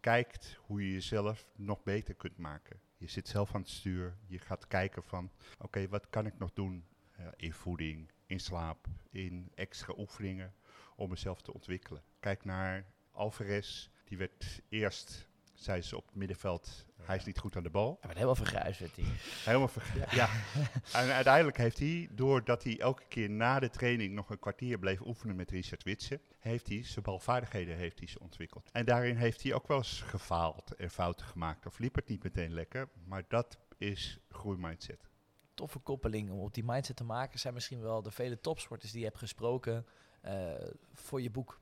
kijkt 0.00 0.58
hoe 0.60 0.86
je 0.86 0.92
jezelf 0.92 1.50
nog 1.56 1.82
beter 1.82 2.14
kunt 2.14 2.38
maken. 2.38 2.80
Je 2.96 3.08
zit 3.08 3.28
zelf 3.28 3.54
aan 3.54 3.60
het 3.60 3.70
stuur. 3.70 4.16
Je 4.26 4.38
gaat 4.38 4.66
kijken 4.66 5.02
van, 5.02 5.30
oké, 5.58 5.88
wat 5.88 6.10
kan 6.10 6.26
ik 6.26 6.38
nog 6.38 6.52
doen 6.52 6.84
uh, 7.20 7.26
in 7.36 7.52
voeding, 7.52 8.10
in 8.26 8.40
slaap, 8.40 8.86
in 9.10 9.50
extra 9.54 9.94
oefeningen 9.96 10.54
om 10.96 11.08
mezelf 11.08 11.42
te 11.42 11.54
ontwikkelen. 11.54 12.02
Kijk 12.20 12.44
naar 12.44 12.86
Alvarez. 13.10 13.88
Die 14.04 14.18
werd 14.18 14.62
eerst, 14.68 15.28
zei 15.62 15.82
ze 15.82 15.96
op 15.96 16.06
het 16.06 16.14
middenveld, 16.14 16.86
hij 17.02 17.16
is 17.16 17.24
niet 17.24 17.38
goed 17.38 17.56
aan 17.56 17.62
de 17.62 17.70
bal. 17.70 17.88
Hij 17.88 17.98
werd 18.00 18.14
helemaal 18.14 18.34
vergruisd, 18.34 18.80
werd 18.80 18.96
hij. 18.96 19.04
Helemaal 19.44 19.68
vergruisd, 19.68 20.14
ja. 20.14 20.28
en 21.00 21.12
uiteindelijk 21.12 21.56
heeft 21.56 21.78
hij, 21.78 22.08
doordat 22.12 22.62
hij 22.62 22.80
elke 22.80 23.04
keer 23.08 23.30
na 23.30 23.60
de 23.60 23.70
training 23.70 24.14
nog 24.14 24.30
een 24.30 24.38
kwartier 24.38 24.78
bleef 24.78 25.00
oefenen 25.00 25.36
met 25.36 25.50
Richard 25.50 25.82
Witsen, 25.82 26.20
heeft 26.38 26.68
hij 26.68 26.84
zijn 26.84 27.04
balvaardigheden 27.04 27.76
heeft 27.76 27.98
hij 27.98 28.08
ontwikkeld. 28.20 28.70
En 28.72 28.84
daarin 28.84 29.16
heeft 29.16 29.42
hij 29.42 29.54
ook 29.54 29.68
wel 29.68 29.76
eens 29.76 30.00
gefaald 30.00 30.74
en 30.74 30.90
fouten 30.90 31.26
gemaakt. 31.26 31.66
Of 31.66 31.78
liep 31.78 31.94
het 31.94 32.08
niet 32.08 32.22
meteen 32.22 32.54
lekker, 32.54 32.88
maar 33.04 33.24
dat 33.28 33.58
is 33.78 34.18
groeimindset. 34.28 35.10
Toffe 35.54 35.78
koppeling 35.78 36.30
om 36.30 36.40
op 36.40 36.54
die 36.54 36.64
mindset 36.64 36.96
te 36.96 37.04
maken 37.04 37.38
zijn 37.38 37.54
misschien 37.54 37.80
wel 37.80 38.02
de 38.02 38.10
vele 38.10 38.40
topsporters 38.40 38.90
die 38.90 39.00
je 39.00 39.06
hebt 39.06 39.18
gesproken 39.18 39.86
uh, 40.24 40.52
voor 40.92 41.22
je 41.22 41.30
boek. 41.30 41.60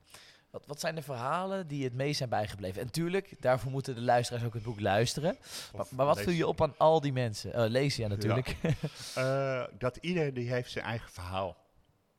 Wat, 0.51 0.65
wat 0.65 0.79
zijn 0.79 0.95
de 0.95 1.01
verhalen 1.01 1.67
die 1.67 1.83
het 1.83 1.93
meest 1.93 2.17
zijn 2.17 2.29
bijgebleven? 2.29 2.81
En 2.81 2.91
tuurlijk, 2.91 3.41
daarvoor 3.41 3.71
moeten 3.71 3.95
de 3.95 4.01
luisteraars 4.01 4.45
ook 4.45 4.53
het 4.53 4.63
boek 4.63 4.79
luisteren. 4.79 5.37
Maar, 5.75 5.85
maar, 5.89 6.05
wat 6.05 6.21
viel 6.21 6.33
je 6.33 6.47
op 6.47 6.61
aan 6.61 6.77
al 6.77 7.01
die 7.01 7.13
mensen? 7.13 7.59
Uh, 7.59 7.69
lees 7.69 7.95
je 7.95 8.07
natuurlijk. 8.07 8.57
Ja. 9.15 9.61
uh, 9.63 9.67
dat 9.77 9.97
iedereen 9.97 10.33
die 10.33 10.49
heeft 10.49 10.71
zijn 10.71 10.85
eigen 10.85 11.11
verhaal. 11.11 11.57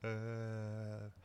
Uh, 0.01 0.11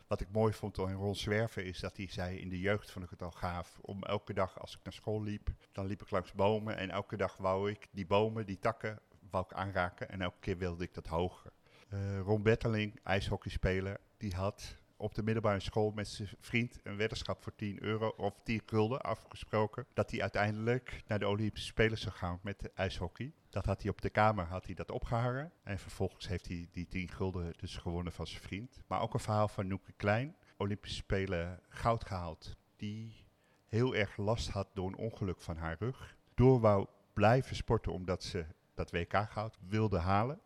wat 0.08 0.22
ik 0.22 0.28
mooi 0.32 0.54
vond 0.54 0.78
in 0.78 0.94
Ron 0.94 1.16
Zwerver 1.16 1.66
is 1.66 1.80
dat 1.80 1.98
hij 1.98 2.08
zei 2.10 2.38
in 2.38 2.50
de 2.50 2.60
jeugd 2.60 2.92
vond 2.92 3.06
ik 3.06 3.12
het 3.12 3.22
al 3.22 3.32
gaaf. 3.32 3.78
Om 3.82 4.04
elke 4.04 4.34
dag 4.34 4.60
als 4.60 4.74
ik 4.76 4.80
naar 4.84 4.94
school 4.94 5.24
liep, 5.24 5.50
dan 5.72 5.86
liep 5.86 6.02
ik 6.02 6.10
langs 6.10 6.34
bomen. 6.34 6.78
En 6.78 6.90
elke 6.90 7.18
dag 7.18 7.38
wou 7.38 7.70
ik 7.70 7.88
die 7.92 8.06
bomen, 8.06 8.46
die 8.46 8.60
takken, 8.60 9.00
wou 9.30 9.46
ik 9.50 9.54
aanraken. 9.54 10.10
En 10.10 10.22
elke 10.22 10.40
keer 10.40 10.58
wilde 10.58 10.84
ik 10.84 10.94
dat 10.94 11.08
hoger. 11.08 11.52
Uh, 11.94 12.20
Ron 12.20 12.42
Betteling, 12.42 13.00
ijshockeyspeler, 13.04 13.98
die 14.18 14.36
had 14.36 14.76
op 14.98 15.16
de 15.16 15.24
middelbare 15.24 15.60
school 15.60 15.92
met 15.92 16.08
zijn 16.08 16.30
vriend 16.40 16.80
een 16.84 16.98
weddenschap 16.98 17.44
voor 17.44 17.56
10 17.56 17.84
euro 17.84 18.08
of 18.08 18.40
10 18.44 18.62
gulden 18.66 19.02
afgesproken. 19.02 19.86
Dat 19.94 20.12
hij 20.12 20.22
uiteindelijk 20.22 21.04
naar 21.08 21.20
de 21.20 21.28
Olympische 21.28 21.68
Spelen 21.68 21.98
zou 21.98 22.16
gaan 22.16 22.40
met 22.42 22.74
ijshockey. 22.74 23.34
Dat 23.50 23.66
had 23.66 23.82
hij 23.82 23.92
op 23.92 24.02
de 24.02 24.10
kamer 24.10 24.46
had 24.46 24.66
hij 24.66 24.76
dat 24.76 24.92
opgehangen. 24.92 25.52
En 25.64 25.80
vervolgens 25.80 26.28
heeft 26.28 26.48
hij 26.48 26.68
die 26.72 26.88
10 26.88 27.10
gulden 27.10 27.54
dus 27.58 27.78
gewonnen 27.78 28.14
van 28.14 28.28
zijn 28.28 28.42
vriend. 28.42 28.82
Maar 28.88 29.02
ook 29.02 29.14
een 29.14 29.20
verhaal 29.20 29.48
van 29.48 29.68
Noeke 29.68 29.92
Klein. 29.92 30.36
Olympische 30.58 30.98
Spelen 30.98 31.60
goud 31.70 32.06
gehaald. 32.06 32.56
Die 32.76 33.26
heel 33.66 33.96
erg 33.96 34.18
last 34.18 34.50
had 34.50 34.68
door 34.74 34.88
een 34.88 34.98
ongeluk 34.98 35.42
van 35.42 35.58
haar 35.58 35.76
rug. 35.80 36.16
Door 36.34 36.60
wou 36.60 36.88
blijven 37.14 37.56
sporten 37.56 37.92
omdat 37.92 38.24
ze 38.24 38.46
dat 38.74 38.92
WK-goud 38.92 39.58
wilde 39.68 40.00
halen. 40.00 40.42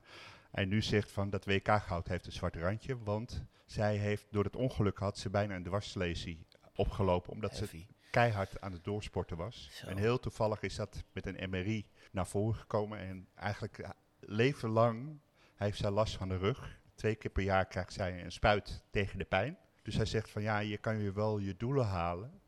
En 0.51 0.67
nu 0.67 0.81
zegt 0.81 1.11
van 1.11 1.29
dat 1.29 1.45
WK-goud 1.45 2.07
heeft 2.07 2.25
een 2.25 2.31
zwart 2.31 2.55
randje, 2.55 2.97
want 3.03 3.43
zij 3.71 3.97
heeft 3.97 4.27
door 4.31 4.43
het 4.43 4.55
ongeluk 4.55 4.97
had 4.97 5.17
ze 5.17 5.29
bijna 5.29 5.55
een 5.55 5.63
dwarslesie 5.63 6.45
opgelopen, 6.75 7.33
omdat 7.33 7.55
ze 7.55 7.85
keihard 8.11 8.61
aan 8.61 8.71
het 8.71 8.83
doorsporten 8.83 9.37
was. 9.37 9.83
En 9.85 9.97
heel 9.97 10.19
toevallig 10.19 10.61
is 10.61 10.75
dat 10.75 11.03
met 11.13 11.25
een 11.25 11.49
MRI 11.49 11.87
naar 12.11 12.27
voren 12.27 12.55
gekomen 12.55 12.99
en 12.99 13.27
eigenlijk 13.35 13.77
eh, 13.77 13.89
leven 14.19 14.69
lang 14.69 15.19
heeft 15.55 15.77
zij 15.77 15.89
last 15.89 16.17
van 16.17 16.29
de 16.29 16.37
rug. 16.37 16.79
Twee 16.95 17.15
keer 17.15 17.31
per 17.31 17.43
jaar 17.43 17.65
krijgt 17.65 17.93
zij 17.93 18.23
een 18.23 18.31
spuit 18.31 18.83
tegen 18.89 19.17
de 19.17 19.25
pijn. 19.25 19.57
Dus 19.81 19.95
hij 19.95 20.05
zegt 20.05 20.29
van 20.29 20.41
ja, 20.41 20.59
je 20.59 20.77
kan 20.77 20.99
je 20.99 21.11
wel 21.11 21.37
je 21.37 21.57
doelen 21.57 21.85
halen, 21.85 22.41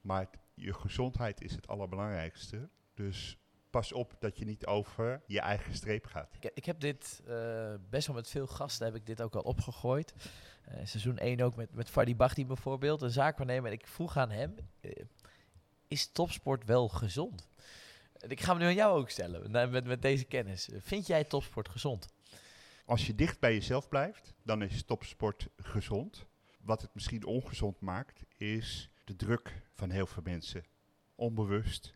maar 0.00 0.30
je 0.54 0.74
gezondheid 0.74 1.40
is 1.40 1.54
het 1.54 1.68
allerbelangrijkste. 1.68 2.68
Dus 2.94 3.38
pas 3.72 3.92
op 3.92 4.16
dat 4.18 4.38
je 4.38 4.44
niet 4.44 4.66
over 4.66 5.22
je 5.26 5.40
eigen 5.40 5.74
streep 5.74 6.06
gaat. 6.06 6.34
Ik, 6.40 6.50
ik 6.54 6.64
heb 6.64 6.80
dit 6.80 7.22
uh, 7.28 7.74
best 7.90 8.06
wel 8.06 8.16
met 8.16 8.28
veel 8.28 8.46
gasten 8.46 8.86
heb 8.86 8.94
ik 8.94 9.06
dit 9.06 9.22
ook 9.22 9.34
al 9.34 9.42
opgegooid. 9.42 10.14
Uh, 10.68 10.74
seizoen 10.84 11.18
1 11.18 11.40
ook 11.40 11.56
met, 11.56 11.74
met 11.74 11.90
Fadi 11.90 12.16
Bachti 12.16 12.46
bijvoorbeeld, 12.46 13.02
een 13.02 13.10
zaakwaarnemer. 13.10 13.66
En 13.66 13.78
ik 13.78 13.86
vroeg 13.86 14.16
aan 14.16 14.30
hem, 14.30 14.54
uh, 14.80 14.92
is 15.88 16.12
topsport 16.12 16.64
wel 16.64 16.88
gezond? 16.88 17.48
En 18.12 18.30
ik 18.30 18.40
ga 18.40 18.50
hem 18.50 18.58
nu 18.58 18.64
aan 18.64 18.74
jou 18.74 18.98
ook 18.98 19.10
stellen, 19.10 19.50
met, 19.50 19.84
met 19.84 20.02
deze 20.02 20.24
kennis. 20.24 20.68
Vind 20.76 21.06
jij 21.06 21.24
topsport 21.24 21.68
gezond? 21.68 22.06
Als 22.84 23.06
je 23.06 23.14
dicht 23.14 23.40
bij 23.40 23.52
jezelf 23.52 23.88
blijft, 23.88 24.34
dan 24.42 24.62
is 24.62 24.82
topsport 24.82 25.48
gezond. 25.56 26.26
Wat 26.60 26.82
het 26.82 26.94
misschien 26.94 27.24
ongezond 27.24 27.80
maakt, 27.80 28.24
is 28.36 28.90
de 29.04 29.16
druk 29.16 29.62
van 29.72 29.90
heel 29.90 30.06
veel 30.06 30.22
mensen. 30.22 30.64
Onbewust 31.14 31.94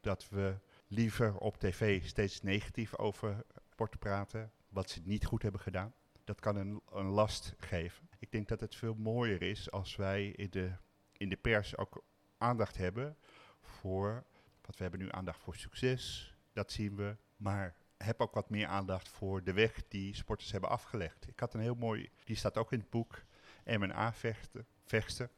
dat 0.00 0.28
we 0.28 0.58
liever 0.92 1.36
op 1.36 1.56
tv 1.56 2.06
steeds 2.06 2.42
negatief 2.42 2.96
over 2.98 3.44
sport 3.70 3.98
praten, 3.98 4.52
wat 4.68 4.90
ze 4.90 5.00
niet 5.04 5.24
goed 5.24 5.42
hebben 5.42 5.60
gedaan. 5.60 5.94
Dat 6.24 6.40
kan 6.40 6.56
een, 6.56 6.80
een 6.92 7.06
last 7.06 7.54
geven. 7.56 8.08
Ik 8.18 8.32
denk 8.32 8.48
dat 8.48 8.60
het 8.60 8.74
veel 8.74 8.94
mooier 8.94 9.42
is 9.42 9.70
als 9.70 9.96
wij 9.96 10.26
in 10.26 10.50
de, 10.50 10.72
in 11.12 11.28
de 11.28 11.36
pers 11.36 11.76
ook 11.76 12.04
aandacht 12.38 12.76
hebben 12.76 13.16
voor, 13.60 14.24
wat 14.62 14.76
we 14.76 14.82
hebben 14.82 15.00
nu 15.00 15.08
aandacht 15.10 15.38
voor 15.40 15.56
succes, 15.56 16.34
dat 16.52 16.72
zien 16.72 16.96
we, 16.96 17.16
maar 17.36 17.76
heb 17.96 18.20
ook 18.20 18.34
wat 18.34 18.50
meer 18.50 18.66
aandacht 18.66 19.08
voor 19.08 19.44
de 19.44 19.52
weg 19.52 19.88
die 19.88 20.14
sporters 20.14 20.52
hebben 20.52 20.70
afgelegd. 20.70 21.28
Ik 21.28 21.40
had 21.40 21.54
een 21.54 21.60
heel 21.60 21.74
mooi, 21.74 22.10
die 22.24 22.36
staat 22.36 22.56
ook 22.56 22.72
in 22.72 22.78
het 22.78 22.90
boek, 22.90 23.24
MNA-vechter. 23.64 25.30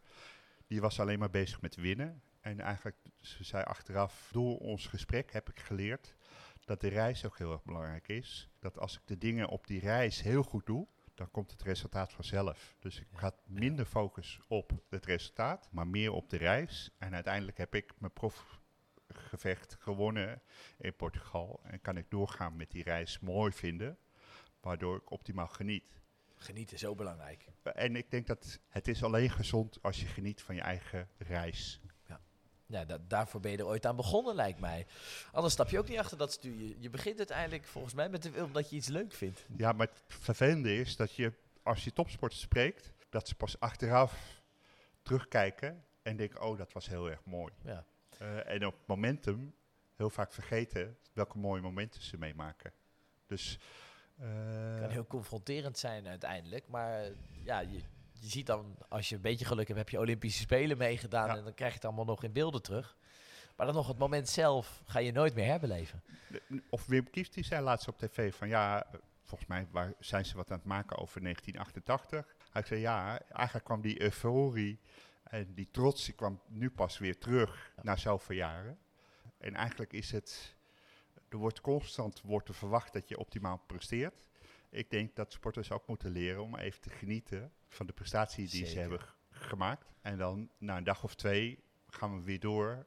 Die 0.66 0.80
was 0.80 1.00
alleen 1.00 1.18
maar 1.18 1.30
bezig 1.30 1.60
met 1.60 1.76
winnen. 1.76 2.22
En 2.44 2.60
eigenlijk, 2.60 2.96
ze 3.20 3.44
zei 3.44 3.64
achteraf, 3.64 4.28
door 4.32 4.58
ons 4.58 4.86
gesprek 4.86 5.32
heb 5.32 5.48
ik 5.48 5.60
geleerd 5.60 6.16
dat 6.64 6.80
de 6.80 6.88
reis 6.88 7.24
ook 7.24 7.38
heel 7.38 7.52
erg 7.52 7.64
belangrijk 7.64 8.08
is. 8.08 8.48
Dat 8.58 8.78
als 8.78 8.94
ik 8.96 9.06
de 9.06 9.18
dingen 9.18 9.48
op 9.48 9.66
die 9.66 9.80
reis 9.80 10.22
heel 10.22 10.42
goed 10.42 10.66
doe, 10.66 10.86
dan 11.14 11.30
komt 11.30 11.50
het 11.50 11.62
resultaat 11.62 12.12
vanzelf. 12.12 12.76
Dus 12.78 13.00
ik 13.00 13.06
had 13.12 13.42
minder 13.46 13.84
focus 13.84 14.40
op 14.48 14.72
het 14.88 15.06
resultaat, 15.06 15.68
maar 15.70 15.86
meer 15.86 16.12
op 16.12 16.30
de 16.30 16.36
reis. 16.36 16.90
En 16.98 17.14
uiteindelijk 17.14 17.56
heb 17.56 17.74
ik 17.74 17.92
mijn 17.98 18.12
profgevecht 18.12 19.76
gewonnen 19.80 20.42
in 20.78 20.96
Portugal. 20.96 21.60
En 21.62 21.80
kan 21.80 21.96
ik 21.96 22.10
doorgaan 22.10 22.56
met 22.56 22.70
die 22.70 22.82
reis 22.82 23.18
mooi 23.18 23.52
vinden, 23.52 23.98
waardoor 24.60 24.96
ik 24.96 25.10
optimaal 25.10 25.48
geniet. 25.48 26.00
Genieten 26.36 26.74
is 26.74 26.80
zo 26.80 26.94
belangrijk. 26.94 27.46
En 27.62 27.96
ik 27.96 28.10
denk 28.10 28.26
dat 28.26 28.60
het 28.68 28.88
is 28.88 29.02
alleen 29.02 29.30
gezond 29.30 29.82
als 29.82 30.00
je 30.00 30.06
geniet 30.06 30.42
van 30.42 30.54
je 30.54 30.60
eigen 30.60 31.08
reis 31.16 31.80
ja, 32.74 32.98
daarvoor 33.08 33.40
ben 33.40 33.50
je 33.50 33.56
er 33.56 33.66
ooit 33.66 33.86
aan 33.86 33.96
begonnen, 33.96 34.34
lijkt 34.34 34.60
mij. 34.60 34.86
Anders 35.32 35.52
stap 35.54 35.68
je 35.68 35.78
ook 35.78 35.88
niet 35.88 35.98
achter 35.98 36.18
dat 36.18 36.32
stuur. 36.32 36.74
Je 36.78 36.90
begint 36.90 37.18
uiteindelijk 37.18 37.64
volgens 37.64 37.94
mij 37.94 38.08
met 38.08 38.22
de 38.22 38.30
wil 38.30 38.44
omdat 38.44 38.70
je 38.70 38.76
iets 38.76 38.88
leuk 38.88 39.12
vindt. 39.12 39.46
Ja, 39.56 39.72
maar 39.72 39.86
het 39.86 40.02
vervelende 40.06 40.76
is 40.76 40.96
dat 40.96 41.14
je, 41.14 41.32
als 41.62 41.84
je 41.84 41.92
topsporters 41.92 42.40
spreekt, 42.40 42.92
dat 43.08 43.28
ze 43.28 43.34
pas 43.34 43.60
achteraf 43.60 44.42
terugkijken 45.02 45.84
en 46.02 46.16
denken, 46.16 46.42
oh, 46.42 46.58
dat 46.58 46.72
was 46.72 46.88
heel 46.88 47.10
erg 47.10 47.24
mooi. 47.24 47.52
Ja. 47.64 47.84
Uh, 48.22 48.48
en 48.48 48.66
op 48.66 48.74
momentum 48.86 49.54
heel 49.96 50.10
vaak 50.10 50.32
vergeten 50.32 50.96
welke 51.12 51.38
mooie 51.38 51.62
momenten 51.62 52.02
ze 52.02 52.18
meemaken. 52.18 52.72
Dus... 53.26 53.58
Uh, 54.20 54.78
kan 54.80 54.90
heel 54.90 55.06
confronterend 55.06 55.78
zijn 55.78 56.06
uiteindelijk, 56.06 56.68
maar 56.68 57.10
ja, 57.42 57.60
je, 57.60 57.80
je 58.24 58.30
ziet 58.30 58.46
dan, 58.46 58.76
als 58.88 59.08
je 59.08 59.14
een 59.14 59.20
beetje 59.20 59.44
geluk 59.44 59.66
hebt, 59.66 59.78
heb 59.78 59.88
je 59.88 59.98
Olympische 59.98 60.40
Spelen 60.40 60.78
meegedaan 60.78 61.28
en 61.28 61.44
dan 61.44 61.54
krijg 61.54 61.70
je 61.70 61.76
het 61.76 61.84
allemaal 61.84 62.04
nog 62.04 62.22
in 62.22 62.32
beelden 62.32 62.62
terug. 62.62 62.96
Maar 63.56 63.66
dan 63.66 63.74
nog 63.74 63.88
het 63.88 63.98
moment 63.98 64.28
zelf 64.28 64.82
ga 64.84 64.98
je 64.98 65.12
nooit 65.12 65.34
meer 65.34 65.44
herbeleven. 65.44 66.02
Of 66.70 66.86
Wim 66.86 67.10
Kieft 67.10 67.34
die 67.34 67.44
zei 67.44 67.62
laatst 67.62 67.88
op 67.88 67.98
tv 67.98 68.34
van 68.34 68.48
ja, 68.48 68.86
volgens 69.22 69.48
mij 69.48 69.66
waar 69.70 69.92
zijn 69.98 70.24
ze 70.24 70.36
wat 70.36 70.50
aan 70.50 70.56
het 70.56 70.66
maken 70.66 70.98
over 70.98 71.20
1988. 71.20 72.36
Hij 72.50 72.62
zei 72.62 72.80
ja, 72.80 73.20
eigenlijk 73.20 73.64
kwam 73.64 73.80
die 73.80 74.02
euforie 74.02 74.78
en 75.22 75.54
die 75.54 75.68
trots 75.70 76.04
die 76.04 76.14
kwam 76.14 76.40
nu 76.46 76.70
pas 76.70 76.98
weer 76.98 77.18
terug 77.18 77.72
na 77.82 77.96
zoveel 77.96 78.36
jaren. 78.36 78.78
En 79.38 79.54
eigenlijk 79.54 79.92
is 79.92 80.10
het, 80.10 80.56
er 81.28 81.38
wordt 81.38 81.60
constant 81.60 82.20
wordt 82.20 82.48
er 82.48 82.54
verwacht 82.54 82.92
dat 82.92 83.08
je 83.08 83.18
optimaal 83.18 83.60
presteert. 83.66 84.28
Ik 84.74 84.90
denk 84.90 85.16
dat 85.16 85.32
sporters 85.32 85.70
ook 85.70 85.86
moeten 85.86 86.10
leren 86.10 86.42
om 86.42 86.56
even 86.56 86.80
te 86.80 86.90
genieten 86.90 87.52
van 87.68 87.86
de 87.86 87.92
prestatie 87.92 88.48
die 88.48 88.66
ze 88.66 88.78
hebben 88.78 89.00
gemaakt. 89.30 89.92
En 90.00 90.18
dan 90.18 90.50
na 90.58 90.76
een 90.76 90.84
dag 90.84 91.04
of 91.04 91.14
twee 91.14 91.64
gaan 91.86 92.16
we 92.16 92.22
weer 92.22 92.40
door 92.40 92.86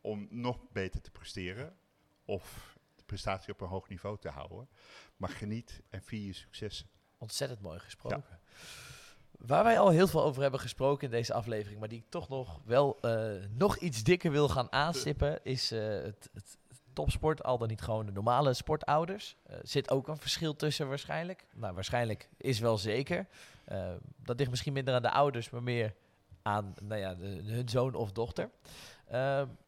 om 0.00 0.26
nog 0.30 0.68
beter 0.72 1.00
te 1.00 1.10
presteren. 1.10 1.76
Of 2.24 2.76
de 2.96 3.02
prestatie 3.04 3.52
op 3.52 3.60
een 3.60 3.68
hoog 3.68 3.88
niveau 3.88 4.18
te 4.18 4.28
houden. 4.28 4.68
Maar 5.16 5.28
geniet 5.28 5.82
en 5.90 6.02
vier 6.02 6.26
je 6.26 6.32
successen. 6.32 6.88
Ontzettend 7.18 7.60
mooi 7.60 7.78
gesproken. 7.78 8.40
Waar 9.30 9.64
wij 9.64 9.78
al 9.78 9.90
heel 9.90 10.08
veel 10.08 10.22
over 10.22 10.42
hebben 10.42 10.60
gesproken 10.60 11.04
in 11.04 11.10
deze 11.10 11.34
aflevering, 11.34 11.80
maar 11.80 11.88
die 11.88 11.98
ik 11.98 12.10
toch 12.10 12.28
nog 12.28 12.60
wel 12.64 12.98
uh, 13.02 13.44
nog 13.50 13.76
iets 13.76 14.02
dikker 14.02 14.30
wil 14.30 14.48
gaan 14.48 14.72
aanstippen, 14.72 15.44
is 15.44 15.72
uh, 15.72 15.80
het, 15.80 16.30
het, 16.32 16.58
topsport, 16.98 17.42
al 17.42 17.58
dan 17.58 17.68
niet 17.68 17.80
gewoon 17.80 18.06
de 18.06 18.12
normale 18.12 18.54
sportouders. 18.54 19.36
Uh, 19.50 19.56
zit 19.62 19.90
ook 19.90 20.08
een 20.08 20.16
verschil 20.16 20.56
tussen 20.56 20.88
waarschijnlijk. 20.88 21.46
Nou, 21.54 21.74
waarschijnlijk 21.74 22.28
is 22.36 22.58
wel 22.58 22.78
zeker. 22.78 23.26
Uh, 23.68 23.92
dat 24.16 24.38
ligt 24.38 24.50
misschien 24.50 24.72
minder 24.72 24.94
aan 24.94 25.02
de 25.02 25.10
ouders, 25.10 25.50
maar 25.50 25.62
meer 25.62 25.94
aan 26.42 26.74
nou 26.82 27.00
ja, 27.00 27.14
de, 27.14 27.42
hun 27.44 27.68
zoon 27.68 27.94
of 27.94 28.12
dochter. 28.12 28.50
Uh, 29.06 29.12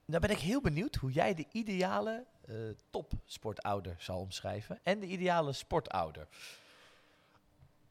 nou 0.04 0.20
ben 0.20 0.30
ik 0.30 0.38
heel 0.38 0.60
benieuwd 0.60 0.94
hoe 0.94 1.12
jij 1.12 1.34
de 1.34 1.46
ideale 1.52 2.26
topsportouder 2.90 3.94
zal 3.98 4.20
omschrijven. 4.20 4.78
En 4.82 5.00
de 5.00 5.06
ideale 5.06 5.52
sportouder. 5.52 6.28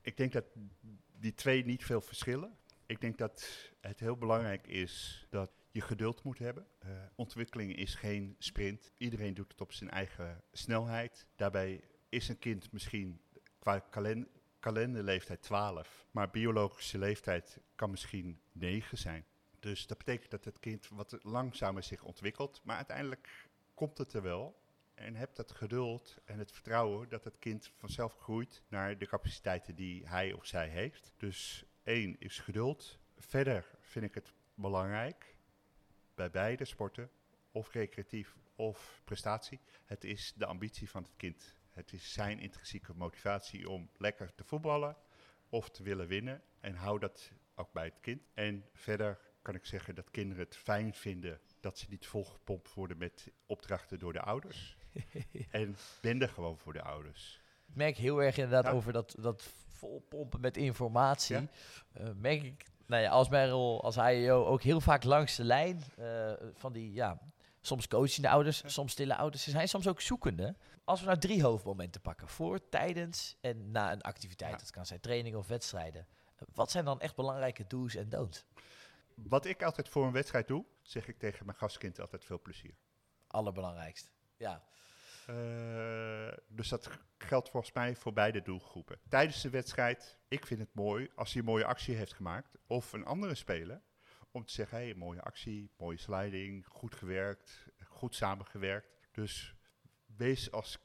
Ik 0.02 0.18
denk 0.18 0.32
dat 0.32 0.46
die 1.20 1.34
twee 1.34 1.66
niet 1.66 1.86
veel 1.86 2.02
verschillen. 2.02 2.58
Ik 2.86 3.02
denk 3.02 3.18
dat 3.18 3.48
het 3.82 4.00
heel 4.00 4.16
belangrijk 4.18 4.68
is 4.68 5.26
dat 5.30 5.52
je 5.72 5.82
geduld 5.82 6.24
moet 6.24 6.40
hebben. 6.40 6.68
Uh, 6.86 6.90
ontwikkeling 7.16 7.76
is 7.76 7.96
geen 7.96 8.36
sprint. 8.40 8.92
Iedereen 8.98 9.34
doet 9.34 9.52
het 9.52 9.62
op 9.62 9.74
zijn 9.74 9.90
eigen 9.90 10.44
snelheid. 10.52 11.26
Daarbij 11.36 11.84
is 12.10 12.30
een 12.30 12.40
kind 12.40 12.72
misschien 12.72 13.22
qua 13.60 13.80
kalenderleeftijd 14.60 15.42
12, 15.42 16.08
maar 16.12 16.30
biologische 16.30 16.98
leeftijd 16.98 17.60
kan 17.76 17.90
misschien 17.90 18.40
9 18.52 18.98
zijn. 18.98 19.26
Dus 19.60 19.88
dat 19.88 19.98
betekent 19.98 20.32
dat 20.32 20.46
het 20.46 20.60
kind 20.60 20.88
wat 20.88 21.18
langzamer 21.22 21.84
zich 21.84 22.04
ontwikkelt, 22.04 22.62
maar 22.64 22.76
uiteindelijk 22.76 23.50
komt 23.74 23.98
het 23.98 24.14
er 24.14 24.22
wel. 24.22 24.58
En 24.94 25.16
heb 25.16 25.36
dat 25.36 25.52
geduld 25.52 26.18
en 26.26 26.40
het 26.40 26.52
vertrouwen 26.52 27.10
dat 27.10 27.24
het 27.24 27.40
kind 27.40 27.72
vanzelf 27.78 28.18
groeit 28.18 28.62
naar 28.68 28.98
de 28.98 29.08
capaciteiten 29.08 29.76
die 29.76 30.08
hij 30.08 30.34
of 30.34 30.46
zij 30.46 30.68
heeft. 30.68 31.12
Dus 31.18 31.64
één 31.84 32.16
is 32.20 32.40
geduld. 32.40 33.00
Verder 33.18 33.66
vind 33.80 34.06
ik 34.06 34.14
het 34.14 34.34
belangrijk 34.54 35.36
bij 36.20 36.32
beide 36.32 36.66
sporten, 36.66 37.10
of 37.52 37.72
recreatief 37.72 38.36
of 38.56 39.02
prestatie. 39.04 39.60
Het 39.86 40.04
is 40.04 40.34
de 40.36 40.46
ambitie 40.46 40.90
van 40.90 41.04
het 41.04 41.12
kind. 41.18 41.56
Het 41.70 41.94
is 41.94 42.14
zijn 42.14 42.40
intrinsieke 42.40 42.94
motivatie 42.96 43.70
om 43.70 43.90
lekker 43.98 44.36
te 44.36 44.44
voetballen 44.44 44.96
of 45.50 45.70
te 45.70 45.84
willen 45.84 46.08
winnen. 46.08 46.42
En 46.60 46.76
hou 46.76 47.00
dat 47.00 47.32
ook 47.56 47.72
bij 47.72 47.86
het 47.86 48.00
kind. 48.02 48.22
En 48.34 48.66
verder 48.74 49.20
kan 49.42 49.56
ik 49.56 49.66
zeggen 49.66 49.96
dat 49.96 50.12
kinderen 50.12 50.44
het 50.44 50.56
fijn 50.56 50.94
vinden 50.94 51.40
dat 51.60 51.78
ze 51.78 51.86
niet 51.90 52.08
volgepompt 52.08 52.74
worden 52.74 52.98
met 52.98 53.32
opdrachten 53.46 54.00
door 54.00 54.14
de 54.14 54.22
ouders. 54.22 54.78
en 55.52 55.76
ben 56.02 56.22
er 56.22 56.30
gewoon 56.30 56.58
voor 56.58 56.74
de 56.74 56.82
ouders. 56.82 57.42
Ik 57.68 57.76
merk 57.76 57.98
heel 57.98 58.24
erg 58.24 58.38
inderdaad 58.38 58.74
over 58.74 58.94
dat, 58.94 59.16
dat 59.20 59.44
vol 59.68 60.06
pompen 60.10 60.40
met 60.40 60.58
informatie. 60.58 61.36
Ja. 61.36 62.14
merk 62.16 62.44
ik, 62.44 62.66
nou 62.90 63.04
ja, 63.04 63.10
als 63.10 63.30
Merel, 63.30 63.84
als 63.84 63.96
hij 63.96 64.32
ook 64.32 64.62
heel 64.62 64.82
vaak 64.82 65.04
langs 65.04 65.36
de 65.36 65.44
lijn 65.44 65.84
van 66.54 66.74
die, 66.74 66.94
ja, 66.94 67.20
soms 67.62 67.88
coachende 67.88 68.30
ouders, 68.30 68.64
soms 68.66 68.92
stille 68.92 69.16
ouders. 69.16 69.44
Ze 69.44 69.50
zijn 69.50 69.68
soms 69.68 69.88
ook 69.88 70.02
zoekende. 70.02 70.56
Als 70.84 71.00
we 71.00 71.06
nou 71.06 71.20
drie 71.20 71.44
hoofdmomenten 71.44 72.02
pakken, 72.02 72.28
voor, 72.28 72.70
tijdens 72.70 73.38
en 73.42 73.72
na 73.72 73.92
een 73.92 74.02
activiteit, 74.02 74.60
dat 74.60 74.72
kan 74.72 74.86
zijn 74.86 75.00
training 75.00 75.36
of 75.36 75.48
wedstrijden. 75.48 76.08
Wat 76.54 76.72
zijn 76.72 76.86
dan 76.86 77.02
echt 77.02 77.16
belangrijke 77.16 77.68
do's 77.68 77.96
en 77.96 78.10
don'ts? 78.10 78.46
Wat 79.16 79.46
ik 79.46 79.64
altijd 79.64 79.90
voor 79.90 80.06
een 80.06 80.12
wedstrijd 80.12 80.48
doe, 80.48 80.66
zeg 80.82 81.08
ik 81.08 81.20
tegen 81.20 81.46
mijn 81.46 81.58
gastkind 81.58 82.00
altijd 82.00 82.26
veel 82.26 82.42
plezier. 82.42 82.74
Allerbelangrijkst, 83.28 84.12
ja. 84.38 84.64
Uh, 85.30 86.32
dus 86.48 86.70
dat 86.70 86.90
geldt 87.18 87.50
volgens 87.50 87.74
mij 87.74 87.96
voor 87.96 88.14
beide 88.14 88.42
doelgroepen. 88.42 89.00
Tijdens 89.10 89.42
de 89.42 89.50
wedstrijd, 89.50 90.18
ik 90.28 90.46
vind 90.46 90.60
het 90.60 90.74
mooi 90.74 91.10
als 91.16 91.32
hij 91.34 91.42
een 91.42 91.48
mooie 91.48 91.66
actie 91.66 91.96
heeft 91.96 92.14
gemaakt. 92.14 92.58
Of 92.68 92.94
een 92.94 93.06
andere 93.06 93.36
speler. 93.36 93.82
Om 94.32 94.46
te 94.46 94.54
zeggen, 94.54 94.78
hey, 94.78 94.94
mooie 94.94 95.22
actie, 95.22 95.72
mooie 95.78 95.98
sliding, 95.98 96.66
goed 96.68 96.96
gewerkt, 96.96 97.68
goed 97.84 98.16
samengewerkt. 98.16 99.08
Dus 99.12 99.56
wees 100.06 100.52
als 100.52 100.80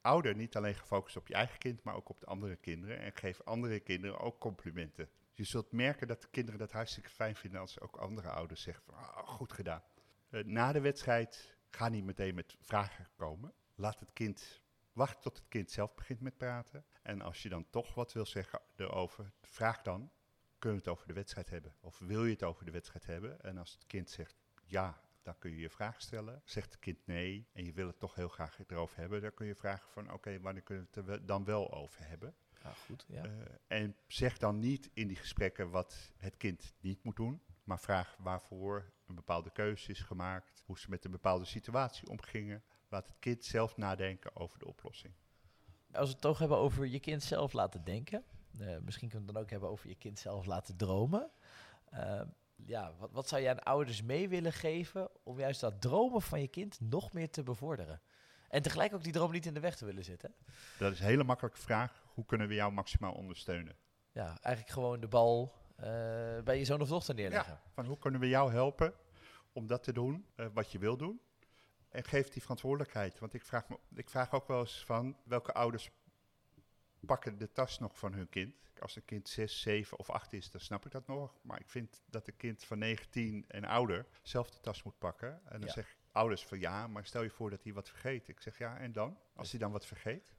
ouder 0.00 0.36
niet 0.36 0.56
alleen 0.56 0.74
gefocust 0.74 1.16
op 1.16 1.28
je 1.28 1.34
eigen 1.34 1.58
kind, 1.58 1.82
maar 1.82 1.94
ook 1.94 2.08
op 2.08 2.20
de 2.20 2.26
andere 2.26 2.56
kinderen. 2.56 2.98
En 2.98 3.12
geef 3.14 3.42
andere 3.42 3.80
kinderen 3.80 4.18
ook 4.18 4.40
complimenten. 4.40 5.08
Je 5.32 5.44
zult 5.44 5.72
merken 5.72 6.06
dat 6.06 6.22
de 6.22 6.28
kinderen 6.30 6.58
dat 6.58 6.72
hartstikke 6.72 7.10
fijn 7.10 7.36
vinden 7.36 7.60
als 7.60 7.80
ook 7.80 7.96
andere 7.96 8.28
ouders 8.28 8.62
zeggen 8.62 8.84
van, 8.84 8.94
ah, 8.94 9.28
goed 9.28 9.52
gedaan. 9.52 9.82
Uh, 10.30 10.44
na 10.44 10.72
de 10.72 10.80
wedstrijd 10.80 11.56
ga 11.70 11.88
niet 11.88 12.04
meteen 12.04 12.34
met 12.34 12.56
vragen 12.60 13.08
komen. 13.16 13.54
Laat 13.74 14.00
het 14.00 14.12
kind, 14.12 14.62
wacht 14.92 15.22
tot 15.22 15.36
het 15.36 15.48
kind 15.48 15.70
zelf 15.70 15.94
begint 15.94 16.20
met 16.20 16.36
praten. 16.36 16.84
En 17.02 17.20
als 17.20 17.42
je 17.42 17.48
dan 17.48 17.70
toch 17.70 17.94
wat 17.94 18.12
wil 18.12 18.26
zeggen 18.26 18.60
erover, 18.76 19.32
vraag 19.40 19.82
dan, 19.82 20.10
kunnen 20.58 20.78
we 20.78 20.84
het 20.84 20.94
over 20.94 21.06
de 21.06 21.14
wedstrijd 21.14 21.50
hebben? 21.50 21.74
Of 21.80 21.98
wil 21.98 22.24
je 22.24 22.32
het 22.32 22.42
over 22.42 22.64
de 22.64 22.70
wedstrijd 22.70 23.06
hebben? 23.06 23.40
En 23.40 23.58
als 23.58 23.72
het 23.72 23.86
kind 23.86 24.10
zegt 24.10 24.34
ja, 24.64 25.00
dan 25.22 25.38
kun 25.38 25.50
je 25.50 25.56
je 25.56 25.70
vraag 25.70 26.00
stellen. 26.00 26.42
Zegt 26.44 26.72
het 26.72 26.80
kind 26.80 27.06
nee 27.06 27.48
en 27.52 27.64
je 27.64 27.72
wil 27.72 27.86
het 27.86 27.98
toch 27.98 28.14
heel 28.14 28.28
graag 28.28 28.58
erover 28.66 28.98
hebben, 28.98 29.22
dan 29.22 29.34
kun 29.34 29.46
je 29.46 29.54
vragen 29.54 29.88
van 29.88 30.12
oké, 30.12 30.40
wanneer 30.40 30.62
kunnen 30.62 30.88
we 30.90 31.00
het 31.00 31.08
er 31.08 31.26
dan 31.26 31.44
wel 31.44 31.72
over 31.72 32.08
hebben? 32.08 32.34
Ja, 32.62 32.72
goed, 32.72 33.04
ja. 33.08 33.24
Uh, 33.24 33.32
en 33.66 33.96
zeg 34.06 34.38
dan 34.38 34.58
niet 34.58 34.90
in 34.94 35.08
die 35.08 35.16
gesprekken 35.16 35.70
wat 35.70 36.12
het 36.16 36.36
kind 36.36 36.74
niet 36.80 37.02
moet 37.02 37.16
doen, 37.16 37.42
maar 37.64 37.80
vraag 37.80 38.16
waarvoor 38.18 38.92
een 39.06 39.14
bepaalde 39.14 39.50
keuze 39.50 39.90
is 39.90 40.00
gemaakt, 40.00 40.62
hoe 40.66 40.78
ze 40.78 40.90
met 40.90 41.04
een 41.04 41.10
bepaalde 41.10 41.44
situatie 41.44 42.08
omgingen. 42.08 42.64
Laat 42.94 43.06
het 43.06 43.18
kind 43.18 43.44
zelf 43.44 43.76
nadenken 43.76 44.36
over 44.36 44.58
de 44.58 44.66
oplossing. 44.66 45.14
Als 45.92 46.06
we 46.06 46.12
het 46.12 46.20
toch 46.20 46.38
hebben 46.38 46.58
over 46.58 46.86
je 46.86 47.00
kind 47.00 47.22
zelf 47.22 47.52
laten 47.52 47.84
denken, 47.84 48.24
uh, 48.60 48.78
misschien 48.78 49.08
kunnen 49.08 49.26
we 49.26 49.26
het 49.26 49.34
dan 49.34 49.42
ook 49.42 49.50
hebben 49.50 49.68
over 49.68 49.88
je 49.88 49.94
kind 49.94 50.18
zelf 50.18 50.46
laten 50.46 50.76
dromen. 50.76 51.30
Uh, 51.94 52.20
ja, 52.56 52.92
wat, 52.98 53.10
wat 53.12 53.28
zou 53.28 53.42
je 53.42 53.48
aan 53.48 53.62
ouders 53.62 54.02
mee 54.02 54.28
willen 54.28 54.52
geven 54.52 55.08
om 55.22 55.38
juist 55.38 55.60
dat 55.60 55.80
dromen 55.80 56.22
van 56.22 56.40
je 56.40 56.48
kind 56.48 56.80
nog 56.80 57.12
meer 57.12 57.30
te 57.30 57.42
bevorderen? 57.42 58.00
En 58.48 58.62
tegelijk 58.62 58.94
ook 58.94 59.02
die 59.02 59.12
droom 59.12 59.32
niet 59.32 59.46
in 59.46 59.54
de 59.54 59.60
weg 59.60 59.76
te 59.76 59.84
willen 59.84 60.04
zitten. 60.04 60.34
Dat 60.78 60.92
is 60.92 61.00
een 61.00 61.06
hele 61.06 61.24
makkelijke 61.24 61.60
vraag. 61.60 62.02
Hoe 62.14 62.24
kunnen 62.24 62.48
we 62.48 62.54
jou 62.54 62.72
maximaal 62.72 63.12
ondersteunen? 63.12 63.76
Ja, 64.12 64.26
eigenlijk 64.40 64.74
gewoon 64.74 65.00
de 65.00 65.08
bal 65.08 65.54
uh, 65.76 65.84
bij 66.44 66.58
je 66.58 66.64
zoon 66.64 66.80
of 66.80 66.88
dochter 66.88 67.14
neerleggen. 67.14 67.52
Ja, 67.52 67.70
van 67.72 67.84
hoe 67.84 67.98
kunnen 67.98 68.20
we 68.20 68.28
jou 68.28 68.52
helpen 68.52 68.94
om 69.52 69.66
dat 69.66 69.82
te 69.82 69.92
doen 69.92 70.26
uh, 70.36 70.46
wat 70.52 70.72
je 70.72 70.78
wil 70.78 70.96
doen? 70.96 71.20
En 71.94 72.04
geef 72.04 72.28
die 72.28 72.42
verantwoordelijkheid. 72.42 73.18
Want 73.18 73.34
ik 73.34 73.44
vraag, 73.44 73.68
me, 73.68 73.78
ik 73.94 74.10
vraag 74.10 74.32
ook 74.32 74.48
wel 74.48 74.60
eens 74.60 74.84
van 74.84 75.16
welke 75.24 75.52
ouders 75.52 75.90
pakken 77.06 77.38
de 77.38 77.52
tas 77.52 77.78
nog 77.78 77.98
van 77.98 78.12
hun 78.12 78.28
kind. 78.28 78.54
Als 78.80 78.96
een 78.96 79.04
kind 79.04 79.28
6, 79.28 79.60
7 79.60 79.98
of 79.98 80.10
8 80.10 80.32
is, 80.32 80.50
dan 80.50 80.60
snap 80.60 80.86
ik 80.86 80.92
dat 80.92 81.06
nog. 81.06 81.38
Maar 81.42 81.60
ik 81.60 81.68
vind 81.68 82.02
dat 82.06 82.28
een 82.28 82.36
kind 82.36 82.64
van 82.64 82.78
19 82.78 83.44
en 83.48 83.64
ouder 83.64 84.06
zelf 84.22 84.50
de 84.50 84.60
tas 84.60 84.82
moet 84.82 84.98
pakken. 84.98 85.40
En 85.44 85.58
dan 85.60 85.68
ja. 85.68 85.72
zeg 85.72 85.96
ouders 86.12 86.46
van 86.46 86.58
ja, 86.58 86.86
maar 86.86 87.06
stel 87.06 87.22
je 87.22 87.30
voor 87.30 87.50
dat 87.50 87.62
hij 87.62 87.72
wat 87.72 87.88
vergeet. 87.88 88.28
Ik 88.28 88.40
zeg 88.40 88.58
ja, 88.58 88.78
en 88.78 88.92
dan? 88.92 89.18
Als 89.34 89.50
hij 89.50 89.60
dan 89.60 89.72
wat 89.72 89.86
vergeet? 89.86 90.34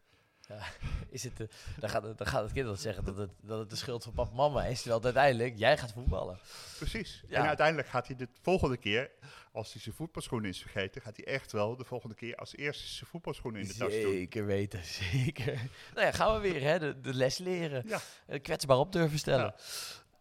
Ja, 0.47 0.59
is 1.09 1.23
het, 1.23 1.39
uh, 1.39 1.47
dan, 1.79 1.89
gaat, 1.89 2.17
dan 2.17 2.27
gaat 2.27 2.43
het 2.43 2.51
kind 2.51 2.65
dan 2.65 2.77
zeggen 2.77 3.03
dat 3.03 3.17
het, 3.17 3.31
dat 3.41 3.59
het 3.59 3.69
de 3.69 3.75
schuld 3.75 4.03
van 4.03 4.13
papa 4.13 4.29
en 4.29 4.35
mama 4.35 4.65
is. 4.65 4.81
Terwijl 4.81 5.03
uiteindelijk, 5.03 5.57
jij 5.57 5.77
gaat 5.77 5.91
voetballen. 5.91 6.39
Precies. 6.77 7.23
Ja. 7.27 7.37
En 7.37 7.47
uiteindelijk 7.47 7.87
gaat 7.87 8.07
hij 8.07 8.15
de 8.15 8.27
volgende 8.41 8.77
keer, 8.77 9.11
als 9.51 9.73
hij 9.73 9.81
zijn 9.81 9.95
voetbalschoenen 9.95 10.49
is 10.49 10.61
vergeten, 10.61 11.01
gaat 11.01 11.17
hij 11.17 11.25
echt 11.25 11.51
wel 11.51 11.75
de 11.75 11.85
volgende 11.85 12.15
keer 12.15 12.35
als 12.35 12.55
eerste 12.55 12.87
zijn 12.87 13.09
voetbalschoenen 13.09 13.61
in 13.61 13.67
de 13.67 13.73
tas 13.73 13.91
doen. 13.91 14.11
Zeker 14.11 14.45
weten, 14.45 14.83
zeker. 15.13 15.53
Nou 15.93 16.05
ja, 16.05 16.11
gaan 16.11 16.33
we 16.33 16.39
weer 16.39 16.61
hè, 16.61 16.79
de, 16.79 16.99
de 16.99 17.13
les 17.13 17.37
leren. 17.37 17.83
Ja. 17.87 17.99
Uh, 18.27 18.41
kwetsbaar 18.41 18.77
op 18.77 18.91
durven 18.91 19.19
stellen. 19.19 19.45
Ja. 19.45 19.55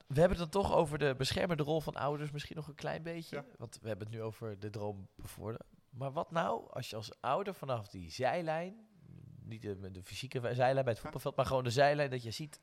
We 0.06 0.20
hebben 0.20 0.38
het 0.38 0.52
dan 0.52 0.62
toch 0.62 0.74
over 0.74 0.98
de 0.98 1.14
beschermende 1.18 1.62
rol 1.62 1.80
van 1.80 1.94
ouders 1.94 2.30
misschien 2.30 2.56
nog 2.56 2.68
een 2.68 2.74
klein 2.74 3.02
beetje. 3.02 3.44
Want 3.56 3.78
we 3.82 3.88
hebben 3.88 4.06
het 4.06 4.16
nu 4.16 4.22
over 4.22 4.58
de 4.58 4.70
droom 4.70 5.08
bevorderen. 5.16 5.66
Maar 5.90 6.12
wat 6.12 6.30
nou 6.30 6.70
als 6.70 6.90
je 6.90 6.96
als 6.96 7.10
ouder 7.20 7.54
vanaf 7.54 7.88
die 7.88 8.10
zijlijn 8.10 8.86
niet 9.44 9.62
de, 9.62 9.90
de, 9.90 10.02
fysieke 10.02 10.54
zijlijn 10.54 10.84
bij 10.84 10.92
het 10.92 11.02
voetbalveld, 11.02 11.36
maar 11.36 11.46
gewoon 11.46 11.64
de 11.64 11.70
zijlijn 11.70 12.10
dat 12.10 12.22
je 12.22 12.30
ziet. 12.30 12.60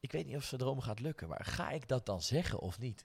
Ik 0.00 0.12
weet 0.12 0.26
niet 0.26 0.36
of 0.36 0.44
zijn 0.44 0.60
droom 0.60 0.80
gaat 0.80 1.00
lukken, 1.00 1.28
maar 1.28 1.44
ga 1.44 1.70
ik 1.70 1.88
dat 1.88 2.06
dan 2.06 2.22
zeggen 2.22 2.58
of 2.58 2.78
niet? 2.78 3.04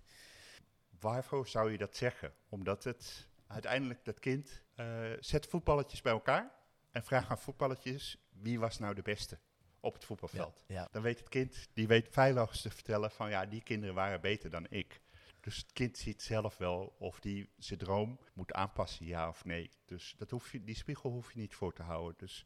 Waarvoor 0.99 1.47
zou 1.47 1.71
je 1.71 1.77
dat 1.77 1.95
zeggen? 1.95 2.33
Omdat 2.49 2.83
het 2.83 3.27
uiteindelijk 3.47 4.05
dat 4.05 4.19
kind 4.19 4.61
uh, 4.75 5.11
zet 5.19 5.45
voetballetjes 5.45 6.01
bij 6.01 6.11
elkaar 6.11 6.51
en 6.91 7.03
vraagt 7.03 7.29
aan 7.29 7.39
voetballetjes 7.39 8.17
wie 8.29 8.59
was 8.59 8.79
nou 8.79 8.95
de 8.95 9.01
beste 9.01 9.39
op 9.79 9.93
het 9.93 10.05
voetbalveld. 10.05 10.63
Ja, 10.67 10.87
Dan 10.91 11.01
weet 11.01 11.19
het 11.19 11.29
kind, 11.29 11.67
die 11.73 11.87
weet 11.87 12.07
veilig 12.11 12.51
te 12.51 12.69
vertellen 12.69 13.11
van 13.11 13.29
ja, 13.29 13.45
die 13.45 13.63
kinderen 13.63 13.95
waren 13.95 14.21
beter 14.21 14.49
dan 14.49 14.65
ik. 14.69 15.01
Dus 15.45 15.57
het 15.57 15.73
kind 15.73 15.97
ziet 15.97 16.21
zelf 16.21 16.57
wel 16.57 16.95
of 16.97 17.19
die 17.19 17.49
zijn 17.57 17.79
droom 17.79 18.19
moet 18.33 18.53
aanpassen, 18.53 19.05
ja 19.05 19.27
of 19.27 19.45
nee. 19.45 19.71
Dus 19.85 20.13
dat 20.17 20.29
hoef 20.29 20.51
je, 20.51 20.63
die 20.63 20.75
spiegel 20.75 21.11
hoef 21.11 21.33
je 21.33 21.39
niet 21.39 21.55
voor 21.55 21.73
te 21.73 21.81
houden. 21.81 22.13
Dus 22.17 22.45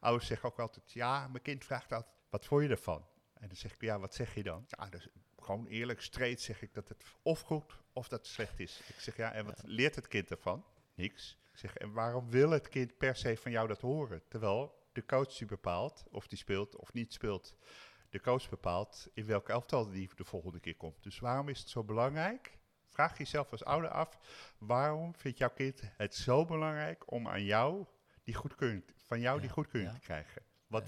ouders 0.00 0.26
zeggen 0.26 0.48
ook 0.48 0.58
altijd, 0.58 0.92
ja, 0.92 1.28
mijn 1.28 1.42
kind 1.42 1.64
vraagt 1.64 1.92
altijd, 1.92 2.14
wat 2.30 2.44
vond 2.44 2.62
je 2.62 2.68
ervan? 2.68 3.06
En 3.34 3.48
dan 3.48 3.56
zeg 3.56 3.74
ik, 3.74 3.80
ja, 3.80 3.98
wat 3.98 4.14
zeg 4.14 4.34
je 4.34 4.42
dan? 4.42 4.64
Ja, 4.68 4.88
dus 4.88 5.08
gewoon 5.38 5.66
eerlijk, 5.66 6.00
straight 6.00 6.40
zeg 6.40 6.62
ik 6.62 6.74
dat 6.74 6.88
het 6.88 7.04
of 7.22 7.40
goed 7.40 7.72
of 7.92 8.08
dat 8.08 8.18
het 8.18 8.28
slecht 8.28 8.60
is. 8.60 8.82
Ik 8.88 9.00
zeg, 9.00 9.16
ja, 9.16 9.32
en 9.32 9.44
wat 9.44 9.62
leert 9.64 9.94
het 9.94 10.08
kind 10.08 10.30
ervan? 10.30 10.64
Niks. 10.94 11.38
Ik 11.52 11.58
zeg, 11.58 11.76
en 11.76 11.92
waarom 11.92 12.30
wil 12.30 12.50
het 12.50 12.68
kind 12.68 12.96
per 12.96 13.16
se 13.16 13.36
van 13.36 13.50
jou 13.50 13.68
dat 13.68 13.80
horen? 13.80 14.22
Terwijl 14.28 14.88
de 14.92 15.04
coach 15.04 15.36
die 15.36 15.46
bepaalt 15.46 16.04
of 16.10 16.26
die 16.26 16.38
speelt 16.38 16.76
of 16.76 16.92
niet 16.92 17.12
speelt 17.12 17.56
de 18.10 18.20
coach 18.20 18.48
bepaalt 18.48 19.08
in 19.14 19.26
welke 19.26 19.52
elftal 19.52 19.90
die 19.90 20.10
de 20.14 20.24
volgende 20.24 20.60
keer 20.60 20.76
komt. 20.76 21.02
Dus 21.02 21.18
waarom 21.18 21.48
is 21.48 21.58
het 21.58 21.68
zo 21.68 21.84
belangrijk? 21.84 22.58
Vraag 22.88 23.18
jezelf 23.18 23.50
als 23.50 23.64
ouder 23.64 23.90
af, 23.90 24.18
waarom 24.58 25.14
vindt 25.14 25.38
jouw 25.38 25.50
kind 25.50 25.80
het 25.96 26.14
zo 26.14 26.44
belangrijk 26.44 27.12
om 27.12 27.28
aan 27.28 27.44
jou 27.44 27.86
die 28.22 28.34
goedkeuring, 28.34 28.84
van 28.96 29.20
jou 29.20 29.40
die 29.40 29.50
goedkeuring 29.50 29.92
te 29.92 30.00
krijgen? 30.00 30.42
Wat 30.66 30.84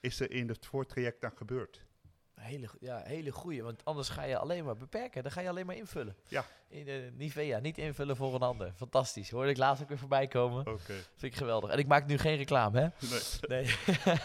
is 0.00 0.20
er 0.20 0.30
in 0.30 0.48
het 0.48 0.66
voortraject 0.66 1.20
dan 1.20 1.36
gebeurd? 1.36 1.85
Hele, 2.40 2.68
ja, 2.80 3.02
hele 3.04 3.30
goede, 3.30 3.62
want 3.62 3.84
anders 3.84 4.08
ga 4.08 4.22
je 4.22 4.38
alleen 4.38 4.64
maar 4.64 4.76
beperken. 4.76 5.22
Dan 5.22 5.32
ga 5.32 5.40
je 5.40 5.48
alleen 5.48 5.66
maar 5.66 5.76
invullen. 5.76 6.16
Ja. 6.28 6.44
In 6.68 6.84
de 6.84 7.12
Nivea, 7.14 7.58
niet 7.58 7.78
invullen 7.78 8.16
voor 8.16 8.34
een 8.34 8.40
ander. 8.40 8.72
Fantastisch. 8.76 9.30
Hoorde 9.30 9.50
ik 9.50 9.56
laatst 9.56 9.82
ook 9.82 9.88
weer 9.88 9.98
voorbij 9.98 10.26
komen. 10.26 10.60
Oké. 10.66 10.94
Vind 11.16 11.32
ik 11.32 11.36
geweldig. 11.36 11.70
En 11.70 11.78
ik 11.78 11.86
maak 11.86 12.06
nu 12.06 12.18
geen 12.18 12.36
reclame, 12.36 12.80
hè? 12.80 12.88
Nee. 13.48 13.64
nee. 13.64 13.76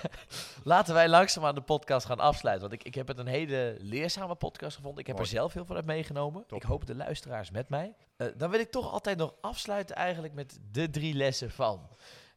Laten 0.64 0.94
wij 0.94 1.10
langzaam 1.10 1.46
aan 1.46 1.56
de 1.56 1.62
podcast 1.62 2.06
gaan 2.06 2.20
afsluiten. 2.20 2.70
Want 2.70 2.82
ik, 2.82 2.88
ik 2.88 2.96
heb 2.96 3.08
het 3.08 3.18
een 3.18 3.28
hele 3.28 3.78
leerzame 3.80 4.36
podcast 4.36 4.76
gevonden. 4.76 5.00
Ik 5.00 5.08
heb 5.08 5.20
er 5.20 5.26
zelf 5.26 5.54
heel 5.54 5.66
veel 5.66 5.76
uit 5.76 5.86
meegenomen. 5.86 6.44
Ik 6.50 6.64
hoop 6.64 6.86
de 6.86 6.96
luisteraars 6.96 7.52
met 7.52 7.70
mij. 7.70 7.96
Uh, 8.18 8.28
dan 8.38 8.50
wil 8.50 8.60
ik 8.60 8.72
toch 8.72 8.92
altijd 8.92 9.18
nog 9.18 9.36
afsluiten 9.42 9.96
eigenlijk 9.96 10.34
met 10.34 10.60
de 10.72 10.90
drie 10.90 11.14
lessen 11.14 11.52
van. 11.52 11.90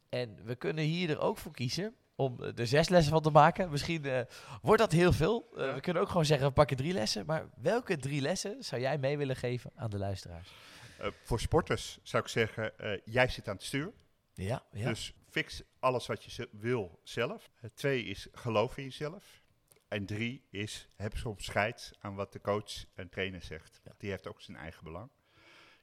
En 0.09 0.39
we 0.45 0.55
kunnen 0.55 0.85
hier 0.85 1.11
er 1.11 1.21
ook 1.21 1.39
voor 1.39 1.53
kiezen 1.53 1.95
om 2.17 2.43
er 2.43 2.67
zes 2.67 2.89
lessen 2.89 3.13
van 3.13 3.23
te 3.23 3.31
maken. 3.31 3.71
Misschien 3.71 4.07
uh, 4.07 4.21
wordt 4.63 4.81
dat 4.81 4.93
heel 4.93 5.13
veel. 5.13 5.49
Uh, 5.57 5.75
we 5.75 5.81
kunnen 5.81 6.03
ook 6.03 6.09
gewoon 6.09 6.25
zeggen, 6.25 6.47
we 6.47 6.53
pakken 6.53 6.77
drie 6.77 6.93
lessen. 6.93 7.27
Maar 7.27 7.49
welke 7.57 7.97
drie 7.97 8.21
lessen 8.21 8.63
zou 8.63 8.81
jij 8.81 8.99
mee 8.99 9.19
willen 9.19 9.37
geven 9.37 9.71
aan 9.75 9.91
de 9.91 9.99
luisteraars? 9.99 10.53
Uh, 11.01 11.07
voor 11.23 11.41
sporters 11.41 11.99
zou 12.03 12.23
ik 12.23 12.29
zeggen, 12.29 12.73
jij 13.05 13.29
zit 13.29 13.49
aan 13.49 13.55
het 13.55 13.65
stuur. 13.65 13.93
Ja, 14.35 14.63
ja. 14.73 14.89
Dus 14.89 15.15
fix 15.31 15.63
alles 15.79 16.07
wat 16.07 16.25
je 16.25 16.49
wil 16.53 17.01
zelf. 17.03 17.51
twee 17.75 18.05
is 18.05 18.29
geloof 18.33 18.77
in 18.77 18.85
jezelf. 18.85 19.43
En 19.89 20.07
drie 20.07 20.47
is 20.51 20.89
heb 20.97 21.17
soms 21.17 21.45
scheid 21.45 21.93
aan 22.01 22.15
wat 22.15 22.33
de 22.33 22.41
coach 22.41 22.85
en 22.95 23.09
trainer 23.09 23.43
zegt. 23.43 23.81
Ja. 23.85 23.93
Die 23.99 24.11
heeft 24.11 24.27
ook 24.27 24.41
zijn 24.41 24.57
eigen 24.57 24.85
belang. 24.85 25.11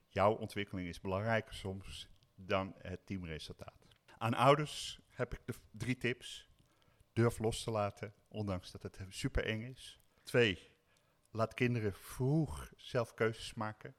Jouw 0.08 0.34
ontwikkeling 0.34 0.88
is 0.88 1.00
belangrijker 1.00 1.54
soms 1.54 2.08
dan 2.36 2.76
het 2.78 3.06
teamresultaat. 3.06 3.88
Aan 4.18 4.34
ouders 4.34 5.00
heb 5.22 5.34
ik 5.34 5.46
de 5.46 5.54
drie 5.72 5.98
tips. 5.98 6.50
Durf 7.14 7.40
los 7.40 7.64
te 7.64 7.72
laten, 7.72 8.14
ondanks 8.28 8.72
dat 8.72 8.84
het 8.84 9.00
super 9.10 9.46
eng 9.46 9.62
is. 9.62 10.00
Twee, 10.24 10.72
laat 11.30 11.54
kinderen 11.54 11.94
vroeg 11.94 12.74
zelf 12.78 13.14
keuzes 13.14 13.54
maken. 13.54 13.96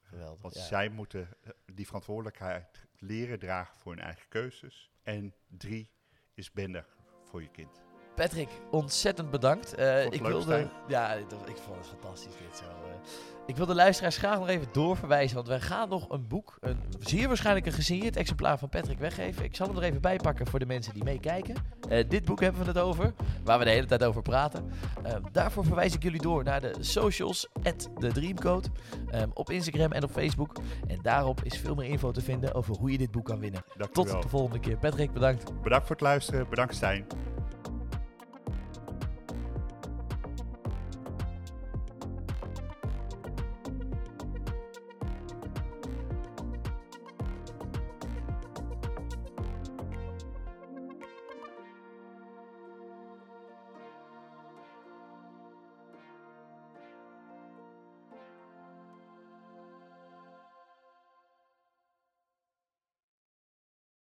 Geweldig. 0.00 0.42
Want 0.42 0.54
zij 0.54 0.88
moeten 0.88 1.28
eh, 1.40 1.50
die 1.64 1.86
verantwoordelijkheid 1.86 2.86
leren 2.96 3.38
dragen 3.38 3.76
voor 3.76 3.92
hun 3.92 4.04
eigen 4.04 4.28
keuzes. 4.28 4.90
En 5.02 5.34
drie, 5.46 5.90
is 6.34 6.52
bender 6.52 6.86
voor 7.22 7.42
je 7.42 7.50
kind. 7.50 7.83
Patrick, 8.14 8.48
ontzettend 8.70 9.30
bedankt. 9.30 9.78
Uh, 9.78 10.04
ik 10.04 10.22
wilde. 10.22 10.68
Ja, 10.88 11.12
ik 11.12 11.56
vond 11.64 11.76
het 11.76 11.86
fantastisch 11.86 12.32
dit 12.36 12.56
zo. 12.56 12.64
Ik 13.46 13.56
wil 13.56 13.66
de 13.66 13.74
luisteraars 13.74 14.16
graag 14.16 14.38
nog 14.38 14.48
even 14.48 14.66
doorverwijzen, 14.72 15.36
want 15.36 15.48
wij 15.48 15.60
gaan 15.60 15.88
nog 15.88 16.10
een 16.10 16.28
boek, 16.28 16.56
een 16.60 16.78
zeer 17.00 17.28
waarschijnlijk 17.28 17.66
een 17.66 17.72
gesigneerd 17.72 18.16
exemplaar 18.16 18.58
van 18.58 18.68
Patrick 18.68 18.98
weggeven. 18.98 19.44
Ik 19.44 19.56
zal 19.56 19.66
hem 19.66 19.76
er 19.76 19.82
even 19.82 20.00
bij 20.00 20.16
pakken 20.16 20.46
voor 20.46 20.58
de 20.58 20.66
mensen 20.66 20.94
die 20.94 21.04
meekijken. 21.04 21.54
Uh, 21.90 22.04
dit 22.08 22.24
boek 22.24 22.40
hebben 22.40 22.60
we 22.60 22.66
het 22.66 22.78
over, 22.78 23.12
waar 23.44 23.58
we 23.58 23.64
de 23.64 23.70
hele 23.70 23.86
tijd 23.86 24.04
over 24.04 24.22
praten. 24.22 24.70
Daarvoor 25.32 25.64
verwijs 25.64 25.94
ik 25.94 26.02
jullie 26.02 26.20
door 26.22 26.44
naar 26.44 26.60
de 26.60 26.72
socials, 26.80 27.48
de 27.98 28.12
Dreamcode, 28.12 28.68
um, 29.14 29.30
op 29.34 29.50
Instagram 29.50 29.92
en 29.92 30.04
op 30.04 30.10
Facebook. 30.10 30.56
En 30.86 30.98
daarop 31.02 31.42
is 31.42 31.58
veel 31.58 31.74
meer 31.74 31.88
info 31.88 32.10
te 32.10 32.20
vinden 32.20 32.54
over 32.54 32.76
hoe 32.76 32.90
je 32.90 32.98
dit 32.98 33.10
boek 33.10 33.24
kan 33.24 33.38
winnen. 33.38 33.64
Tot 33.92 34.22
de 34.22 34.28
volgende 34.28 34.60
keer. 34.60 34.76
Patrick, 34.76 35.12
bedankt. 35.12 35.62
Bedankt 35.62 35.86
voor 35.86 35.96
het 35.96 36.04
luisteren. 36.04 36.48
Bedankt 36.48 36.74
Stijn. 36.74 37.06